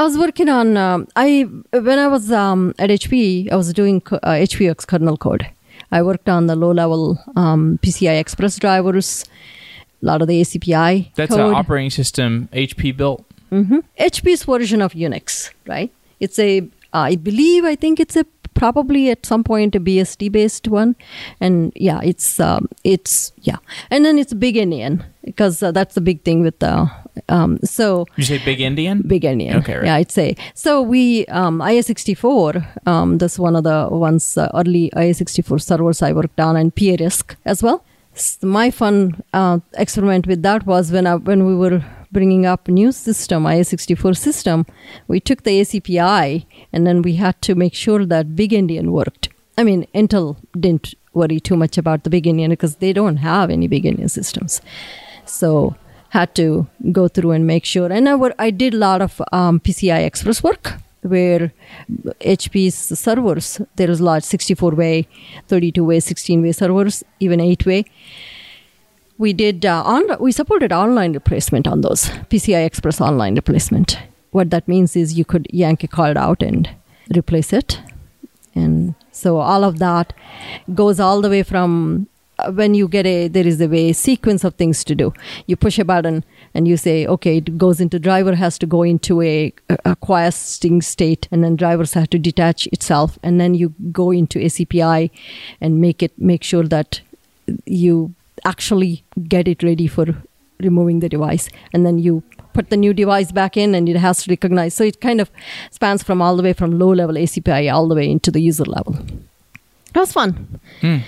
I 0.00 0.02
was 0.02 0.16
working 0.16 0.48
on. 0.48 0.78
Um, 0.78 1.08
I 1.14 1.46
when 1.72 1.98
I 1.98 2.08
was 2.08 2.32
um, 2.32 2.74
at 2.78 2.88
HP, 2.88 3.52
I 3.52 3.56
was 3.56 3.70
doing 3.74 4.00
uh, 4.10 4.30
HP-UX 4.46 4.86
kernel 4.86 5.18
code. 5.18 5.46
I 5.92 6.00
worked 6.02 6.26
on 6.26 6.46
the 6.46 6.56
low-level 6.56 7.22
um, 7.36 7.78
PCI 7.82 8.18
Express 8.18 8.56
drivers, 8.58 9.26
a 10.02 10.06
lot 10.06 10.22
of 10.22 10.28
the 10.28 10.40
ACPI 10.40 11.10
That's 11.16 11.34
an 11.34 11.54
operating 11.54 11.90
system 11.90 12.48
HP 12.54 12.96
built. 12.96 13.26
hmm 13.50 13.80
HP's 13.98 14.44
version 14.44 14.80
of 14.80 14.94
Unix, 14.94 15.50
right? 15.66 15.92
It's 16.18 16.38
a, 16.38 16.66
I 16.94 17.16
believe, 17.16 17.66
I 17.66 17.74
think 17.74 18.00
it's 18.00 18.16
a 18.16 18.24
probably 18.54 19.10
at 19.10 19.26
some 19.26 19.44
point 19.44 19.74
a 19.74 19.80
BSD 19.80 20.32
based 20.32 20.66
one, 20.66 20.96
and 21.40 21.72
yeah, 21.76 22.00
it's 22.02 22.40
um, 22.40 22.68
it's 22.84 23.32
yeah, 23.42 23.58
and 23.90 24.06
then 24.06 24.18
it's 24.18 24.32
big 24.32 24.56
endian 24.56 25.04
because 25.26 25.62
uh, 25.62 25.72
that's 25.72 25.94
the 25.94 26.00
big 26.00 26.22
thing 26.22 26.42
with 26.42 26.58
the 26.60 26.90
um, 27.28 27.58
so 27.64 28.06
You 28.16 28.24
say 28.24 28.38
Big 28.44 28.58
endian? 28.58 29.06
big 29.06 29.22
endian. 29.22 29.56
Okay, 29.56 29.76
right. 29.76 29.86
Yeah, 29.86 29.94
I'd 29.96 30.10
say. 30.10 30.36
So 30.54 30.80
we 30.82 31.26
um, 31.26 31.60
IA64. 31.60 32.86
Um, 32.86 33.18
that's 33.18 33.38
one 33.38 33.56
of 33.56 33.64
the 33.64 33.88
ones 33.90 34.36
uh, 34.36 34.48
early 34.54 34.90
IA64 34.94 35.60
servers 35.62 36.02
I 36.02 36.12
worked 36.12 36.40
on, 36.40 36.56
and 36.56 36.74
PA-RISC 36.74 37.36
as 37.44 37.62
well. 37.62 37.84
S- 38.14 38.38
my 38.42 38.70
fun 38.70 39.22
uh, 39.32 39.58
experiment 39.74 40.26
with 40.26 40.42
that 40.42 40.66
was 40.66 40.90
when 40.92 41.06
I, 41.06 41.14
when 41.16 41.46
we 41.46 41.54
were 41.54 41.82
bringing 42.12 42.44
up 42.46 42.66
a 42.68 42.72
new 42.72 42.90
system, 42.92 43.44
IA64 43.44 44.16
system. 44.16 44.66
We 45.08 45.20
took 45.20 45.42
the 45.44 45.60
ACPI, 45.60 46.44
and 46.72 46.86
then 46.86 47.02
we 47.02 47.16
had 47.16 47.40
to 47.42 47.54
make 47.54 47.74
sure 47.74 48.04
that 48.06 48.34
Big 48.34 48.50
endian 48.50 48.90
worked. 48.90 49.28
I 49.56 49.62
mean, 49.64 49.86
Intel 49.94 50.36
didn't 50.58 50.94
worry 51.12 51.38
too 51.40 51.56
much 51.56 51.76
about 51.78 52.02
the 52.04 52.10
Big 52.10 52.24
endian 52.24 52.48
because 52.50 52.76
they 52.76 52.92
don't 52.92 53.18
have 53.18 53.50
any 53.50 53.68
Big 53.68 53.84
endian 53.84 54.10
systems. 54.10 54.60
So 55.26 55.76
had 56.10 56.34
to 56.34 56.66
go 56.92 57.08
through 57.08 57.32
and 57.32 57.46
make 57.46 57.64
sure. 57.64 57.90
And 57.90 58.08
I, 58.08 58.14
were, 58.14 58.34
I 58.38 58.50
did 58.50 58.74
a 58.74 58.78
lot 58.78 59.00
of 59.02 59.20
um, 59.32 59.60
PCI 59.60 60.04
Express 60.04 60.42
work 60.42 60.74
where 61.02 61.52
HP's 62.20 62.98
servers, 62.98 63.60
there 63.76 63.90
a 63.90 63.94
lot 63.94 64.22
64 64.22 64.72
way, 64.72 65.08
32 65.48 65.84
way, 65.84 66.00
16 66.00 66.42
way 66.42 66.52
servers, 66.52 67.02
even 67.20 67.40
8 67.40 67.64
way. 67.64 67.84
We 69.18 69.32
did 69.32 69.64
uh, 69.64 69.82
on, 69.84 70.04
we 70.20 70.32
supported 70.32 70.72
online 70.72 71.12
replacement 71.12 71.66
on 71.66 71.82
those 71.82 72.06
PCI 72.30 72.64
Express 72.64 73.00
online 73.00 73.34
replacement. 73.34 73.98
What 74.30 74.50
that 74.50 74.66
means 74.68 74.96
is 74.96 75.18
you 75.18 75.24
could 75.24 75.46
yank 75.50 75.84
a 75.84 75.88
card 75.88 76.16
out 76.16 76.42
and 76.42 76.68
replace 77.14 77.52
it. 77.52 77.80
And 78.54 78.94
so 79.12 79.38
all 79.38 79.64
of 79.64 79.78
that 79.78 80.12
goes 80.74 80.98
all 80.98 81.20
the 81.20 81.30
way 81.30 81.42
from 81.42 82.08
when 82.48 82.74
you 82.74 82.88
get 82.88 83.06
a 83.06 83.28
there 83.28 83.46
is 83.46 83.60
a 83.60 83.68
way 83.68 83.92
sequence 83.92 84.44
of 84.44 84.54
things 84.54 84.84
to 84.84 84.94
do. 84.94 85.12
You 85.46 85.56
push 85.56 85.78
a 85.78 85.84
button 85.84 86.24
and 86.54 86.66
you 86.66 86.76
say, 86.76 87.06
okay, 87.06 87.36
it 87.38 87.56
goes 87.58 87.80
into 87.80 87.98
driver 87.98 88.34
has 88.34 88.58
to 88.58 88.66
go 88.66 88.82
into 88.82 89.22
a, 89.22 89.52
a 89.84 90.32
state, 90.32 91.28
and 91.30 91.44
then 91.44 91.56
drivers 91.56 91.92
have 91.94 92.10
to 92.10 92.18
detach 92.18 92.66
itself, 92.68 93.18
and 93.22 93.40
then 93.40 93.54
you 93.54 93.74
go 93.92 94.10
into 94.10 94.38
ACPI 94.38 95.10
and 95.60 95.80
make 95.80 96.02
it 96.02 96.12
make 96.18 96.42
sure 96.42 96.64
that 96.64 97.00
you 97.64 98.14
actually 98.44 99.04
get 99.28 99.46
it 99.46 99.62
ready 99.62 99.86
for 99.86 100.06
removing 100.58 101.00
the 101.00 101.08
device, 101.08 101.48
and 101.72 101.86
then 101.86 101.98
you 101.98 102.22
put 102.52 102.70
the 102.70 102.76
new 102.76 102.92
device 102.92 103.32
back 103.32 103.56
in 103.56 103.74
and 103.74 103.88
it 103.88 103.96
has 103.96 104.24
to 104.24 104.30
recognize. 104.30 104.74
So 104.74 104.84
it 104.84 105.00
kind 105.00 105.20
of 105.20 105.30
spans 105.70 106.02
from 106.02 106.20
all 106.20 106.36
the 106.36 106.42
way 106.42 106.52
from 106.52 106.78
low 106.78 106.92
level 106.92 107.14
ACPI 107.14 107.72
all 107.72 107.88
the 107.88 107.94
way 107.94 108.10
into 108.10 108.30
the 108.30 108.40
user 108.40 108.64
level. 108.64 108.94
that 109.92 110.00
was 110.00 110.12
fun. 110.12 110.60
Hmm. 110.80 110.98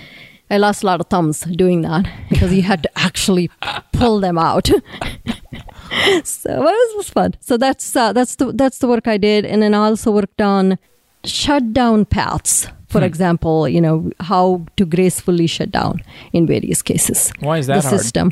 I 0.53 0.57
lost 0.57 0.83
a 0.83 0.85
lot 0.85 0.99
of 1.01 1.07
thumbs 1.07 1.41
doing 1.63 1.81
that 1.81 2.05
because 2.29 2.53
you 2.53 2.61
had 2.61 2.83
to 2.83 2.89
actually 3.07 3.49
pull 3.91 4.19
them 4.19 4.37
out. 4.37 4.67
so 6.23 6.49
it 6.49 6.59
was, 6.59 6.95
was 6.97 7.09
fun. 7.09 7.33
So 7.39 7.57
that's 7.57 7.95
uh, 7.95 8.13
that's 8.13 8.35
the 8.35 8.51
that's 8.53 8.77
the 8.79 8.87
work 8.87 9.07
I 9.07 9.17
did, 9.17 9.45
and 9.45 9.61
then 9.61 9.73
I 9.73 9.77
also 9.89 10.11
worked 10.11 10.41
on 10.41 10.77
shutdown 11.23 12.05
paths. 12.05 12.67
For 12.89 12.99
Hmm. 12.99 13.05
example, 13.05 13.67
you 13.75 13.81
know 13.81 14.11
how 14.19 14.65
to 14.77 14.85
gracefully 14.85 15.47
shut 15.47 15.71
down 15.71 16.01
in 16.31 16.45
various 16.45 16.83
cases 16.83 17.31
Why 17.39 17.57
is 17.57 17.65
the 17.65 17.73
that 17.73 17.83
hard? 17.85 17.99
system. 17.99 18.31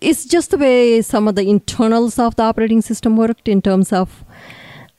It's 0.00 0.24
just 0.34 0.50
the 0.52 0.58
way 0.58 1.02
some 1.02 1.26
of 1.28 1.34
the 1.34 1.42
internals 1.54 2.18
of 2.18 2.36
the 2.36 2.44
operating 2.44 2.80
system 2.82 3.16
worked 3.16 3.48
in 3.48 3.60
terms 3.62 3.92
of. 3.92 4.22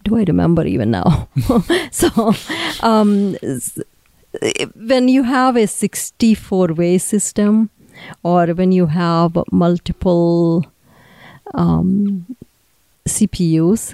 Do 0.03 0.17
I 0.17 0.23
remember 0.27 0.65
even 0.65 0.91
now? 0.91 1.27
so, 1.91 2.33
um, 2.81 3.35
when 4.75 5.07
you 5.07 5.23
have 5.23 5.55
a 5.55 5.67
64 5.67 6.67
way 6.73 6.97
system, 6.97 7.69
or 8.23 8.47
when 8.47 8.71
you 8.71 8.85
have 8.87 9.37
multiple 9.51 10.65
um, 11.53 12.25
CPUs, 13.07 13.93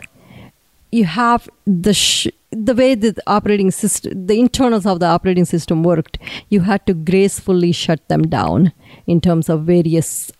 you 0.92 1.06
have 1.06 1.50
the 1.66 1.94
sh- 1.94 2.28
the 2.52 2.76
way 2.76 2.94
the 2.94 3.16
operating 3.26 3.72
system, 3.72 4.28
the 4.28 4.40
internals 4.40 4.86
of 4.86 5.00
the 5.00 5.08
operating 5.08 5.46
system 5.46 5.82
worked. 5.84 6.18
You 6.50 6.62
had 6.62 6.86
to 6.88 6.94
gracefully 6.94 7.72
shut 7.72 8.08
them 8.10 8.24
down 8.28 8.74
in 9.08 9.22
terms 9.22 9.50
of 9.50 9.64
various. 9.64 10.32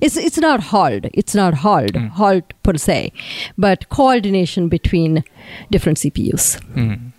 It's 0.00 0.16
it's 0.16 0.38
not 0.38 0.60
hard. 0.60 1.10
It's 1.14 1.34
not 1.34 1.54
hard 1.54 1.94
Mm. 1.94 2.10
hard 2.10 2.44
per 2.62 2.74
se, 2.76 3.12
but 3.56 3.88
coordination 3.88 4.68
between 4.68 5.24
different 5.70 5.98
CPUs. 5.98 6.60
Mhm. 6.74 7.12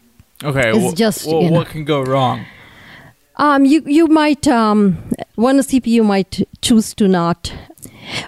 Okay. 0.44 0.72
It's 0.74 0.94
wh- 0.94 0.96
just, 0.96 1.26
wh- 1.26 1.30
you 1.30 1.50
know. 1.50 1.52
what 1.52 1.68
can 1.68 1.84
go 1.84 2.02
wrong? 2.04 2.46
Um, 3.40 3.66
you 3.66 3.84
you 3.86 4.08
might 4.08 4.48
um, 4.48 4.98
one 5.36 5.60
CPU 5.60 6.04
might 6.04 6.42
choose 6.62 6.96
to 6.96 7.08
not. 7.08 7.54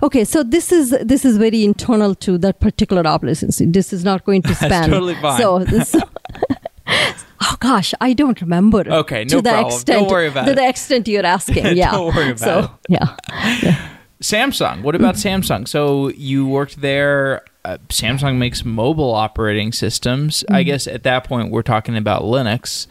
Okay, 0.03 0.24
so 0.24 0.43
this 0.43 0.72
is 0.72 0.95
this 1.03 1.26
is 1.26 1.38
very 1.38 1.64
internal 1.66 2.14
to 2.16 2.38
that 2.38 2.60
particular 2.60 3.05
operating 3.07 3.36
system. 3.36 3.72
This 3.72 3.91
is 3.91 4.03
not 4.03 4.24
going 4.24 4.43
to 4.43 4.53
span. 4.55 4.70
That's 4.70 4.88
totally 4.88 5.16
fine. 5.16 5.41
So, 5.41 5.60
this, 5.60 5.95
oh 7.41 7.55
gosh, 7.60 7.95
I 8.01 8.14
don't 8.14 8.39
remember. 8.39 8.88
Okay, 8.88 9.26
to 9.26 9.36
no 9.38 9.41
the 9.41 9.49
problem. 9.49 9.74
Extent, 9.74 9.99
Don't 10.01 10.12
worry 10.12 10.28
about 10.28 10.45
to 10.45 10.51
it. 10.51 10.55
the 10.55 10.68
extent 10.70 11.07
you're 11.07 11.26
asking, 11.38 11.76
yeah. 11.76 11.91
Don't 11.91 12.16
worry 12.16 12.30
about 12.30 12.39
so, 12.39 12.60
it. 12.60 12.70
Yeah, 12.89 13.89
Samsung. 14.22 14.84
What 14.84 14.93
about 14.93 15.16
Samsung? 15.16 15.68
So 15.68 16.10
you 16.10 16.45
worked 16.45 16.82
there. 16.82 17.41
Uh, 17.66 17.78
Samsung 17.89 18.38
makes 18.38 18.64
mobile 18.64 19.12
operating 19.14 19.72
systems. 19.74 20.45
I 20.49 20.64
guess 20.64 20.88
at 20.88 21.03
that 21.03 21.26
point 21.26 21.51
we're 21.51 21.62
talking 21.62 21.97
about 21.97 22.24
Linux. 22.24 22.88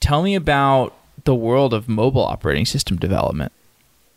Tell 0.00 0.22
me 0.22 0.34
about 0.34 0.94
the 1.24 1.34
world 1.34 1.74
of 1.74 1.88
mobile 1.88 2.24
operating 2.24 2.66
system 2.66 2.96
development. 2.96 3.52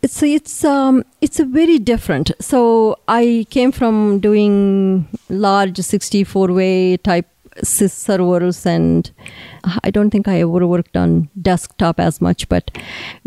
it's 0.02 0.22
it's 0.24 0.64
um 0.66 1.04
it's 1.22 1.40
a 1.40 1.46
very 1.46 1.80
different. 1.80 2.32
So 2.40 2.98
I 3.08 3.46
came 3.50 3.72
from 3.72 4.20
doing 4.20 5.08
large 5.30 5.78
64 5.80 6.52
way 6.52 6.98
type 6.98 7.28
sys 7.64 7.92
servers 7.92 8.66
and 8.66 9.12
I 9.84 9.92
don't 9.92 10.10
think 10.10 10.28
I 10.28 10.42
ever 10.42 10.68
worked 10.68 10.98
on 10.98 11.30
desktop 11.42 12.00
as 12.00 12.20
much, 12.20 12.50
but 12.50 12.72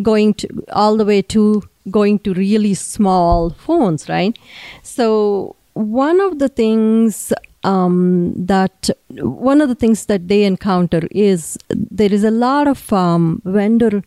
going 0.02 0.34
to 0.34 0.48
all 0.72 0.96
the 0.96 1.04
way 1.04 1.22
to 1.22 1.62
going 1.90 2.18
to 2.20 2.34
really 2.34 2.74
small 2.74 3.50
phones, 3.50 4.08
right? 4.08 4.36
So 4.82 5.55
one 5.76 6.20
of 6.20 6.38
the 6.38 6.48
things 6.48 7.32
um, 7.62 8.32
that 8.34 8.88
one 9.10 9.60
of 9.60 9.68
the 9.68 9.74
things 9.74 10.06
that 10.06 10.28
they 10.28 10.44
encounter 10.44 11.02
is 11.10 11.58
there 11.68 12.12
is 12.12 12.24
a 12.24 12.30
lot 12.30 12.66
of 12.66 12.92
um, 12.92 13.42
vendor 13.44 14.02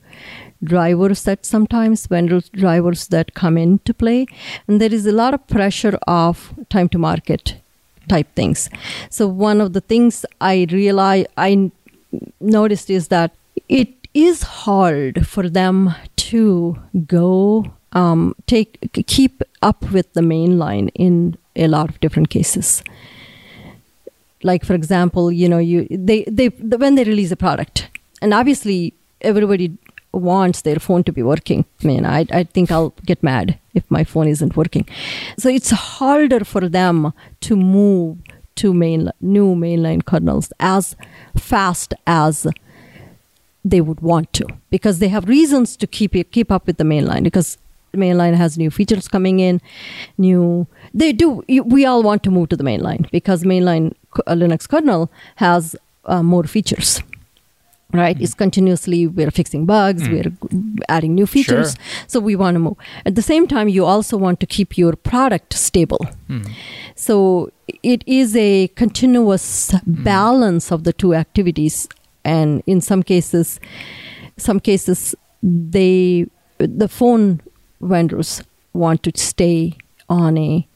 drivers 0.64 1.24
that 1.24 1.46
sometimes 1.46 2.08
vendor 2.08 2.42
drivers 2.54 3.08
that 3.10 3.34
come 3.36 3.58
into 3.58 3.94
play 3.94 4.26
and 4.68 4.82
there 4.82 4.94
is 4.94 5.06
a 5.06 5.12
lot 5.12 5.34
of 5.34 5.46
pressure 5.48 5.98
of 6.08 6.54
time 6.70 6.90
to 6.90 6.98
market 6.98 7.56
type 8.08 8.34
things. 8.36 8.70
So 9.12 9.28
one 9.28 9.62
of 9.62 9.74
the 9.74 9.82
things 9.82 10.26
i 10.42 10.66
realize 10.72 11.26
i 11.38 11.72
noticed 12.40 12.90
is 12.90 13.10
that 13.10 13.32
it 13.68 13.90
is 14.16 14.42
hard 14.42 15.28
for 15.28 15.48
them 15.48 15.94
to 16.16 16.80
go 17.06 17.72
um, 17.94 18.36
take 18.48 18.80
keep 19.06 19.44
up 19.62 19.92
with 19.92 20.12
the 20.14 20.22
main 20.22 20.58
line 20.58 20.90
in 20.90 21.38
a 21.60 21.68
lot 21.68 21.90
of 21.90 22.00
different 22.00 22.30
cases. 22.30 22.84
Like 24.44 24.64
for 24.66 24.74
example 24.74 25.32
you 25.32 25.50
know 25.50 25.58
you 25.58 25.88
they 25.90 26.24
they 26.28 26.48
when 26.48 26.96
they 26.96 27.04
release 27.04 27.32
a 27.32 27.36
product 27.36 27.90
and 28.22 28.34
obviously 28.34 28.94
everybody 29.22 29.78
wants 30.14 30.62
their 30.62 30.80
phone 30.80 31.04
to 31.04 31.12
be 31.12 31.22
working. 31.22 31.66
I 31.84 31.88
mean 31.88 32.06
i, 32.06 32.26
I 32.32 32.44
think 32.44 32.72
i'll 32.72 32.94
get 33.06 33.22
mad 33.22 33.60
if 33.74 33.84
my 33.90 34.04
phone 34.04 34.28
isn't 34.28 34.56
working. 34.56 34.88
So 35.38 35.50
it's 35.50 35.72
harder 35.72 36.44
for 36.46 36.68
them 36.70 37.14
to 37.42 37.56
move 37.56 38.18
to 38.56 38.74
main 38.74 39.10
new 39.22 39.56
mainline 39.56 40.04
kernels 40.06 40.52
as 40.60 40.96
fast 41.38 41.94
as 42.06 42.48
they 43.64 43.82
would 43.82 44.02
want 44.02 44.32
to 44.34 44.46
because 44.70 45.00
they 45.00 45.08
have 45.10 45.28
reasons 45.28 45.76
to 45.78 45.88
keep 45.88 46.14
keep 46.32 46.52
up 46.52 46.68
with 46.68 46.78
the 46.78 46.84
mainline 46.84 47.24
because 47.24 47.58
mainline 47.94 48.36
has 48.36 48.58
new 48.58 48.70
features 48.70 49.08
coming 49.08 49.40
in 49.40 49.62
new 50.18 50.68
they 50.94 51.12
do 51.12 51.44
we 51.66 51.86
all 51.86 52.04
want 52.04 52.24
to 52.24 52.32
move 52.32 52.50
to 52.50 52.56
the 52.56 52.64
mainline 52.64 53.10
because 53.12 53.44
mainline 53.44 53.94
uh, 54.28 54.34
linux 54.34 54.68
kernel 54.68 55.12
has 55.36 55.76
uh, 56.06 56.24
more 56.24 56.44
features 56.44 57.02
right 57.94 58.16
mm-hmm. 58.16 58.24
it's 58.24 58.34
continuously 58.34 59.08
we're 59.08 59.32
fixing 59.32 59.66
bugs 59.66 60.04
mm. 60.04 60.12
we're 60.12 60.84
adding 60.90 61.16
new 61.16 61.26
features 61.26 61.74
sure. 61.74 62.06
so 62.08 62.20
we 62.20 62.36
want 62.36 62.56
to 62.56 62.60
move 62.60 62.78
at 63.06 63.16
the 63.16 63.22
same 63.22 63.48
time 63.48 63.68
you 63.68 63.84
also 63.84 64.16
want 64.16 64.40
to 64.40 64.46
keep 64.46 64.78
your 64.78 64.96
product 64.96 65.54
stable 65.54 66.06
mm. 66.30 66.52
so 66.96 67.52
it 67.84 68.04
is 68.06 68.36
a 68.36 68.68
continuous 68.70 69.72
mm. 69.72 70.04
balance 70.04 70.72
of 70.72 70.84
the 70.84 70.94
two 70.94 71.16
activities 71.16 71.88
and 72.24 72.62
in 72.68 72.80
some 72.80 73.02
cases 73.02 73.60
some 74.38 74.60
cases 74.60 75.16
they 75.42 76.28
the 76.60 76.88
phone 76.88 77.42
vendors 77.82 78.44
want 78.74 79.04
to 79.04 79.12
stay 79.16 79.78
on 80.10 80.38
a 80.38 80.68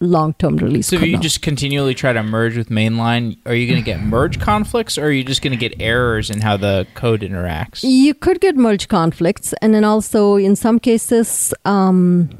long-term 0.00 0.56
release. 0.56 0.88
So 0.88 0.96
if 0.96 1.02
you 1.02 1.18
just 1.18 1.40
continually 1.42 1.94
try 1.94 2.12
to 2.12 2.22
merge 2.22 2.56
with 2.56 2.68
mainline, 2.68 3.38
are 3.46 3.54
you 3.54 3.66
going 3.66 3.82
to 3.82 3.84
get 3.84 4.00
merge 4.14 4.38
conflicts, 4.38 4.98
or 4.98 5.06
are 5.06 5.10
you 5.10 5.24
just 5.24 5.42
going 5.42 5.52
to 5.52 5.68
get 5.68 5.80
errors 5.80 6.30
in 6.30 6.40
how 6.40 6.56
the 6.56 6.86
code 6.94 7.20
interacts? 7.22 7.82
You 7.82 8.14
could 8.14 8.40
get 8.40 8.56
merge 8.56 8.88
conflicts, 8.88 9.52
and 9.54 9.74
then 9.74 9.84
also 9.84 10.36
in 10.36 10.56
some 10.56 10.78
cases, 10.78 11.54
um, 11.64 12.30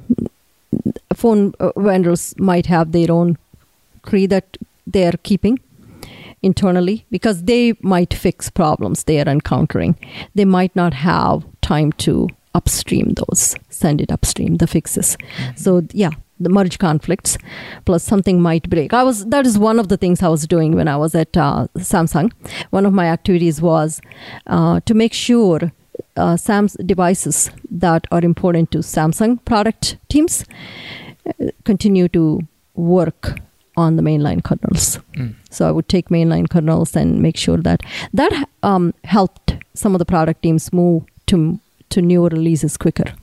phone 1.14 1.54
uh, 1.60 1.72
vendors 1.76 2.34
might 2.38 2.66
have 2.66 2.92
their 2.92 3.10
own 3.10 3.38
tree 4.04 4.26
that 4.26 4.56
they 4.86 5.06
are 5.06 5.16
keeping 5.22 5.58
internally 6.42 7.04
because 7.10 7.44
they 7.44 7.74
might 7.80 8.12
fix 8.14 8.50
problems 8.50 9.04
they 9.04 9.18
are 9.20 9.28
encountering. 9.28 9.96
They 10.34 10.44
might 10.44 10.76
not 10.76 10.94
have 10.94 11.44
time 11.62 11.92
to 11.92 12.28
upstream 12.58 13.14
those, 13.20 13.54
send 13.68 14.00
it 14.00 14.10
upstream, 14.10 14.56
the 14.56 14.66
fixes. 14.66 15.16
Mm-hmm. 15.16 15.56
So, 15.56 15.82
yeah, 15.92 16.10
the 16.40 16.48
merge 16.48 16.78
conflicts, 16.78 17.38
plus 17.84 18.04
something 18.04 18.40
might 18.40 18.68
break. 18.68 18.92
I 18.92 19.02
was 19.02 19.24
that 19.26 19.46
is 19.46 19.58
one 19.58 19.78
of 19.78 19.88
the 19.88 19.96
things 19.96 20.22
I 20.22 20.28
was 20.28 20.46
doing 20.46 20.74
when 20.76 20.88
I 20.88 20.96
was 20.96 21.14
at 21.14 21.36
uh, 21.36 21.66
Samsung. 21.78 22.32
One 22.70 22.86
of 22.86 22.92
my 22.92 23.06
activities 23.06 23.62
was 23.62 24.00
uh, 24.46 24.80
to 24.80 24.94
make 24.94 25.14
sure 25.14 25.72
uh, 26.16 26.36
Sam's 26.36 26.74
devices 26.84 27.50
that 27.70 28.06
are 28.10 28.24
important 28.24 28.70
to 28.72 28.78
Samsung 28.78 29.38
product 29.44 29.96
teams 30.08 30.44
uh, 31.26 31.50
continue 31.64 32.08
to 32.08 32.40
work 32.74 33.40
on 33.76 33.96
the 33.96 34.02
mainline 34.02 34.42
kernels. 34.42 34.98
Mm. 35.16 35.34
So 35.50 35.68
I 35.68 35.70
would 35.70 35.88
take 35.88 36.08
mainline 36.08 36.48
kernels 36.48 36.96
and 36.96 37.20
make 37.20 37.36
sure 37.36 37.58
that 37.58 37.80
that 38.12 38.48
um, 38.62 38.94
helped 39.04 39.56
some 39.74 39.94
of 39.94 39.98
the 39.98 40.06
product 40.06 40.42
teams 40.42 40.72
move 40.72 41.04
to 41.26 41.60
to 41.90 42.02
newer 42.02 42.28
releases 42.28 42.76
quicker. 42.76 43.14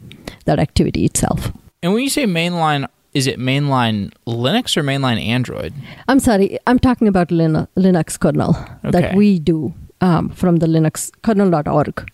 That 0.46 0.60
activity 0.60 1.06
itself. 1.06 1.52
And 1.82 1.94
when 1.94 2.04
you 2.04 2.10
say 2.10 2.26
mainline, 2.26 2.88
is 3.14 3.28
it 3.28 3.40
mainline 3.40 4.12
Linux 4.26 4.76
or 4.78 4.84
mainline 4.84 5.24
Android? 5.24 5.74
I'm 6.08 6.20
sorry, 6.20 6.58
I'm 6.68 6.80
talking 6.80 7.08
about 7.08 7.32
Lin- 7.32 7.68
Linux 7.78 8.20
kernel 8.20 8.56
okay. 8.86 8.92
that 8.92 9.16
we 9.16 9.40
do 9.40 9.74
um, 10.02 10.30
from 10.30 10.58
the 10.58 10.68
Linux 10.68 11.12
kernel.org. 11.22 12.12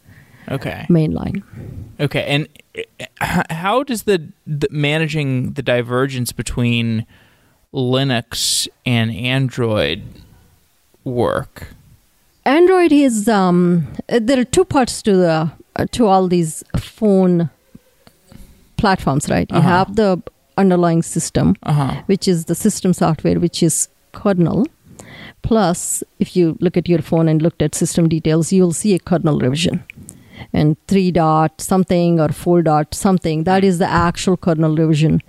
Okay. 0.50 0.86
Mainline. 0.90 1.44
Okay, 2.00 2.24
and 2.24 2.48
how 3.20 3.84
does 3.84 4.04
the, 4.04 4.30
the 4.48 4.68
managing 4.72 5.54
the 5.54 5.62
divergence 5.62 6.32
between 6.32 7.06
Linux 7.74 8.68
and 8.86 9.12
Android 9.12 10.04
work? 11.04 11.68
Android 12.46 12.92
is 12.92 13.28
um, 13.28 13.88
there 14.08 14.40
are 14.40 14.46
two 14.46 14.66
parts 14.66 15.02
to 15.04 15.16
the 15.16 15.52
to 15.88 16.08
all 16.08 16.28
these 16.28 16.64
phone 16.78 17.50
platforms, 18.78 19.30
right? 19.30 19.52
Uh-huh. 19.52 19.62
You 19.62 19.68
have 19.68 19.96
the 19.96 20.22
underlying 20.58 21.04
system, 21.04 21.56
uh-huh. 21.64 22.04
which 22.08 22.28
is 22.28 22.46
the 22.46 22.56
system 22.56 22.94
software, 22.94 23.40
which 23.40 23.64
is 23.64 23.90
kernel. 24.12 24.68
Plus, 25.42 26.04
if 26.20 26.36
you 26.36 26.58
look 26.60 26.76
at 26.76 26.90
your 26.90 27.02
phone 27.02 27.30
and 27.30 27.42
looked 27.42 27.62
at 27.62 27.74
system 27.74 28.10
details, 28.10 28.52
you'll 28.52 28.74
see 28.74 28.94
a 28.94 29.00
kernel 29.00 29.40
revision. 29.40 29.84
And 30.54 30.78
three 30.88 31.12
dot 31.12 31.60
something 31.60 32.20
or 32.20 32.30
four 32.30 32.62
dot 32.62 32.94
something, 32.94 33.44
that 33.44 33.64
is 33.64 33.78
the 33.78 33.90
actual 33.90 34.38
kernel 34.38 34.76
revision 34.76 35.22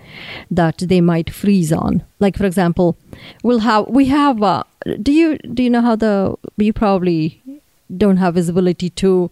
that 0.51 0.79
they 0.79 1.01
might 1.01 1.31
freeze 1.31 1.73
on. 1.73 2.05
Like 2.21 2.37
for 2.37 2.47
example, 2.47 2.97
we'll 3.43 3.59
have 3.59 3.89
we 3.89 4.07
have. 4.07 4.41
Uh, 4.41 4.63
do 5.03 5.13
you 5.13 5.37
do 5.39 5.65
you 5.65 5.71
know 5.71 5.81
how 5.81 5.97
the 5.97 6.37
you 6.59 6.73
probably 6.73 7.43
don't 7.97 8.17
have 8.19 8.35
visibility 8.35 8.91
to 8.91 9.31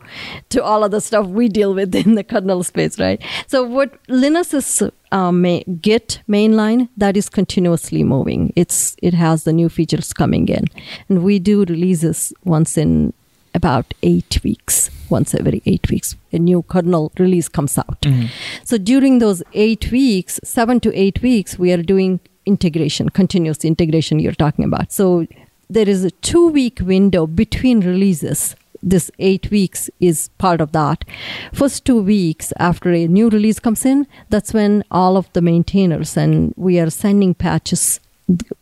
to 0.51 0.63
all 0.63 0.85
of 0.85 0.91
the 0.91 1.01
stuff 1.01 1.27
we 1.27 1.49
deal 1.49 1.75
with 1.75 1.95
in 1.95 2.15
the 2.15 2.25
kernel 2.25 2.63
space, 2.63 2.99
right? 2.99 3.23
So 3.47 3.63
what 3.63 4.03
Linux 4.07 4.55
is 4.55 4.91
um, 5.13 5.43
Git 5.81 6.21
mainline 6.29 6.89
that 6.97 7.17
is 7.17 7.29
continuously 7.29 8.05
moving. 8.05 8.53
It's 8.57 8.97
it 9.03 9.15
has 9.15 9.45
the 9.45 9.53
new 9.53 9.69
features 9.69 10.13
coming 10.13 10.49
in, 10.49 10.65
and 11.09 11.23
we 11.23 11.39
do 11.39 11.65
releases 11.65 12.33
once 12.45 12.77
in 12.77 13.13
about 13.55 13.95
eight 14.03 14.41
weeks. 14.45 14.91
Once 15.11 15.35
every 15.35 15.63
eight 15.65 15.89
weeks, 15.89 16.17
a 16.33 16.39
new 16.39 16.63
kernel 16.63 17.11
release 17.19 17.49
comes 17.49 17.79
out. 17.79 18.03
Mm-hmm. 18.03 18.27
So 18.65 18.77
during 18.77 19.21
those 19.21 19.43
eight 19.55 19.91
weeks, 19.91 20.39
seven 20.45 20.81
to 20.81 20.95
eight 20.95 21.23
weeks, 21.23 21.59
we 21.59 21.73
are 21.73 21.83
doing 21.83 22.21
integration, 22.45 23.09
continuous 23.09 23.65
integration. 23.65 24.19
You're 24.19 24.33
talking 24.33 24.67
about 24.67 24.93
so 24.93 25.27
there 25.71 25.89
is 25.89 26.05
a 26.05 26.11
two 26.11 26.49
week 26.49 26.81
window 26.83 27.27
between 27.27 27.81
releases 27.81 28.57
this 28.83 29.11
eight 29.19 29.51
weeks 29.51 29.91
is 30.01 30.29
part 30.39 30.61
of 30.61 30.73
that. 30.73 31.05
First 31.53 31.85
two 31.85 32.01
weeks 32.03 32.53
after 32.59 32.93
a 32.93 33.07
new 33.07 33.29
release 33.29 33.59
comes 33.59 33.85
in, 33.85 34.07
that's 34.31 34.55
when 34.55 34.85
all 34.91 35.17
of 35.17 35.33
the 35.33 35.41
maintainers 35.41 36.17
and 36.17 36.55
we 36.57 36.79
are 36.79 36.91
sending 36.91 37.35
patches, 37.35 38.01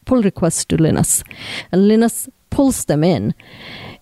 pull 0.04 0.22
requests 0.22 0.64
to 0.66 0.76
Linus. 0.76 1.22
And 1.72 1.88
Linus 1.88 2.28
pulls 2.50 2.86
them 2.86 3.04
in. 3.04 3.34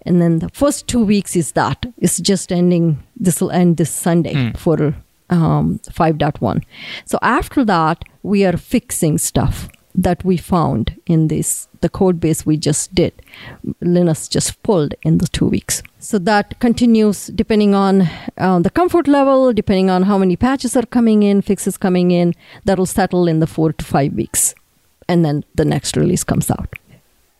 And 0.02 0.20
then 0.20 0.38
the 0.38 0.50
first 0.50 0.86
two 0.86 1.04
weeks 1.04 1.34
is 1.34 1.52
that. 1.52 1.86
It's 1.98 2.20
just 2.20 2.52
ending, 2.52 3.02
this 3.16 3.40
will 3.40 3.50
end 3.50 3.78
this 3.78 3.90
Sunday 3.90 4.34
mm. 4.34 4.56
for 4.56 4.94
um, 5.30 5.80
5.1. 5.88 6.62
So 7.06 7.18
after 7.22 7.64
that, 7.64 8.04
we 8.22 8.44
are 8.44 8.56
fixing 8.56 9.18
stuff 9.18 9.68
that 9.94 10.24
we 10.24 10.36
found 10.36 11.00
in 11.06 11.28
this 11.28 11.68
the 11.80 11.88
code 11.88 12.18
base 12.18 12.44
we 12.44 12.56
just 12.56 12.94
did 12.94 13.12
linus 13.80 14.26
just 14.28 14.62
pulled 14.62 14.94
in 15.02 15.18
the 15.18 15.28
two 15.28 15.46
weeks. 15.46 15.82
So 15.98 16.18
that 16.18 16.58
continues 16.60 17.28
depending 17.28 17.74
on 17.74 18.08
uh, 18.38 18.58
the 18.60 18.70
comfort 18.70 19.06
level 19.06 19.52
depending 19.52 19.90
on 19.90 20.02
how 20.02 20.18
many 20.18 20.36
patches 20.36 20.76
are 20.76 20.86
coming 20.86 21.22
in 21.22 21.42
fixes 21.42 21.76
coming 21.76 22.10
in 22.10 22.34
that'll 22.64 22.86
settle 22.86 23.28
in 23.28 23.40
the 23.40 23.46
four 23.46 23.72
to 23.72 23.84
five 23.84 24.12
weeks. 24.14 24.54
And 25.08 25.24
then 25.24 25.44
the 25.54 25.64
next 25.64 25.96
release 25.96 26.24
comes 26.24 26.50
out. 26.50 26.68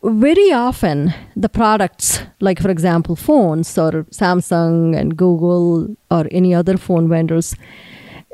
Very 0.02 0.52
often 0.52 1.14
the 1.34 1.48
products 1.48 2.20
like 2.40 2.60
for 2.60 2.70
example 2.70 3.16
phones 3.16 3.76
or 3.78 4.04
samsung 4.10 4.96
and 4.96 5.16
google 5.16 5.96
or 6.10 6.26
any 6.30 6.54
other 6.54 6.76
phone 6.76 7.08
vendors 7.08 7.56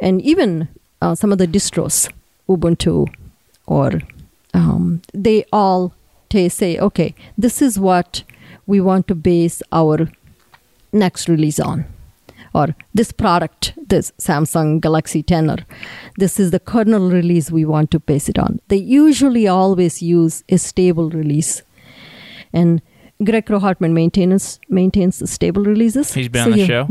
and 0.02 0.20
even 0.22 0.68
uh, 1.00 1.14
some 1.14 1.30
of 1.30 1.38
the 1.38 1.46
distros 1.46 2.10
ubuntu 2.48 3.06
or 3.66 4.00
um, 4.54 5.02
they 5.14 5.44
all 5.52 5.92
say, 6.32 6.78
okay, 6.78 7.14
this 7.36 7.60
is 7.60 7.78
what 7.78 8.22
we 8.66 8.80
want 8.80 9.08
to 9.08 9.14
base 9.16 9.62
our 9.72 10.08
next 10.92 11.28
release 11.28 11.58
on. 11.58 11.84
Or 12.54 12.74
this 12.94 13.12
product, 13.12 13.74
this 13.88 14.12
Samsung 14.18 14.80
Galaxy 14.80 15.22
10, 15.22 15.50
or 15.50 15.58
this 16.18 16.40
is 16.40 16.50
the 16.50 16.58
kernel 16.60 17.10
release 17.10 17.50
we 17.50 17.64
want 17.64 17.90
to 17.92 18.00
base 18.00 18.28
it 18.28 18.38
on. 18.38 18.60
They 18.68 18.76
usually 18.76 19.46
always 19.48 20.02
use 20.02 20.42
a 20.48 20.56
stable 20.56 21.10
release. 21.10 21.62
And 22.52 22.82
Greg 23.24 23.46
Kroah-Hartman 23.46 23.92
maintains 23.94 24.58
maintains 24.68 25.18
the 25.20 25.26
stable 25.26 25.62
releases. 25.64 26.12
He's 26.14 26.28
been 26.28 26.44
So 26.44 26.50
on 26.50 26.52
the 26.52 26.58
you- 26.58 26.66
show. 26.66 26.88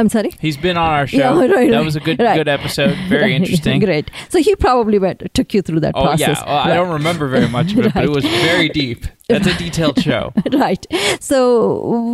I'm 0.00 0.08
sorry. 0.08 0.30
He's 0.40 0.56
been 0.56 0.76
on 0.76 0.90
our 0.98 1.06
show. 1.14 1.18
Yeah, 1.42 1.52
right, 1.54 1.70
that 1.70 1.84
was 1.84 1.96
a 1.96 2.00
good 2.00 2.18
right. 2.20 2.36
good 2.40 2.48
episode. 2.48 2.96
Very 3.08 3.22
Right. 3.32 3.32
interesting. 3.40 3.80
Great. 3.80 4.10
So 4.30 4.38
he 4.46 4.56
probably 4.56 4.98
went 4.98 5.22
took 5.34 5.52
you 5.54 5.62
through 5.62 5.80
that 5.80 5.92
Oh 5.94 6.02
process. 6.04 6.38
yeah, 6.38 6.44
well, 6.46 6.56
I 6.70 6.74
don't 6.74 6.92
remember 7.00 7.28
very 7.28 7.48
much 7.48 7.72
of 7.72 7.78
it, 7.86 7.94
but 7.94 8.04
it 8.04 8.10
was 8.18 8.24
very 8.24 8.68
deep. 8.68 9.04
That's 9.28 9.46
a 9.46 9.56
detailed 9.58 9.98
show. 10.02 10.32
right. 10.52 10.84
So 11.20 11.40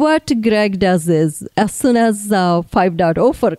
what 0.05 0.31
Greg 0.43 0.79
does 0.81 1.09
is, 1.09 1.49
as 1.57 1.73
soon 1.73 1.97
as 1.97 2.31
uh, 2.31 2.61
5.0, 2.63 3.35
for 3.35 3.57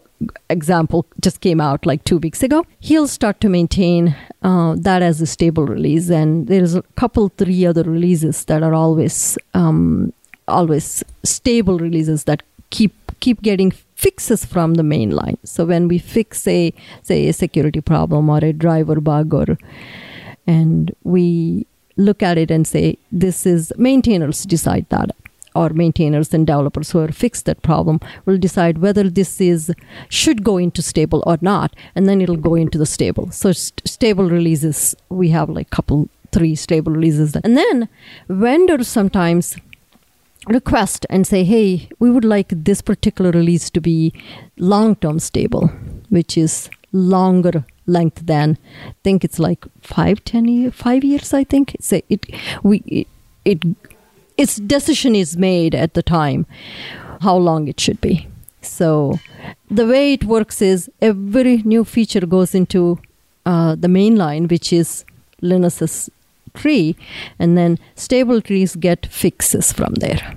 example, 0.49 1.05
just 1.21 1.41
came 1.41 1.59
out 1.59 1.85
like 1.85 2.03
two 2.03 2.17
weeks 2.17 2.43
ago, 2.43 2.65
he'll 2.79 3.07
start 3.07 3.39
to 3.41 3.49
maintain 3.49 4.15
uh, 4.43 4.75
that 4.77 5.01
as 5.01 5.21
a 5.21 5.25
stable 5.25 5.65
release, 5.65 6.09
and 6.11 6.47
there's 6.47 6.75
a 6.75 6.83
couple, 6.97 7.29
three 7.37 7.65
other 7.65 7.83
releases 7.83 8.45
that 8.45 8.61
are 8.61 8.73
always, 8.75 9.37
um, 9.55 10.13
always 10.47 11.03
stable 11.23 11.77
releases 11.79 12.25
that 12.25 12.43
keep 12.69 12.93
keep 13.21 13.41
getting 13.41 13.71
fixes 13.97 14.45
from 14.45 14.75
the 14.75 14.83
main 14.83 15.09
line. 15.09 15.37
So 15.43 15.65
when 15.65 15.87
we 15.87 15.97
fix 15.97 16.47
a 16.47 16.73
say 17.01 17.27
a 17.27 17.33
security 17.33 17.81
problem 17.81 18.29
or 18.29 18.37
a 18.43 18.53
driver 18.53 19.01
bug 19.01 19.33
or 19.33 19.57
and 20.45 20.95
we 21.03 21.65
look 21.97 22.21
at 22.21 22.37
it 22.37 22.51
and 22.51 22.67
say 22.67 22.97
this 23.11 23.45
is 23.45 23.73
maintainers 23.77 24.43
decide 24.45 24.85
that 24.89 25.09
or 25.55 25.69
maintainers 25.69 26.31
and 26.33 26.45
developers 26.45 26.91
who 26.91 27.07
fixed 27.07 27.45
that 27.45 27.63
problem 27.63 27.99
will 28.25 28.37
decide 28.37 28.77
whether 28.77 29.09
this 29.09 29.41
is 29.41 29.73
should 30.09 30.43
go 30.43 30.57
into 30.57 30.83
stable 30.83 31.23
or 31.25 31.37
not 31.41 31.75
and 31.95 32.07
then 32.07 32.21
it'll 32.21 32.43
go 32.49 32.53
into 32.53 32.77
the 32.77 32.85
stable 32.85 33.31
so 33.31 33.51
st- 33.51 33.87
stable 33.87 34.29
releases 34.29 34.95
we 35.09 35.29
have 35.29 35.49
like 35.49 35.71
couple 35.71 36.07
three 36.31 36.53
stable 36.55 36.91
releases 36.91 37.35
and 37.37 37.57
then 37.57 37.89
vendors 38.29 38.87
sometimes 38.87 39.57
request 40.47 41.05
and 41.09 41.27
say 41.27 41.43
hey 41.43 41.89
we 41.99 42.09
would 42.09 42.25
like 42.25 42.47
this 42.49 42.81
particular 42.81 43.31
release 43.31 43.69
to 43.69 43.81
be 43.81 44.13
long 44.57 44.95
term 44.95 45.19
stable 45.19 45.67
which 46.09 46.37
is 46.37 46.69
longer 46.91 47.65
length 47.87 48.25
than 48.25 48.57
I 48.85 48.93
think 49.03 49.23
it's 49.23 49.39
like 49.39 49.65
five, 49.81 50.23
ten 50.23 50.47
years, 50.47 50.73
five 50.75 51.03
years. 51.03 51.33
I 51.33 51.43
think 51.43 51.75
a, 51.91 52.03
it. 52.09 52.25
We 52.63 52.77
it, 52.85 53.07
it 53.45 53.63
its 54.37 54.57
decision 54.57 55.15
is 55.15 55.35
made 55.35 55.73
at 55.73 55.93
the 55.95 56.03
time 56.03 56.45
how 57.21 57.37
long 57.37 57.67
it 57.67 57.79
should 57.79 57.99
be. 57.99 58.27
So 58.61 59.19
the 59.71 59.87
way 59.87 60.13
it 60.13 60.25
works 60.25 60.61
is 60.61 60.91
every 61.01 61.57
new 61.63 61.83
feature 61.83 62.25
goes 62.25 62.53
into 62.53 62.99
uh, 63.45 63.75
the 63.75 63.87
main 63.87 64.15
line, 64.15 64.47
which 64.47 64.71
is 64.71 65.05
Linus's 65.41 66.11
tree, 66.57 66.95
and 67.39 67.57
then 67.57 67.79
stable 67.95 68.41
trees 68.41 68.75
get 68.75 69.05
fixes 69.05 69.71
from 69.71 69.93
there. 69.95 70.35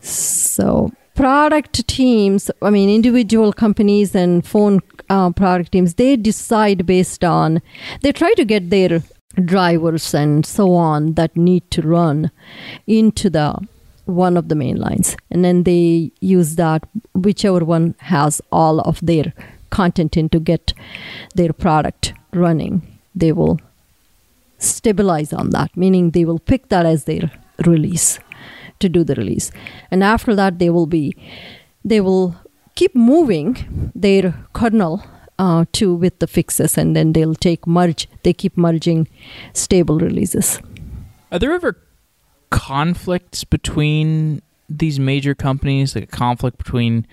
So 0.00 0.92
product 1.14 1.86
teams, 1.88 2.50
I 2.62 2.70
mean, 2.70 2.88
individual 2.88 3.52
companies 3.52 4.14
and 4.14 4.46
phone 4.46 4.80
uh, 5.08 5.30
product 5.30 5.72
teams, 5.72 5.94
they 5.94 6.16
decide 6.16 6.86
based 6.86 7.24
on, 7.24 7.60
they 8.02 8.12
try 8.12 8.32
to 8.34 8.44
get 8.44 8.70
their 8.70 9.02
drivers 9.44 10.14
and 10.14 10.46
so 10.46 10.74
on 10.74 11.14
that 11.14 11.36
need 11.36 11.70
to 11.70 11.82
run 11.82 12.30
into 12.86 13.28
the 13.30 13.56
one 14.06 14.36
of 14.36 14.48
the 14.48 14.54
main 14.54 14.76
lines. 14.76 15.16
And 15.30 15.44
then 15.44 15.64
they 15.64 16.12
use 16.20 16.56
that, 16.56 16.84
whichever 17.14 17.64
one 17.64 17.94
has 17.98 18.40
all 18.52 18.80
of 18.80 19.00
their 19.04 19.32
content 19.70 20.16
in 20.16 20.28
to 20.30 20.40
get 20.40 20.72
their 21.34 21.52
product 21.52 22.14
running, 22.32 22.82
they 23.14 23.32
will 23.32 23.58
stabilize 24.58 25.32
on 25.32 25.50
that, 25.50 25.76
meaning 25.76 26.10
they 26.10 26.24
will 26.24 26.38
pick 26.38 26.68
that 26.68 26.86
as 26.86 27.04
their 27.04 27.30
release 27.64 28.18
to 28.78 28.88
do 28.88 29.04
the 29.04 29.14
release. 29.14 29.50
And 29.90 30.04
after 30.04 30.34
that, 30.34 30.58
they 30.58 30.70
will 30.70 30.86
be, 30.86 31.16
they 31.84 32.00
will 32.00 32.36
keep 32.74 32.94
moving 32.94 33.90
their 33.94 34.34
kernel 34.52 35.02
uh, 35.38 35.64
to 35.72 35.94
with 35.94 36.18
the 36.18 36.26
fixes, 36.26 36.78
and 36.78 36.96
then 36.96 37.12
they'll 37.12 37.34
take 37.34 37.66
merge. 37.66 38.08
They 38.22 38.32
keep 38.32 38.56
merging 38.56 39.08
stable 39.52 39.98
releases. 39.98 40.60
Are 41.30 41.38
there 41.38 41.52
ever 41.52 41.78
conflicts 42.50 43.44
between 43.44 44.42
these 44.68 44.98
major 44.98 45.34
companies, 45.34 45.94
like 45.94 46.04
a 46.04 46.06
conflict 46.06 46.58
between 46.58 47.06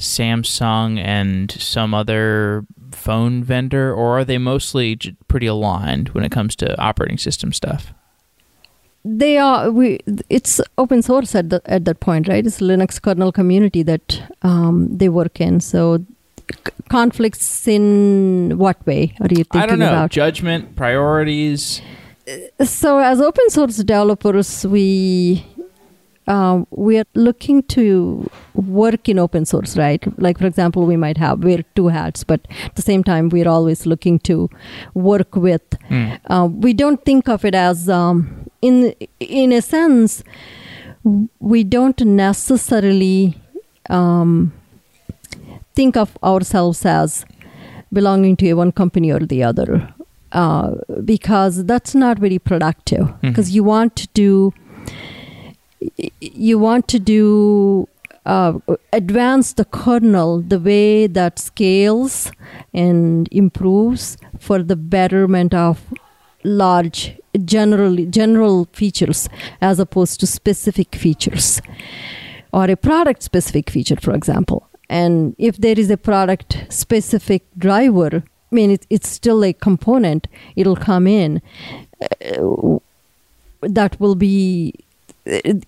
Samsung 0.00 0.98
and 0.98 1.50
some 1.50 1.94
other 1.94 2.64
phone 2.92 3.44
vendor, 3.44 3.94
or 3.94 4.18
are 4.18 4.24
they 4.24 4.38
mostly 4.38 4.96
j- 4.96 5.14
pretty 5.28 5.46
aligned 5.46 6.08
when 6.10 6.24
it 6.24 6.32
comes 6.32 6.56
to 6.56 6.78
operating 6.80 7.18
system 7.18 7.52
stuff? 7.52 7.92
They 9.04 9.38
are 9.38 9.70
we. 9.70 10.00
It's 10.28 10.60
open 10.76 11.02
source 11.02 11.34
at 11.34 11.48
the 11.50 11.62
at 11.64 11.84
that 11.86 12.00
point, 12.00 12.28
right? 12.28 12.44
It's 12.46 12.60
a 12.60 12.64
Linux 12.64 13.00
kernel 13.00 13.32
community 13.32 13.82
that 13.84 14.22
um, 14.42 14.88
they 14.98 15.08
work 15.08 15.40
in. 15.40 15.60
So 15.60 16.04
c- 16.50 16.72
conflicts 16.90 17.66
in 17.66 18.58
what 18.58 18.84
way 18.86 19.14
are 19.20 19.28
you 19.30 19.44
thinking 19.44 19.60
I 19.62 19.66
don't 19.66 19.78
know. 19.78 19.88
about? 19.88 20.10
Judgment, 20.10 20.76
priorities. 20.76 21.80
so 22.62 22.98
as 22.98 23.20
open 23.20 23.48
source 23.50 23.78
developers 23.78 24.64
we 24.66 25.44
uh, 26.26 26.62
we 26.70 26.98
are 26.98 27.06
looking 27.14 27.62
to 27.64 28.30
work 28.54 29.08
in 29.08 29.18
open 29.18 29.44
source 29.44 29.76
right? 29.76 30.02
Like 30.18 30.38
for 30.38 30.46
example 30.46 30.86
we 30.86 30.96
might 30.96 31.16
have 31.16 31.42
wear 31.44 31.64
two 31.74 31.88
hats 31.88 32.24
but 32.24 32.40
at 32.64 32.74
the 32.76 32.82
same 32.82 33.02
time 33.04 33.28
we're 33.28 33.48
always 33.48 33.86
looking 33.86 34.18
to 34.20 34.48
work 34.94 35.36
with. 35.36 35.62
Hmm. 35.88 36.12
uh, 36.26 36.46
we 36.46 36.72
don't 36.72 37.04
think 37.04 37.28
of 37.28 37.44
it 37.44 37.54
as 37.54 37.88
um, 37.88 38.50
in 38.62 38.94
in 39.18 39.52
a 39.52 39.62
sense 39.62 40.22
we 41.38 41.64
don't 41.64 42.00
necessarily 42.00 43.34
um, 43.88 44.52
think 45.74 45.96
of 45.96 46.16
ourselves 46.22 46.84
as 46.84 47.24
belonging 47.92 48.36
to 48.36 48.52
one 48.54 48.70
company 48.70 49.10
or 49.10 49.20
the 49.20 49.42
other 49.42 49.92
uh, 50.32 50.74
because 51.04 51.64
that's 51.64 51.94
not 51.94 52.18
very 52.18 52.38
productive. 52.38 53.08
Because 53.20 53.50
you 53.50 53.64
want 53.64 53.96
to 53.96 54.08
do 54.14 54.52
you 56.20 56.58
want 56.58 56.88
to 56.88 56.98
do 56.98 57.88
uh, 58.26 58.58
advance 58.92 59.54
the 59.54 59.64
kernel 59.64 60.40
the 60.42 60.58
way 60.58 61.06
that 61.06 61.38
scales 61.38 62.30
and 62.74 63.28
improves 63.32 64.16
for 64.38 64.62
the 64.62 64.76
betterment 64.76 65.54
of 65.54 65.82
large 66.44 67.16
generally 67.44 68.06
general 68.06 68.68
features 68.72 69.28
as 69.60 69.78
opposed 69.78 70.20
to 70.20 70.26
specific 70.26 70.94
features 70.94 71.62
or 72.52 72.64
a 72.64 72.76
product 72.76 73.22
specific 73.22 73.70
feature 73.70 73.96
for 73.96 74.14
example. 74.14 74.68
And 74.88 75.36
if 75.38 75.56
there 75.56 75.78
is 75.78 75.90
a 75.90 75.96
product 75.96 76.66
specific 76.68 77.44
driver 77.56 78.24
i 78.52 78.54
mean 78.54 78.72
it, 78.72 78.86
it's 78.90 79.08
still 79.08 79.44
a 79.44 79.52
component 79.52 80.26
it'll 80.56 80.76
come 80.76 81.06
in. 81.06 81.40
Uh, 82.02 82.78
that 83.62 84.00
will 84.00 84.14
be 84.14 84.74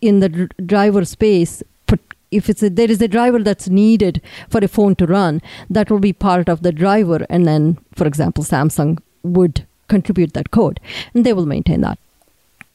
in 0.00 0.20
the 0.20 0.28
driver 0.66 1.04
space 1.04 1.62
but 1.86 2.00
if 2.30 2.48
it's 2.48 2.62
a, 2.62 2.70
there 2.70 2.90
is 2.90 3.02
a 3.02 3.08
driver 3.08 3.40
that's 3.42 3.68
needed 3.68 4.20
for 4.48 4.58
a 4.64 4.68
phone 4.68 4.94
to 4.96 5.06
run 5.06 5.40
that 5.68 5.90
will 5.90 5.98
be 5.98 6.12
part 6.14 6.48
of 6.48 6.62
the 6.62 6.72
driver. 6.72 7.26
And 7.28 7.46
then 7.46 7.78
for 7.94 8.06
example 8.06 8.42
samsung 8.44 8.98
would 9.22 9.66
contribute 9.88 10.32
that 10.32 10.50
code 10.50 10.80
and 11.14 11.26
they 11.26 11.34
will 11.34 11.46
maintain 11.46 11.82
that. 11.82 11.98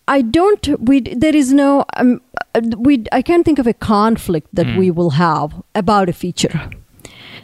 I 0.08 0.22
don't 0.22 0.68
we 0.90 1.00
there 1.02 1.36
is 1.36 1.52
no 1.52 1.84
um, 1.98 2.22
uh, 2.56 2.62
we 2.78 3.04
i 3.12 3.22
can't 3.22 3.44
think 3.46 3.60
of 3.60 3.68
a 3.68 3.74
conflict 3.74 4.48
that 4.54 4.68
Mm. 4.68 4.78
we 4.82 4.92
will 4.92 5.10
have 5.12 5.50
about 5.76 6.08
a 6.10 6.14
feature 6.14 6.70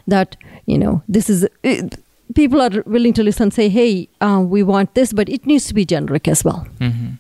that 0.08 0.38
you 0.66 0.78
know 0.78 1.02
this 1.10 1.30
is 1.30 1.46
it, 1.64 1.98
people 2.36 2.62
are 2.62 2.84
willing 2.86 3.14
to 3.14 3.24
listen 3.24 3.44
and 3.44 3.54
say 3.54 3.68
hey 3.70 4.08
uh, 4.22 4.40
we 4.56 4.64
want 4.64 4.94
this 4.94 5.12
but 5.14 5.28
it 5.30 5.46
needs 5.46 5.66
to 5.68 5.74
be 5.74 5.86
generic 5.86 6.28
as 6.28 6.44
well. 6.46 6.66
Hmm 6.80 7.14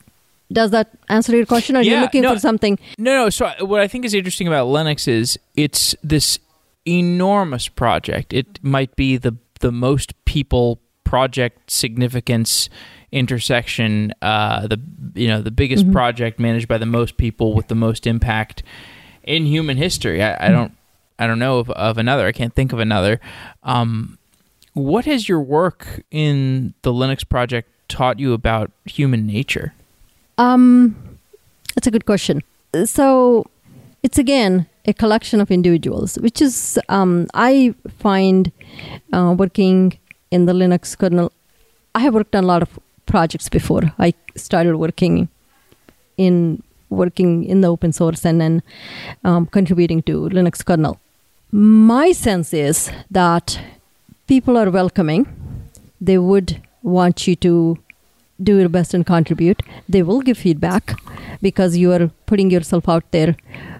does 0.51 0.71
that 0.71 0.91
answer 1.09 1.35
your 1.35 1.45
question? 1.45 1.75
Or 1.75 1.79
are 1.79 1.83
you 1.83 1.91
Yeah, 1.91 2.01
looking 2.01 2.21
no. 2.23 2.33
for 2.33 2.39
something? 2.39 2.77
No, 2.97 3.23
no. 3.25 3.29
So 3.29 3.51
what 3.65 3.79
I 3.81 3.87
think 3.87 4.05
is 4.05 4.13
interesting 4.13 4.47
about 4.47 4.67
Linux 4.67 5.07
is 5.07 5.39
it's 5.55 5.95
this 6.03 6.39
enormous 6.85 7.67
project. 7.67 8.33
It 8.33 8.59
might 8.61 8.95
be 8.95 9.17
the 9.17 9.35
the 9.61 9.71
most 9.71 10.13
people 10.25 10.79
project 11.05 11.71
significance 11.71 12.69
intersection. 13.11 14.11
Uh, 14.21 14.67
the 14.67 14.79
you 15.15 15.27
know 15.27 15.41
the 15.41 15.51
biggest 15.51 15.85
Mhm. 15.87 15.91
project 15.93 16.39
managed 16.39 16.67
by 16.67 16.77
the 16.77 16.85
most 16.85 17.17
people 17.17 17.53
with 17.53 17.67
the 17.67 17.75
most 17.75 18.05
impact 18.05 18.63
in 19.23 19.45
human 19.45 19.77
history. 19.77 20.21
I, 20.21 20.47
I 20.47 20.49
don't 20.49 20.73
I 21.17 21.27
don't 21.27 21.39
know 21.39 21.59
of, 21.59 21.69
of 21.71 21.97
another. 21.97 22.27
I 22.27 22.31
can't 22.31 22.53
think 22.53 22.73
of 22.73 22.79
another. 22.79 23.19
Um, 23.63 24.17
what 24.73 25.05
has 25.05 25.29
your 25.29 25.39
work 25.39 26.03
in 26.11 26.73
the 26.81 26.91
Linux 26.91 27.27
project 27.27 27.69
taught 27.87 28.19
you 28.19 28.33
about 28.33 28.71
human 28.85 29.25
nature? 29.27 29.73
Um, 30.37 30.95
that's 31.75 31.87
a 31.87 31.91
good 31.91 32.05
question. 32.05 32.41
So 32.85 33.45
it's 34.01 34.17
again 34.17 34.67
a 34.85 34.93
collection 34.93 35.39
of 35.39 35.51
individuals, 35.51 36.17
which 36.19 36.41
is 36.41 36.79
um, 36.89 37.27
I 37.33 37.73
find 37.99 38.51
uh, 39.11 39.35
working 39.37 39.97
in 40.31 40.45
the 40.45 40.53
Linux 40.53 40.97
kernel. 40.97 41.31
I 41.95 41.99
have 41.99 42.13
worked 42.13 42.35
on 42.35 42.43
a 42.43 42.47
lot 42.47 42.61
of 42.61 42.79
projects 43.05 43.49
before. 43.49 43.93
I 43.99 44.13
started 44.35 44.75
working 44.77 45.29
in 46.17 46.63
working 46.89 47.43
in 47.45 47.61
the 47.61 47.67
open 47.67 47.91
source 47.91 48.25
and 48.25 48.39
then 48.39 48.61
um, 49.23 49.45
contributing 49.47 50.01
to 50.03 50.29
Linux 50.29 50.63
kernel. 50.65 50.99
My 51.51 52.11
sense 52.11 52.53
is 52.53 52.91
that 53.09 53.59
people 54.27 54.57
are 54.57 54.69
welcoming. 54.69 55.27
They 56.01 56.17
would 56.17 56.61
want 56.81 57.27
you 57.27 57.35
to 57.37 57.77
do 58.43 58.57
your 58.59 58.69
best 58.69 58.93
and 58.93 59.05
contribute. 59.05 59.61
They 59.87 60.03
will 60.03 60.21
give 60.21 60.37
feedback 60.37 60.99
because 61.41 61.77
you 61.77 61.91
are 61.93 62.09
putting 62.25 62.51
yourself 62.51 62.87
out 62.87 63.09
there 63.11 63.35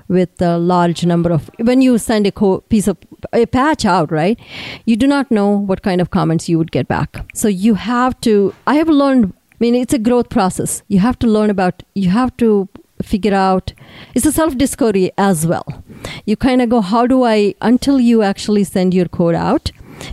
with 0.07 0.41
a 0.41 0.57
large 0.57 1.05
number 1.05 1.31
of 1.31 1.49
when 1.59 1.81
you 1.81 1.97
send 1.97 2.27
a 2.27 2.31
co- 2.31 2.61
piece 2.61 2.87
of 2.87 2.97
a 3.31 3.45
patch 3.45 3.85
out 3.85 4.11
right 4.11 4.39
you 4.85 4.95
do 4.95 5.07
not 5.07 5.31
know 5.31 5.47
what 5.71 5.81
kind 5.81 6.01
of 6.01 6.11
comments 6.11 6.49
you 6.49 6.57
would 6.57 6.71
get 6.71 6.87
back 6.87 7.25
so 7.33 7.47
you 7.47 7.75
have 7.75 8.19
to 8.19 8.53
i 8.67 8.75
have 8.75 8.89
learned 8.89 9.31
i 9.53 9.55
mean 9.59 9.75
it's 9.75 9.93
a 9.93 9.97
growth 9.97 10.29
process 10.29 10.83
you 10.87 10.99
have 10.99 11.17
to 11.17 11.27
learn 11.27 11.49
about 11.49 11.83
you 11.95 12.09
have 12.09 12.35
to 12.37 12.67
figure 13.01 13.33
out 13.33 13.73
it's 14.13 14.25
a 14.25 14.31
self 14.31 14.57
discovery 14.57 15.11
as 15.17 15.47
well 15.47 15.83
you 16.25 16.35
kind 16.35 16.61
of 16.61 16.69
go 16.69 16.81
how 16.81 17.05
do 17.07 17.23
i 17.23 17.55
until 17.61 17.99
you 17.99 18.21
actually 18.21 18.63
send 18.63 18.93
your 18.93 19.07
code 19.07 19.35
out 19.35 19.71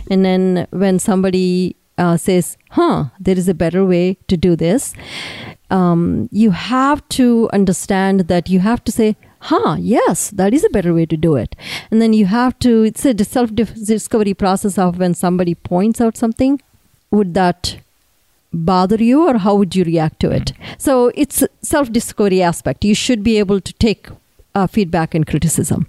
and 0.09 0.25
then 0.25 0.67
when 0.71 0.99
somebody 0.99 1.75
uh, 1.97 2.17
says 2.17 2.57
huh 2.71 3.05
there 3.19 3.37
is 3.37 3.47
a 3.47 3.53
better 3.53 3.85
way 3.85 4.17
to 4.27 4.37
do 4.37 4.55
this. 4.55 4.93
Um, 5.69 6.27
you 6.31 6.51
have 6.51 7.07
to 7.09 7.49
understand 7.53 8.21
that 8.21 8.49
you 8.49 8.59
have 8.59 8.83
to 8.83 8.91
say 8.91 9.15
huh 9.39 9.75
yes 9.79 10.29
that 10.31 10.53
is 10.53 10.63
a 10.63 10.69
better 10.69 10.93
way 10.93 11.05
to 11.05 11.17
do 11.17 11.35
it. 11.35 11.55
And 11.89 12.01
then 12.01 12.13
you 12.13 12.25
have 12.25 12.57
to 12.59 12.83
it's 12.83 13.05
a 13.05 13.23
self 13.23 13.53
discovery 13.55 14.33
process 14.33 14.77
of 14.77 14.99
when 14.99 15.13
somebody 15.13 15.55
points 15.55 16.01
out 16.01 16.17
something. 16.17 16.61
Would 17.11 17.33
that 17.33 17.77
bother 18.53 19.01
you 19.01 19.27
or 19.27 19.37
how 19.37 19.55
would 19.55 19.75
you 19.75 19.83
react 19.83 20.19
to 20.21 20.31
it? 20.31 20.53
So 20.77 21.11
it's 21.15 21.43
self 21.61 21.91
discovery 21.91 22.41
aspect. 22.41 22.85
You 22.85 22.95
should 22.95 23.23
be 23.23 23.37
able 23.37 23.61
to 23.61 23.73
take 23.73 24.07
uh, 24.55 24.67
feedback 24.67 25.15
and 25.15 25.25
criticism. 25.25 25.87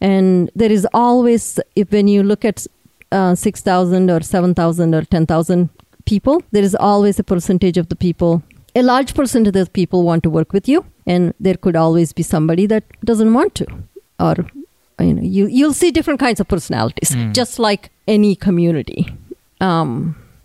And 0.00 0.50
there 0.54 0.72
is 0.72 0.86
always 0.94 1.58
if 1.76 1.90
when 1.90 2.08
you 2.08 2.22
look 2.22 2.44
at 2.44 2.66
uh, 3.12 3.34
6000 3.34 4.10
or 4.10 4.20
7000 4.20 4.94
or 4.94 5.02
10000 5.02 5.68
people 6.04 6.42
there 6.52 6.62
is 6.62 6.74
always 6.74 7.18
a 7.18 7.24
percentage 7.24 7.76
of 7.76 7.88
the 7.88 7.96
people 7.96 8.42
a 8.74 8.82
large 8.82 9.14
percentage 9.14 9.56
of 9.56 9.72
people 9.72 10.02
want 10.04 10.22
to 10.22 10.30
work 10.30 10.52
with 10.52 10.68
you 10.68 10.84
and 11.06 11.34
there 11.40 11.56
could 11.56 11.76
always 11.76 12.12
be 12.12 12.22
somebody 12.22 12.66
that 12.66 12.84
doesn't 13.04 13.32
want 13.34 13.54
to 13.54 13.66
or 14.18 14.34
you 15.00 15.14
know 15.14 15.22
you 15.22 15.46
you'll 15.46 15.74
see 15.82 15.90
different 15.90 16.20
kinds 16.20 16.40
of 16.40 16.48
personalities 16.48 17.10
Mm. 17.16 17.32
just 17.40 17.58
like 17.58 17.90
any 18.06 18.34
community 18.46 19.06
um, 19.60 19.92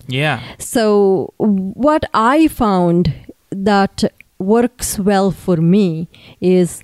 Yeah. 0.07 0.39
so 0.59 1.33
what 1.87 2.03
i 2.13 2.47
found 2.47 3.13
that 3.51 4.03
works 4.39 4.97
well 4.99 5.31
for 5.31 5.57
me 5.57 6.07
is 6.41 6.83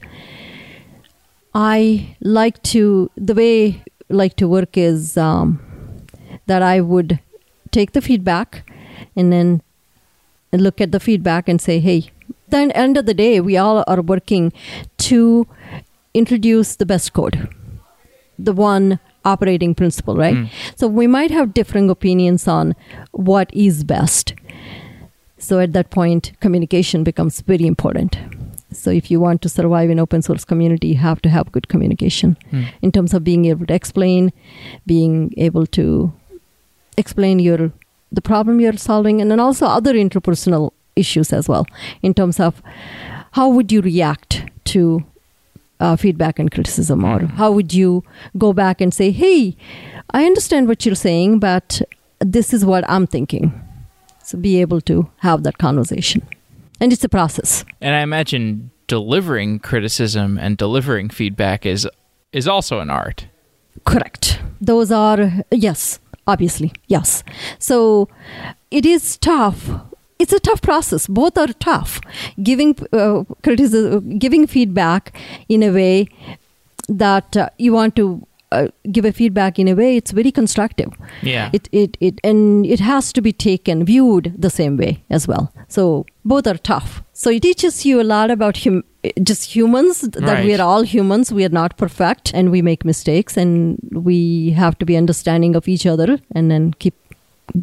i 1.54 2.16
like 2.22 2.62
to 2.64 3.10
the 3.18 3.34
way 3.34 3.84
I 4.10 4.14
like 4.14 4.36
to 4.38 4.48
work 4.48 4.78
is 4.78 5.16
um, 5.18 5.60
that 6.48 6.62
i 6.62 6.80
would 6.82 7.20
take 7.72 7.92
the 7.94 8.02
feedback 8.02 8.64
and 9.16 9.32
then 9.32 9.62
look 10.54 10.82
at 10.82 10.92
the 10.92 11.00
feedback 11.00 11.48
and 11.48 11.62
say 11.62 11.80
hey 11.80 12.10
then 12.50 12.72
end 12.72 12.98
of 12.98 13.06
the 13.06 13.14
day 13.14 13.40
we 13.40 13.56
all 13.58 13.84
are 13.88 14.02
working 14.02 14.52
to 14.98 15.48
introduce 16.14 16.76
the 16.76 16.86
best 16.86 17.14
code 17.14 17.48
the 18.38 18.54
one 18.54 19.00
operating 19.24 19.74
principle 19.76 20.16
right 20.18 20.36
Mm. 20.36 20.50
so 20.76 20.88
we 20.88 21.08
might 21.08 21.32
have 21.32 21.54
differing 21.54 21.90
opinions 21.90 22.48
on 22.48 22.76
what 23.12 23.54
is 23.54 23.84
best 23.84 24.34
so 25.38 25.60
at 25.60 25.74
that 25.74 25.90
point 25.92 26.32
communication 26.40 27.04
becomes 27.04 27.42
very 27.42 27.66
important 27.68 28.18
so 28.74 28.90
if 28.90 29.12
you 29.12 29.20
want 29.20 29.42
to 29.44 29.50
survive 29.50 29.90
in 29.90 30.00
open 30.00 30.22
source 30.22 30.44
community 30.46 30.88
you 30.90 30.98
have 30.98 31.22
to 31.22 31.30
have 31.30 31.52
good 31.52 31.68
communication 31.68 32.36
Mm. 32.52 32.66
in 32.82 32.92
terms 32.92 33.14
of 33.14 33.24
being 33.24 33.46
able 33.46 33.66
to 33.68 33.74
explain 33.74 34.32
being 34.86 35.34
able 35.38 35.66
to 35.80 35.86
explain 36.98 37.40
your 37.40 37.72
the 38.12 38.22
problem 38.22 38.60
you're 38.60 38.78
solving 38.78 39.22
and 39.22 39.32
then 39.32 39.40
also 39.40 39.66
other 39.66 39.94
interpersonal 39.94 40.72
issues 40.96 41.32
as 41.32 41.48
well 41.48 41.66
in 42.02 42.14
terms 42.14 42.40
of 42.40 42.62
how 43.32 43.48
would 43.48 43.72
you 43.72 43.82
react 43.82 44.44
to 44.66 45.04
uh, 45.80 45.96
feedback 45.96 46.38
and 46.38 46.52
criticism 46.52 47.04
or 47.04 47.26
how 47.26 47.52
would 47.52 47.74
you 47.74 48.04
go 48.38 48.52
back 48.54 48.82
and 48.82 48.94
say 48.94 49.12
hey 49.12 49.56
i 50.12 50.26
understand 50.26 50.68
what 50.68 50.86
you're 50.86 50.96
saying 50.96 51.40
but 51.40 51.82
this 52.20 52.54
is 52.54 52.66
what 52.66 52.84
i'm 52.90 53.08
thinking 53.08 53.52
so 54.24 54.38
be 54.38 54.60
able 54.62 54.82
to 54.82 55.10
have 55.20 55.44
that 55.44 55.58
conversation 55.58 56.22
and 56.82 56.92
it's 56.92 57.04
a 57.04 57.10
process 57.10 57.64
And 57.80 57.96
I 57.96 58.02
imagine 58.02 58.72
delivering 58.88 59.60
criticism 59.60 60.38
and 60.38 60.58
delivering 60.58 61.10
feedback 61.10 61.66
is 61.66 61.88
is 62.34 62.48
also 62.48 62.80
an 62.80 62.90
art. 62.90 63.28
Correct. 63.86 64.40
Those 64.60 64.92
are, 64.92 65.44
yes, 65.52 66.00
obviously, 66.34 66.72
yes. 66.88 67.24
So 67.60 68.08
it 68.70 68.86
is 68.86 69.18
tough. 69.18 69.70
It's 70.20 70.34
a 70.34 70.40
tough 70.40 70.62
process. 70.62 71.08
Both 71.08 71.38
are 71.38 71.54
tough. 71.70 72.00
Giving 72.50 72.76
uh, 72.94 73.24
criticism, 73.44 74.20
giving 74.20 74.48
feedback 74.48 75.18
in 75.50 75.64
a 75.64 75.72
way 75.72 76.08
that 76.88 77.38
uh, 77.38 77.50
you 77.58 77.74
want 77.74 77.96
to 77.96 78.06
uh, 78.52 78.68
give 78.92 79.06
a 79.06 79.12
feedback 79.14 79.58
in 79.58 79.68
a 79.68 79.74
way 79.74 79.96
it's 79.96 80.12
very 80.12 80.32
constructive. 80.32 80.92
Yeah. 81.22 81.50
It, 81.54 81.70
it, 81.72 81.98
it, 82.00 82.20
and 82.24 82.66
it 82.66 82.80
has 82.80 83.14
to 83.14 83.22
be 83.22 83.34
taken, 83.34 83.86
viewed 83.86 84.34
the 84.38 84.50
same 84.50 84.78
way 84.78 85.04
as 85.10 85.28
well. 85.28 85.54
So 85.68 86.06
both 86.26 86.48
are 86.48 86.58
tough. 86.58 87.02
So 87.22 87.30
it 87.30 87.44
teaches 87.44 87.86
you 87.86 88.02
a 88.02 88.08
lot 88.16 88.32
about 88.32 88.58
hum- 88.64 88.84
just 89.22 89.56
humans, 89.56 90.02
that 90.02 90.24
Right. 90.24 90.44
we 90.46 90.56
are 90.56 90.62
all 90.70 90.82
humans. 90.82 91.32
We 91.32 91.46
are 91.46 91.54
not 91.62 91.78
perfect 91.78 92.32
and 92.34 92.50
we 92.50 92.64
make 92.64 92.84
mistakes 92.84 93.38
and 93.38 93.78
we 93.92 94.50
have 94.62 94.76
to 94.80 94.86
be 94.88 94.98
understanding 94.98 95.56
of 95.56 95.68
each 95.68 95.86
other 95.86 96.18
and 96.34 96.50
then 96.50 96.74
keep 96.80 96.96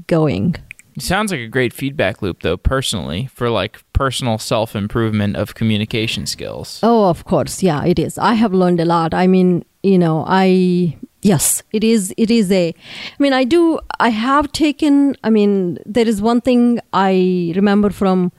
going. 0.06 0.54
It 0.94 1.02
sounds 1.02 1.32
like 1.32 1.40
a 1.40 1.48
great 1.48 1.72
feedback 1.72 2.22
loop 2.22 2.42
though 2.42 2.56
personally 2.56 3.28
for 3.34 3.50
like 3.50 3.82
personal 3.92 4.38
self-improvement 4.38 5.34
of 5.36 5.56
communication 5.56 6.26
skills. 6.26 6.78
Oh, 6.84 7.08
of 7.08 7.24
course. 7.24 7.60
Yeah, 7.60 7.84
it 7.84 7.98
is. 7.98 8.16
I 8.16 8.34
have 8.34 8.52
learned 8.54 8.78
a 8.78 8.84
lot. 8.84 9.12
I 9.12 9.26
mean, 9.26 9.64
you 9.82 9.98
know, 9.98 10.24
I 10.28 10.96
yes, 11.22 11.64
it 11.72 11.82
is 11.82 12.14
it 12.16 12.30
is 12.30 12.52
a 12.52 12.68
I 12.68 13.22
mean, 13.22 13.32
I 13.32 13.42
do 13.42 13.80
I 13.98 14.10
have 14.10 14.52
taken 14.52 15.16
I 15.24 15.30
mean, 15.30 15.78
there 15.84 16.06
is 16.06 16.22
one 16.22 16.40
thing 16.40 16.78
I 16.92 17.52
remember 17.56 17.90
from 17.90 18.30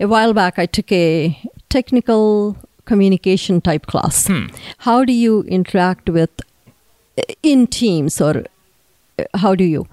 a 0.00 0.06
while 0.06 0.32
back 0.32 0.58
I 0.58 0.66
took 0.66 0.90
a 0.92 1.38
technical 1.68 2.56
communication 2.84 3.60
type 3.60 3.86
class. 3.86 4.26
Hmm. 4.26 4.46
How 4.78 5.04
do 5.04 5.12
you 5.12 5.42
interact 5.42 6.08
with 6.08 6.30
in 7.42 7.66
teams 7.66 8.20
or 8.20 8.44
uh, 9.18 9.24
how 9.34 9.54
do 9.54 9.64
you 9.64 9.86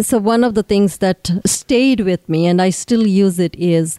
so 0.00 0.18
one 0.18 0.44
of 0.44 0.54
the 0.54 0.62
things 0.62 0.98
that 0.98 1.30
stayed 1.46 2.00
with 2.00 2.28
me 2.28 2.46
and 2.46 2.60
i 2.60 2.70
still 2.70 3.06
use 3.06 3.38
it 3.38 3.54
is 3.56 3.98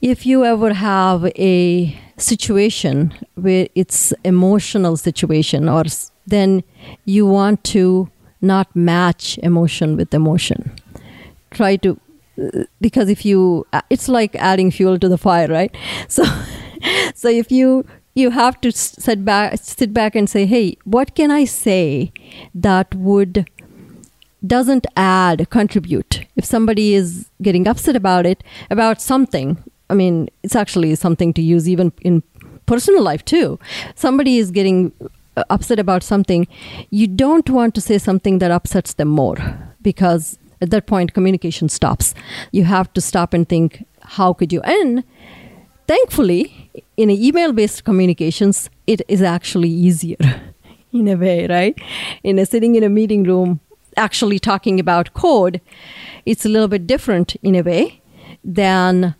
if 0.00 0.26
you 0.26 0.44
ever 0.44 0.74
have 0.74 1.24
a 1.36 1.98
situation 2.16 3.12
where 3.34 3.68
it's 3.74 4.12
emotional 4.24 4.96
situation 4.96 5.68
or 5.68 5.84
then 6.26 6.62
you 7.04 7.26
want 7.26 7.62
to 7.64 8.08
not 8.40 8.74
match 8.76 9.38
emotion 9.38 9.96
with 9.96 10.14
emotion 10.14 10.70
try 11.50 11.76
to 11.76 11.92
uh, 11.92 12.05
because 12.80 13.08
if 13.08 13.24
you 13.24 13.66
uh, 13.72 13.82
it's 13.90 14.08
like 14.08 14.34
adding 14.36 14.70
fuel 14.70 14.98
to 14.98 15.08
the 15.08 15.18
fire 15.18 15.48
right? 15.48 15.76
So 16.08 16.24
so 17.14 17.28
if 17.28 17.50
you 17.50 17.86
you 18.14 18.30
have 18.30 18.60
to 18.60 18.72
sit 18.72 19.24
back 19.24 19.58
sit 19.58 19.92
back 19.92 20.14
and 20.14 20.28
say 20.28 20.46
hey 20.46 20.76
what 20.84 21.14
can 21.14 21.30
i 21.30 21.44
say 21.44 22.12
that 22.54 22.94
would 22.94 23.48
doesn't 24.46 24.86
add 24.96 25.48
contribute? 25.50 26.20
If 26.36 26.44
somebody 26.44 26.94
is 26.94 27.30
getting 27.42 27.66
upset 27.66 27.96
about 27.96 28.26
it 28.26 28.44
about 28.70 29.00
something 29.00 29.56
i 29.90 29.94
mean 29.94 30.28
it's 30.42 30.56
actually 30.56 30.94
something 30.94 31.32
to 31.32 31.42
use 31.42 31.68
even 31.68 31.92
in 32.02 32.22
personal 32.66 33.02
life 33.02 33.24
too. 33.24 33.58
Somebody 33.94 34.38
is 34.38 34.50
getting 34.50 34.92
uh, 35.36 35.44
upset 35.50 35.78
about 35.78 36.02
something 36.02 36.46
you 36.90 37.06
don't 37.06 37.48
want 37.50 37.74
to 37.76 37.80
say 37.80 37.98
something 37.98 38.38
that 38.38 38.50
upsets 38.50 38.94
them 38.94 39.08
more 39.08 39.36
because 39.82 40.38
at 40.60 40.70
that 40.70 40.86
point 40.86 41.14
communication 41.14 41.68
stops. 41.68 42.14
You 42.52 42.64
have 42.64 42.92
to 42.94 43.00
stop 43.00 43.34
and 43.34 43.48
think 43.48 43.84
how 44.00 44.32
could 44.32 44.52
you? 44.52 44.60
And 44.62 45.04
thankfully 45.86 46.70
in 46.96 47.10
email 47.10 47.52
based 47.52 47.84
communications 47.84 48.70
it 48.86 49.02
is 49.08 49.22
actually 49.22 49.68
easier 49.68 50.16
in 50.92 51.08
a 51.08 51.14
way 51.14 51.46
right? 51.46 51.78
In 52.22 52.38
a 52.38 52.46
sitting 52.46 52.74
in 52.74 52.82
a 52.82 52.88
meeting 52.88 53.22
room 53.24 53.60
actually 53.96 54.38
talking 54.38 54.78
about 54.80 55.14
code 55.14 55.60
it's 56.24 56.44
a 56.44 56.48
little 56.48 56.68
bit 56.68 56.86
different 56.86 57.36
in 57.42 57.54
a 57.54 57.62
way 57.62 58.00
than 58.44 59.14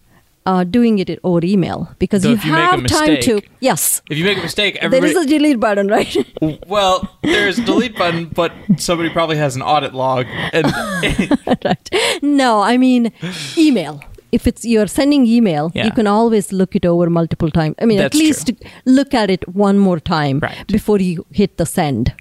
uh, 0.46 0.64
doing 0.64 0.98
it 0.98 1.10
over 1.24 1.40
email 1.44 1.88
because 1.98 2.22
So 2.22 2.30
you 2.30 2.36
you 2.36 2.52
have 2.54 2.86
time 2.86 3.20
to. 3.28 3.40
Yes, 3.60 4.00
If 4.10 4.16
you 4.18 4.24
make 4.24 4.38
a 4.38 4.42
mistake, 4.42 4.78
there 4.80 5.04
is 5.04 5.16
a 5.16 5.26
delete 5.26 5.60
button, 5.60 5.88
right? 5.88 6.16
well, 6.66 7.08
there's 7.22 7.58
a 7.58 7.64
delete 7.64 7.96
button, 7.96 8.26
but 8.26 8.52
somebody 8.78 9.10
probably 9.10 9.36
has 9.36 9.56
an 9.56 9.62
audit 9.62 9.92
log, 9.92 10.26
and 10.52 10.66
right. 11.64 11.90
No, 12.22 12.60
I 12.62 12.76
mean 12.78 13.12
email. 13.58 14.00
If 14.32 14.46
it's 14.46 14.64
you're 14.64 14.88
sending 14.88 15.24
email, 15.26 15.70
Yeah. 15.74 15.84
you 15.86 15.92
can 15.92 16.06
always 16.06 16.52
look 16.52 16.74
it 16.76 16.84
over 16.84 17.08
multiple 17.10 17.50
times. 17.50 17.74
I 17.80 17.86
mean, 17.86 17.98
That's 17.98 18.14
at 18.16 18.18
least 18.18 18.50
look 18.84 19.14
at 19.14 19.30
it 19.30 19.48
one 19.48 19.78
more 19.78 20.00
time 20.00 20.40
Right. 20.40 20.66
before 20.66 20.98
you 20.98 21.24
hit 21.32 21.56
the 21.56 21.66
send. 21.66 22.12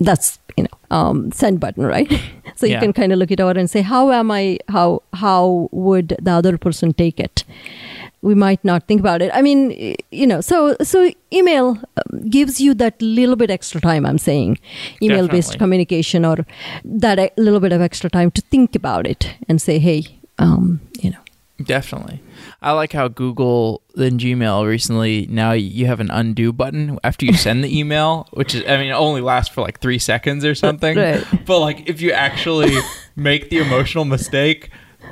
That's 0.00 0.38
you 0.56 0.64
know 0.64 0.76
um, 0.98 1.30
send 1.32 1.60
button, 1.60 1.84
right? 1.86 2.10
so 2.56 2.66
you 2.66 2.78
can 2.80 2.92
kind 2.92 3.12
of 3.12 3.18
look 3.18 3.30
it 3.30 3.40
over 3.40 3.58
and 3.58 3.68
say, 3.70 3.82
how 3.82 4.10
am 4.10 4.30
I? 4.30 4.58
How 4.68 5.02
how 5.12 5.68
would 5.72 6.16
the 6.20 6.30
other 6.32 6.58
person 6.58 6.92
take 6.92 7.20
it? 7.20 7.44
We 8.20 8.34
might 8.36 8.64
not 8.64 8.86
think 8.86 9.00
about 9.00 9.20
it. 9.20 9.30
I 9.34 9.42
mean, 9.42 9.96
you 10.12 10.26
know, 10.26 10.40
so 10.40 10.76
so 10.82 11.10
email 11.32 11.78
um, 11.96 12.28
gives 12.30 12.60
you 12.60 12.74
that 12.74 13.00
little 13.02 13.34
bit 13.36 13.50
extra 13.50 13.80
time. 13.80 14.06
I'm 14.06 14.18
saying, 14.18 14.58
email 15.02 15.26
based 15.28 15.58
communication 15.58 16.24
or 16.24 16.46
that 16.84 17.18
a 17.18 17.30
little 17.36 17.60
bit 17.60 17.72
of 17.72 17.80
extra 17.80 18.08
time 18.10 18.30
to 18.32 18.40
think 18.42 18.76
about 18.76 19.06
it 19.06 19.34
and 19.48 19.60
say, 19.60 19.78
hey, 19.78 20.04
um, 20.38 20.80
you 21.00 21.10
know, 21.10 21.18
Definitely. 21.62 22.22
I 22.60 22.72
like 22.72 22.92
how 22.92 23.08
Google 23.08 23.82
and 23.96 24.18
Gmail 24.18 24.66
recently 24.66 25.26
now 25.28 25.52
you 25.52 25.86
have 25.86 26.00
an 26.00 26.10
undo 26.10 26.52
button 26.52 26.98
after 27.04 27.26
you 27.26 27.34
send 27.34 27.62
the 27.62 27.78
email, 27.78 28.28
which 28.32 28.54
is 28.54 28.64
I 28.66 28.78
mean 28.78 28.90
it 28.90 28.94
only 28.94 29.20
lasts 29.20 29.54
for 29.54 29.60
like 29.60 29.80
3 29.80 29.98
seconds 29.98 30.44
or 30.44 30.54
something. 30.54 30.96
Right. 30.96 31.24
But 31.46 31.60
like 31.60 31.88
if 31.88 32.00
you 32.00 32.12
actually 32.12 32.74
make 33.16 33.50
the 33.50 33.58
emotional 33.58 34.04
mistake, 34.04 34.70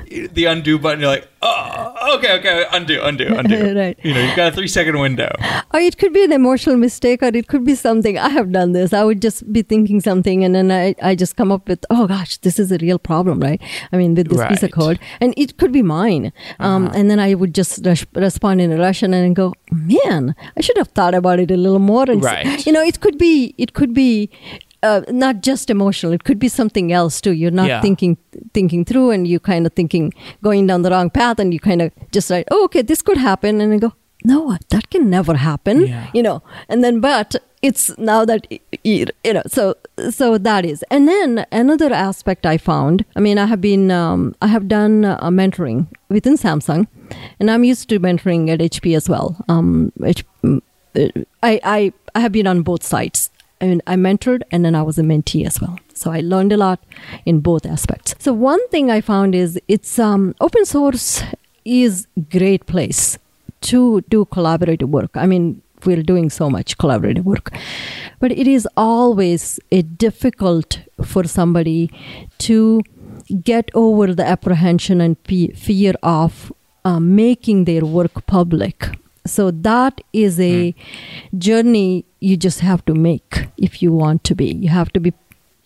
the 0.09 0.45
undo 0.45 0.77
button 0.79 0.99
you're 1.01 1.09
like, 1.09 1.27
"Oh, 1.41 2.15
okay, 2.17 2.37
okay, 2.39 2.65
undo, 2.71 3.01
undo, 3.01 3.27
undo." 3.37 3.73
Right. 3.77 3.97
You 4.03 4.13
know, 4.13 4.21
you've 4.21 4.35
got 4.35 4.53
a 4.53 4.55
3 4.55 4.67
second 4.67 4.99
window. 4.99 5.29
or 5.73 5.79
it 5.79 5.97
could 5.97 6.13
be 6.13 6.23
an 6.23 6.31
emotional 6.31 6.75
mistake 6.77 7.21
or 7.23 7.27
it 7.27 7.47
could 7.47 7.63
be 7.65 7.75
something. 7.75 8.17
I 8.17 8.29
have 8.29 8.51
done 8.51 8.71
this. 8.73 8.93
I 8.93 9.03
would 9.03 9.21
just 9.21 9.51
be 9.51 9.61
thinking 9.61 9.99
something 10.01 10.43
and 10.43 10.53
then 10.55 10.71
I, 10.71 10.95
I 11.01 11.15
just 11.15 11.35
come 11.35 11.51
up 11.51 11.67
with, 11.69 11.85
oh 11.89 12.07
gosh, 12.07 12.37
this 12.37 12.59
is 12.59 12.71
a 12.71 12.77
real 12.79 12.99
problem, 12.99 13.39
right? 13.39 13.61
I 13.91 13.97
mean, 13.97 14.15
with 14.15 14.29
this 14.29 14.43
piece 14.47 14.63
of 14.63 14.71
Uh-huh. 14.71 14.81
code. 14.81 14.99
And 15.19 15.33
it 15.37 15.57
could 15.57 15.71
be 15.71 15.81
mine. 15.81 16.31
Um, 16.59 16.89
And 16.93 17.09
then 17.09 17.19
I 17.19 17.33
would 17.33 17.53
just 17.55 17.85
rush, 17.85 18.05
respond 18.15 18.61
in 18.61 18.77
Russian 18.77 19.13
and 19.13 19.35
go, 19.35 19.53
man, 19.71 20.35
I 20.57 20.61
should 20.61 20.77
have 20.77 20.89
thought 20.89 21.13
about 21.15 21.39
it 21.39 21.51
a 21.51 21.57
little 21.57 21.79
more. 21.79 22.05
And 22.09 22.23
Right. 22.23 22.65
you 22.65 22.71
know, 22.71 22.81
it 22.83 22.99
could 22.99 23.17
be, 23.17 23.53
it 23.57 23.73
could 23.73 23.93
be. 23.93 24.29
Uh, 24.83 25.01
not 25.09 25.41
just 25.47 25.69
emotional 25.69 26.11
it 26.11 26.23
could 26.23 26.39
be 26.39 26.47
something 26.47 26.91
else 26.91 27.21
too. 27.21 27.33
You're 27.33 27.51
not 27.57 27.67
Yeah. 27.67 27.81
thinking 27.81 28.17
thinking 28.53 28.83
through 28.83 29.11
and 29.11 29.27
you 29.27 29.39
kind 29.39 29.67
of 29.67 29.73
thinking 29.73 30.11
going 30.41 30.65
down 30.67 30.81
the 30.81 30.89
wrong 30.89 31.09
path 31.17 31.37
and 31.43 31.53
you 31.53 31.59
kind 31.59 31.81
of 31.83 31.91
just 32.11 32.31
like 32.31 32.47
oh 32.49 32.63
okay 32.65 32.81
this 32.81 33.01
could 33.03 33.17
happen 33.17 33.61
and 33.61 33.73
I 33.75 33.77
go 33.77 33.91
no 34.31 34.57
that 34.69 34.89
can 34.89 35.07
never 35.09 35.35
happen 35.37 35.85
Yeah. 35.87 36.07
you 36.15 36.23
know? 36.23 36.41
And 36.67 36.83
then 36.83 36.99
but 36.99 37.35
it's 37.61 37.95
now 37.99 38.25
that 38.25 38.47
you 38.83 39.05
know 39.35 39.43
so 39.47 39.75
so 40.09 40.39
that 40.39 40.65
is. 40.65 40.83
And 40.89 41.07
then 41.07 41.45
another 41.51 41.93
aspect 41.93 42.45
i 42.53 42.57
found 42.57 43.05
i 43.15 43.19
mean 43.19 43.37
i 43.37 43.45
have 43.45 43.61
been 43.61 43.91
um, 43.91 44.33
i 44.41 44.47
have 44.47 44.67
done 44.67 45.05
uh, 45.05 45.29
mentoring 45.29 45.85
within 46.09 46.37
samsung 46.45 46.87
and 47.39 47.51
i'm 47.51 47.63
used 47.63 47.87
to 47.89 47.99
mentoring 47.99 48.49
at 48.49 48.59
hp 48.71 48.95
as 48.95 49.07
well. 49.07 49.35
Um, 49.47 49.91
H- 50.03 50.25
mm, 50.43 50.59
uh, 50.95 51.07
I, 51.43 51.59
I 51.77 51.93
i 52.15 52.19
have 52.25 52.31
been 52.31 52.47
on 52.47 52.63
both 52.71 52.81
sides 52.95 53.29
I 53.61 53.65
mean, 53.67 53.81
I 53.85 53.95
mentored 53.95 54.41
and 54.51 54.65
then 54.65 54.75
I 54.75 54.81
was 54.81 54.97
a 54.97 55.03
mentee 55.03 55.45
as 55.45 55.61
well. 55.61 55.79
So 55.93 56.11
I 56.11 56.21
learned 56.21 56.51
a 56.51 56.57
lot 56.57 56.79
in 57.25 57.39
both 57.41 57.65
aspects. 57.65 58.15
So 58.17 58.33
one 58.33 58.67
thing 58.69 58.89
I 58.89 59.01
found 59.01 59.35
is 59.35 59.59
it's 59.67 59.99
um, 59.99 60.35
open 60.41 60.65
source 60.65 61.23
is 61.63 62.07
great 62.29 62.65
place 62.65 63.19
to 63.61 64.01
do 64.09 64.25
collaborative 64.25 64.89
work. 64.89 65.11
I 65.15 65.27
mean, 65.27 65.61
we're 65.85 66.03
doing 66.03 66.29
so 66.29 66.49
much 66.49 66.77
collaborative 66.77 67.23
work, 67.23 67.51
but 68.19 68.31
it 68.31 68.47
is 68.47 68.67
always 68.75 69.59
a 69.71 69.81
difficult 69.81 70.79
for 71.03 71.23
somebody 71.23 71.91
to 72.39 72.81
get 73.43 73.69
over 73.73 74.13
the 74.13 74.25
apprehension 74.25 75.01
and 75.01 75.17
fe- 75.25 75.51
fear 75.51 75.93
of 76.03 76.51
uh, 76.85 76.99
making 76.99 77.65
their 77.65 77.85
work 77.85 78.25
public. 78.25 78.89
So 79.25 79.51
that 79.51 80.01
is 80.13 80.39
a 80.39 80.73
journey 81.37 82.05
you 82.19 82.37
just 82.37 82.59
have 82.61 82.83
to 82.85 82.93
make 82.93 83.47
if 83.57 83.81
you 83.81 83.91
want 83.93 84.23
to 84.25 84.35
be. 84.35 84.53
You 84.53 84.69
have 84.69 84.91
to 84.93 84.99
be 84.99 85.13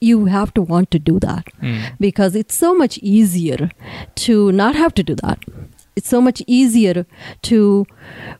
you 0.01 0.25
have 0.25 0.53
to 0.53 0.61
want 0.61 0.91
to 0.91 0.99
do 0.99 1.19
that 1.19 1.45
Mm. 1.61 1.79
because 1.99 2.35
it's 2.35 2.53
so 2.53 2.75
much 2.75 2.97
easier 3.01 3.69
to 4.15 4.51
not 4.51 4.75
have 4.75 4.93
to 4.95 5.03
do 5.03 5.15
that. 5.15 5.39
It's 5.95 6.09
so 6.09 6.19
much 6.21 6.43
easier 6.45 7.05
to 7.43 7.85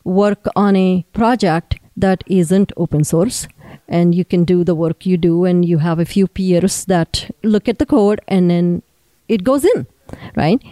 work 0.04 0.46
on 0.54 0.76
a 0.76 1.04
project 1.14 1.76
that 1.96 2.22
isn't 2.26 2.72
open 2.76 3.02
source 3.04 3.48
and 3.88 4.14
you 4.14 4.24
can 4.24 4.44
do 4.44 4.62
the 4.64 4.74
work 4.74 5.06
you 5.06 5.16
do 5.16 5.44
and 5.46 5.64
you 5.64 5.78
have 5.78 5.98
a 5.98 6.04
few 6.04 6.26
peers 6.28 6.84
that 6.84 7.30
look 7.42 7.68
at 7.68 7.78
the 7.78 7.86
code 7.86 8.20
and 8.28 8.50
then 8.50 8.82
it 9.28 9.42
goes 9.42 9.64
in 9.64 9.86
right 10.36 10.62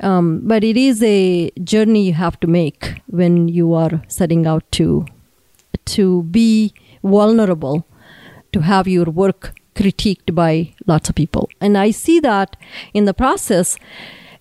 um, 0.00 0.40
but 0.44 0.64
it 0.64 0.76
is 0.76 1.02
a 1.02 1.50
journey 1.62 2.06
you 2.06 2.14
have 2.14 2.38
to 2.40 2.46
make 2.46 3.00
when 3.06 3.48
you 3.48 3.74
are 3.74 4.02
setting 4.08 4.46
out 4.46 4.70
to 4.70 5.04
to 5.84 6.22
be 6.24 6.72
vulnerable 7.02 7.86
to 8.52 8.60
have 8.60 8.88
your 8.88 9.06
work 9.06 9.54
critiqued 9.74 10.34
by 10.34 10.74
lots 10.86 11.08
of 11.08 11.14
people. 11.14 11.48
And 11.60 11.78
I 11.78 11.90
see 11.92 12.20
that 12.20 12.56
in 12.92 13.04
the 13.04 13.14
process. 13.14 13.76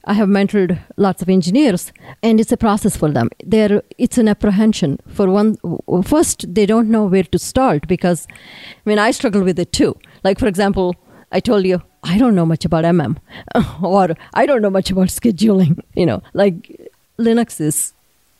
I 0.05 0.13
have 0.13 0.29
mentored 0.29 0.79
lots 0.95 1.21
of 1.21 1.27
engineers, 1.29 1.91
and 2.23 2.39
it's 2.39 2.53
a 2.53 2.57
process 2.57 2.95
for 2.95 3.11
them. 3.11 3.29
There, 3.43 3.83
it's 3.97 4.17
an 4.17 4.29
apprehension. 4.29 4.99
For 5.07 5.29
one, 5.29 5.57
first 6.03 6.53
they 6.53 6.65
don't 6.65 6.89
know 6.89 7.05
where 7.05 7.23
to 7.23 7.37
start 7.37 7.87
because, 7.87 8.25
I 8.31 8.89
mean, 8.89 8.99
I 8.99 9.11
struggle 9.11 9.43
with 9.43 9.59
it 9.59 9.73
too. 9.73 9.97
Like 10.23 10.39
for 10.39 10.47
example, 10.47 10.95
I 11.31 11.41
told 11.41 11.65
you 11.65 11.81
I 12.07 12.17
don't 12.17 12.35
know 12.35 12.45
much 12.45 12.63
about 12.63 12.85
MM, 12.85 13.17
or 13.83 14.15
I 14.33 14.45
don't 14.45 14.61
know 14.61 14.69
much 14.69 14.89
about 14.91 15.07
scheduling. 15.07 15.79
You 15.93 16.05
know, 16.05 16.23
like 16.33 16.89
Linux 17.19 17.59
is 17.59 17.93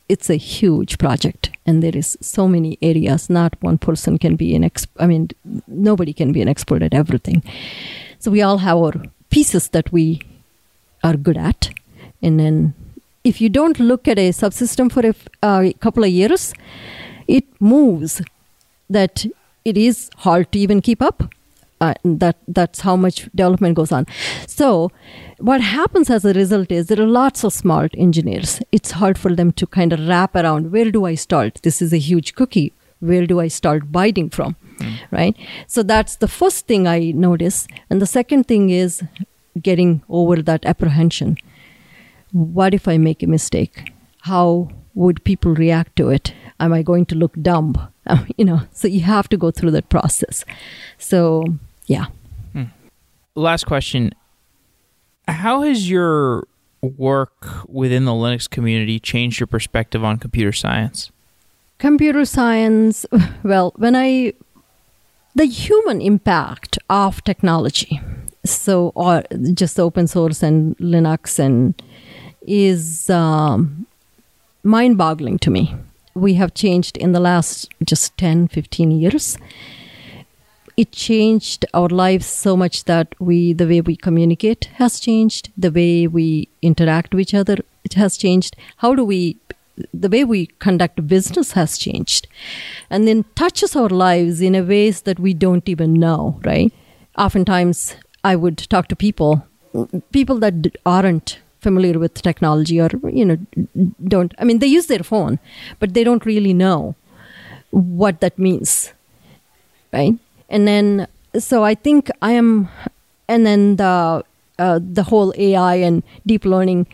it's 0.10 0.30
a 0.30 0.36
huge 0.36 0.98
project 0.98 1.50
and 1.66 1.84
there 1.84 1.96
is 1.96 2.18
so 2.22 2.48
many 2.48 2.78
areas. 2.82 3.30
Not 3.30 3.62
one 3.62 3.78
person 3.78 4.18
can 4.18 4.36
be 4.36 4.56
an 4.56 4.64
ex 4.64 4.88
i 5.00 5.06
mean 5.06 5.30
nobody 5.68 6.14
can 6.14 6.32
be 6.32 6.42
an 6.42 6.48
expert 6.48 6.82
at 6.82 6.94
everything. 6.94 7.44
So 8.20 8.32
we 8.32 8.42
all 8.42 8.60
have 8.60 8.78
our 8.78 8.94
pieces 9.30 9.70
that 9.70 9.92
we 9.92 10.22
are 11.04 11.18
good 11.18 11.38
at. 11.38 11.70
And 12.22 12.40
then 12.40 12.74
if 13.24 13.42
you 13.42 13.50
don't 13.50 13.80
look 13.80 14.08
at 14.08 14.18
a 14.18 14.30
subsystem 14.30 14.92
for 14.92 15.04
a 15.44 15.74
couple 15.74 16.04
of 16.04 16.10
years 16.10 16.54
it 17.28 17.46
moves 17.60 18.22
that 18.90 19.26
it 19.66 19.78
is 19.78 20.10
hard 20.18 20.50
to 20.54 20.60
even 20.60 20.82
keep 20.82 21.02
up 21.02 21.24
uh, 21.80 21.94
that 22.04 22.38
that's 22.48 22.82
how 22.82 22.96
much 22.96 23.30
development 23.36 23.76
goes 23.76 23.92
on. 23.92 24.06
So 24.48 24.92
what 25.40 25.62
happens 25.62 26.10
as 26.10 26.26
a 26.26 26.34
result 26.34 26.72
is 26.72 26.88
there 26.88 27.02
are 27.02 27.08
lots 27.08 27.44
of 27.44 27.54
smart 27.54 27.94
engineers. 27.98 28.60
It's 28.72 28.92
hard 28.92 29.18
for 29.18 29.36
them 29.36 29.52
to 29.54 29.68
kind 29.68 29.94
of 29.94 30.08
wrap 30.08 30.36
around 30.36 30.72
where 30.72 30.92
do 30.92 31.06
i 31.06 31.16
start? 31.16 31.60
This 31.64 31.82
is 31.82 31.94
a 31.94 31.98
huge 31.98 32.34
cookie. 32.36 32.74
Where 33.00 33.28
do 33.28 33.40
i 33.40 33.48
start 33.48 33.92
biting 33.92 34.30
from? 34.30 34.56
Right? 35.12 35.36
So 35.68 35.84
that's 35.84 36.16
the 36.16 36.28
first 36.28 36.68
thing 36.68 36.88
i 36.88 37.12
notice. 37.12 37.68
And 37.90 38.02
the 38.02 38.06
second 38.08 38.48
thing 38.48 38.70
is 38.70 39.04
getting 39.62 40.04
over 40.10 40.42
that 40.42 40.66
apprehension. 40.66 41.38
What 42.32 42.74
if 42.74 42.88
i 42.88 42.98
make 42.98 43.22
a 43.22 43.28
mistake? 43.28 43.92
How 44.22 44.70
would 44.96 45.24
people 45.24 45.54
react 45.54 45.96
to 45.98 46.10
it? 46.10 46.34
Am 46.60 46.74
i 46.74 46.82
going 46.82 47.06
to 47.06 47.16
look 47.16 47.40
dumb? 47.42 47.76
You 48.38 48.46
know 48.46 48.62
so 48.72 48.88
you 48.88 49.02
have 49.02 49.28
to 49.30 49.38
go 49.38 49.52
through 49.52 49.72
that 49.72 49.90
process. 49.90 50.46
So 50.98 51.44
yeah 51.88 52.06
Last 53.38 53.68
question. 53.68 54.14
How 55.28 55.62
has 55.62 55.88
your 55.88 56.48
work 56.82 57.46
within 57.68 58.06
the 58.06 58.12
Linux 58.12 58.50
community 58.50 59.00
changed 59.00 59.40
your 59.40 59.46
perspective 59.46 60.04
on 60.04 60.18
computer 60.18 60.52
science? 60.52 61.12
computer 61.78 62.26
science 62.26 63.06
well 63.44 63.72
when 63.76 63.96
i 63.96 64.34
the 65.36 65.46
human 65.46 66.02
impact 66.02 66.80
of 66.90 67.24
technology 67.24 68.02
so 68.44 68.92
or 68.96 69.24
just 69.54 69.80
open 69.80 70.08
source 70.08 70.42
and 70.42 70.76
linux 70.78 71.38
and 71.38 71.80
is 72.48 73.10
um, 73.10 73.86
mind 74.64 74.98
boggling 74.98 75.38
to 75.38 75.52
me 75.52 75.76
we 76.16 76.34
have 76.34 76.54
changed 76.54 76.98
in 76.98 77.12
the 77.12 77.20
last 77.20 77.70
just 77.86 78.18
10 78.18 78.48
15 78.48 78.92
years 78.92 79.38
it 80.78 80.92
changed 80.92 81.66
our 81.74 81.90
lives 81.90 82.28
so 82.28 82.56
much 82.56 82.84
that 82.86 83.16
we 83.20 83.54
the 83.54 83.68
way 83.68 83.82
we 83.82 83.96
communicate 83.96 84.66
has 84.76 85.00
changed 85.00 85.52
the 85.58 85.72
way 85.72 86.08
we 86.08 86.48
interact 86.62 87.14
with 87.14 87.22
each 87.22 87.34
other 87.34 87.58
it 87.84 87.94
has 87.94 88.18
changed. 88.18 88.56
How 88.78 88.94
do 88.96 89.04
we 89.06 89.38
the 89.94 90.10
way 90.10 90.24
we 90.24 90.48
conduct 90.68 91.08
business 91.08 91.52
has 91.52 91.78
changed. 91.78 92.28
And 92.90 93.08
then 93.08 93.26
touches 93.36 93.76
our 93.76 93.90
lives 93.90 94.42
in 94.42 94.56
a 94.56 94.64
ways 94.64 95.02
that 95.02 95.20
we 95.20 95.34
don't 95.36 95.70
even 95.70 95.94
know 95.94 96.40
right? 96.44 96.74
Oftentimes 97.18 97.96
i 98.24 98.36
would 98.36 98.58
talk 98.74 98.88
to 98.92 98.96
people 98.96 99.46
people 100.12 100.40
that 100.46 100.56
aren't 100.86 101.40
familiar 101.68 102.00
with 102.04 102.22
technology 102.30 102.80
or 102.86 102.90
you 103.20 103.26
know 103.26 103.38
don't 104.14 104.34
i 104.40 104.44
mean 104.44 104.60
they 104.60 104.72
use 104.74 104.88
their 104.88 105.06
phone 105.12 105.40
but 105.80 105.94
they 105.94 106.04
don't 106.04 106.26
really 106.26 106.54
know 106.54 106.96
what 107.72 108.22
that 108.22 108.40
means 108.48 108.94
right 109.94 110.16
and 110.50 110.68
then 110.68 111.08
so 111.38 111.64
i 111.64 111.76
think 111.76 112.10
i 112.22 112.32
am 112.32 112.70
and 113.28 113.46
then 113.46 113.76
the 113.76 114.24
uh, 114.60 114.80
the 114.82 115.04
whole 115.04 115.34
ai 115.38 115.76
and 115.76 116.04
deep 116.26 116.44
learning 116.44 116.88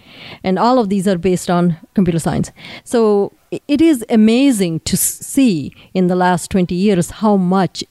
and 0.44 0.60
all 0.60 0.80
of 0.80 0.90
these 0.90 1.08
are 1.08 1.18
based 1.18 1.50
on 1.50 1.78
computer 1.94 2.20
science. 2.20 2.52
So 2.84 3.32
it 3.68 3.82
is 3.82 4.06
amazing 4.10 4.82
to 4.82 4.98
see 4.98 5.74
in 5.94 6.08
the 6.08 6.16
last 6.16 6.50
20 6.52 6.76
years 6.76 7.10
how 7.10 7.38
much 7.38 7.84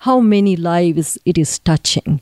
how 0.00 0.20
many 0.20 0.56
lives 0.56 1.18
it 1.24 1.38
is 1.38 1.58
touching. 1.60 2.20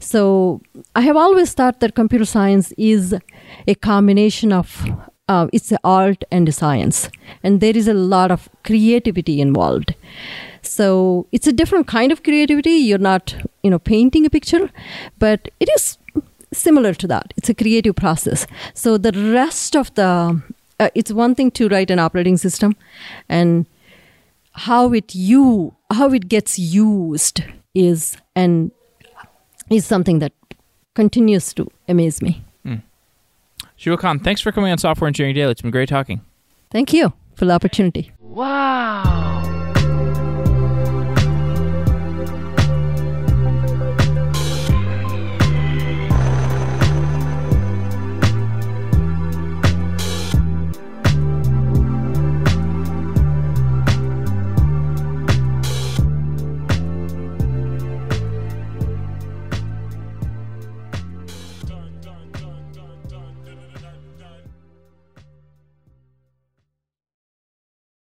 So 0.00 0.60
I 0.96 1.02
have 1.02 1.16
always 1.16 1.52
thought 1.52 1.80
that 1.80 1.94
computer 1.94 2.24
science 2.24 2.72
is 2.76 3.14
a 3.66 3.74
combination 3.74 4.52
of 4.52 4.84
uh, 5.28 5.46
it's 5.52 5.70
an 5.70 5.78
art 5.84 6.24
and 6.30 6.48
a 6.48 6.52
science, 6.52 7.10
and 7.42 7.60
there 7.60 7.76
is 7.76 7.86
a 7.86 7.92
lot 7.92 8.30
of 8.30 8.48
creativity 8.64 9.42
involved. 9.42 9.94
So 10.62 11.26
it's 11.32 11.46
a 11.46 11.52
different 11.52 11.86
kind 11.86 12.12
of 12.12 12.22
creativity. 12.22 12.72
You're 12.72 12.98
not, 12.98 13.34
you 13.62 13.70
know, 13.70 13.78
painting 13.78 14.26
a 14.26 14.30
picture, 14.30 14.70
but 15.18 15.48
it 15.60 15.68
is 15.74 15.98
similar 16.52 16.94
to 16.94 17.06
that. 17.06 17.32
It's 17.36 17.48
a 17.48 17.54
creative 17.54 17.96
process. 17.96 18.46
So 18.74 18.98
the 18.98 19.12
rest 19.32 19.76
of 19.76 19.94
the, 19.94 20.42
uh, 20.80 20.90
it's 20.94 21.12
one 21.12 21.34
thing 21.34 21.50
to 21.52 21.68
write 21.68 21.90
an 21.90 21.98
operating 21.98 22.36
system, 22.36 22.76
and 23.28 23.66
how 24.52 24.92
it 24.92 25.14
you 25.14 25.74
how 25.92 26.12
it 26.12 26.28
gets 26.28 26.58
used 26.58 27.42
is 27.74 28.16
and 28.34 28.70
is 29.70 29.86
something 29.86 30.18
that 30.18 30.32
continues 30.94 31.54
to 31.54 31.70
amaze 31.88 32.20
me. 32.22 32.42
Shuah 33.78 33.96
Khan, 33.96 34.18
thanks 34.18 34.40
for 34.40 34.50
coming 34.50 34.72
on 34.72 34.78
Software 34.78 35.06
Engineering 35.06 35.36
Daily. 35.36 35.52
It's 35.52 35.62
been 35.62 35.70
great 35.70 35.88
talking. 35.88 36.20
Thank 36.72 36.92
you 36.92 37.12
for 37.36 37.44
the 37.44 37.52
opportunity. 37.52 38.10
Wow. 38.18 39.47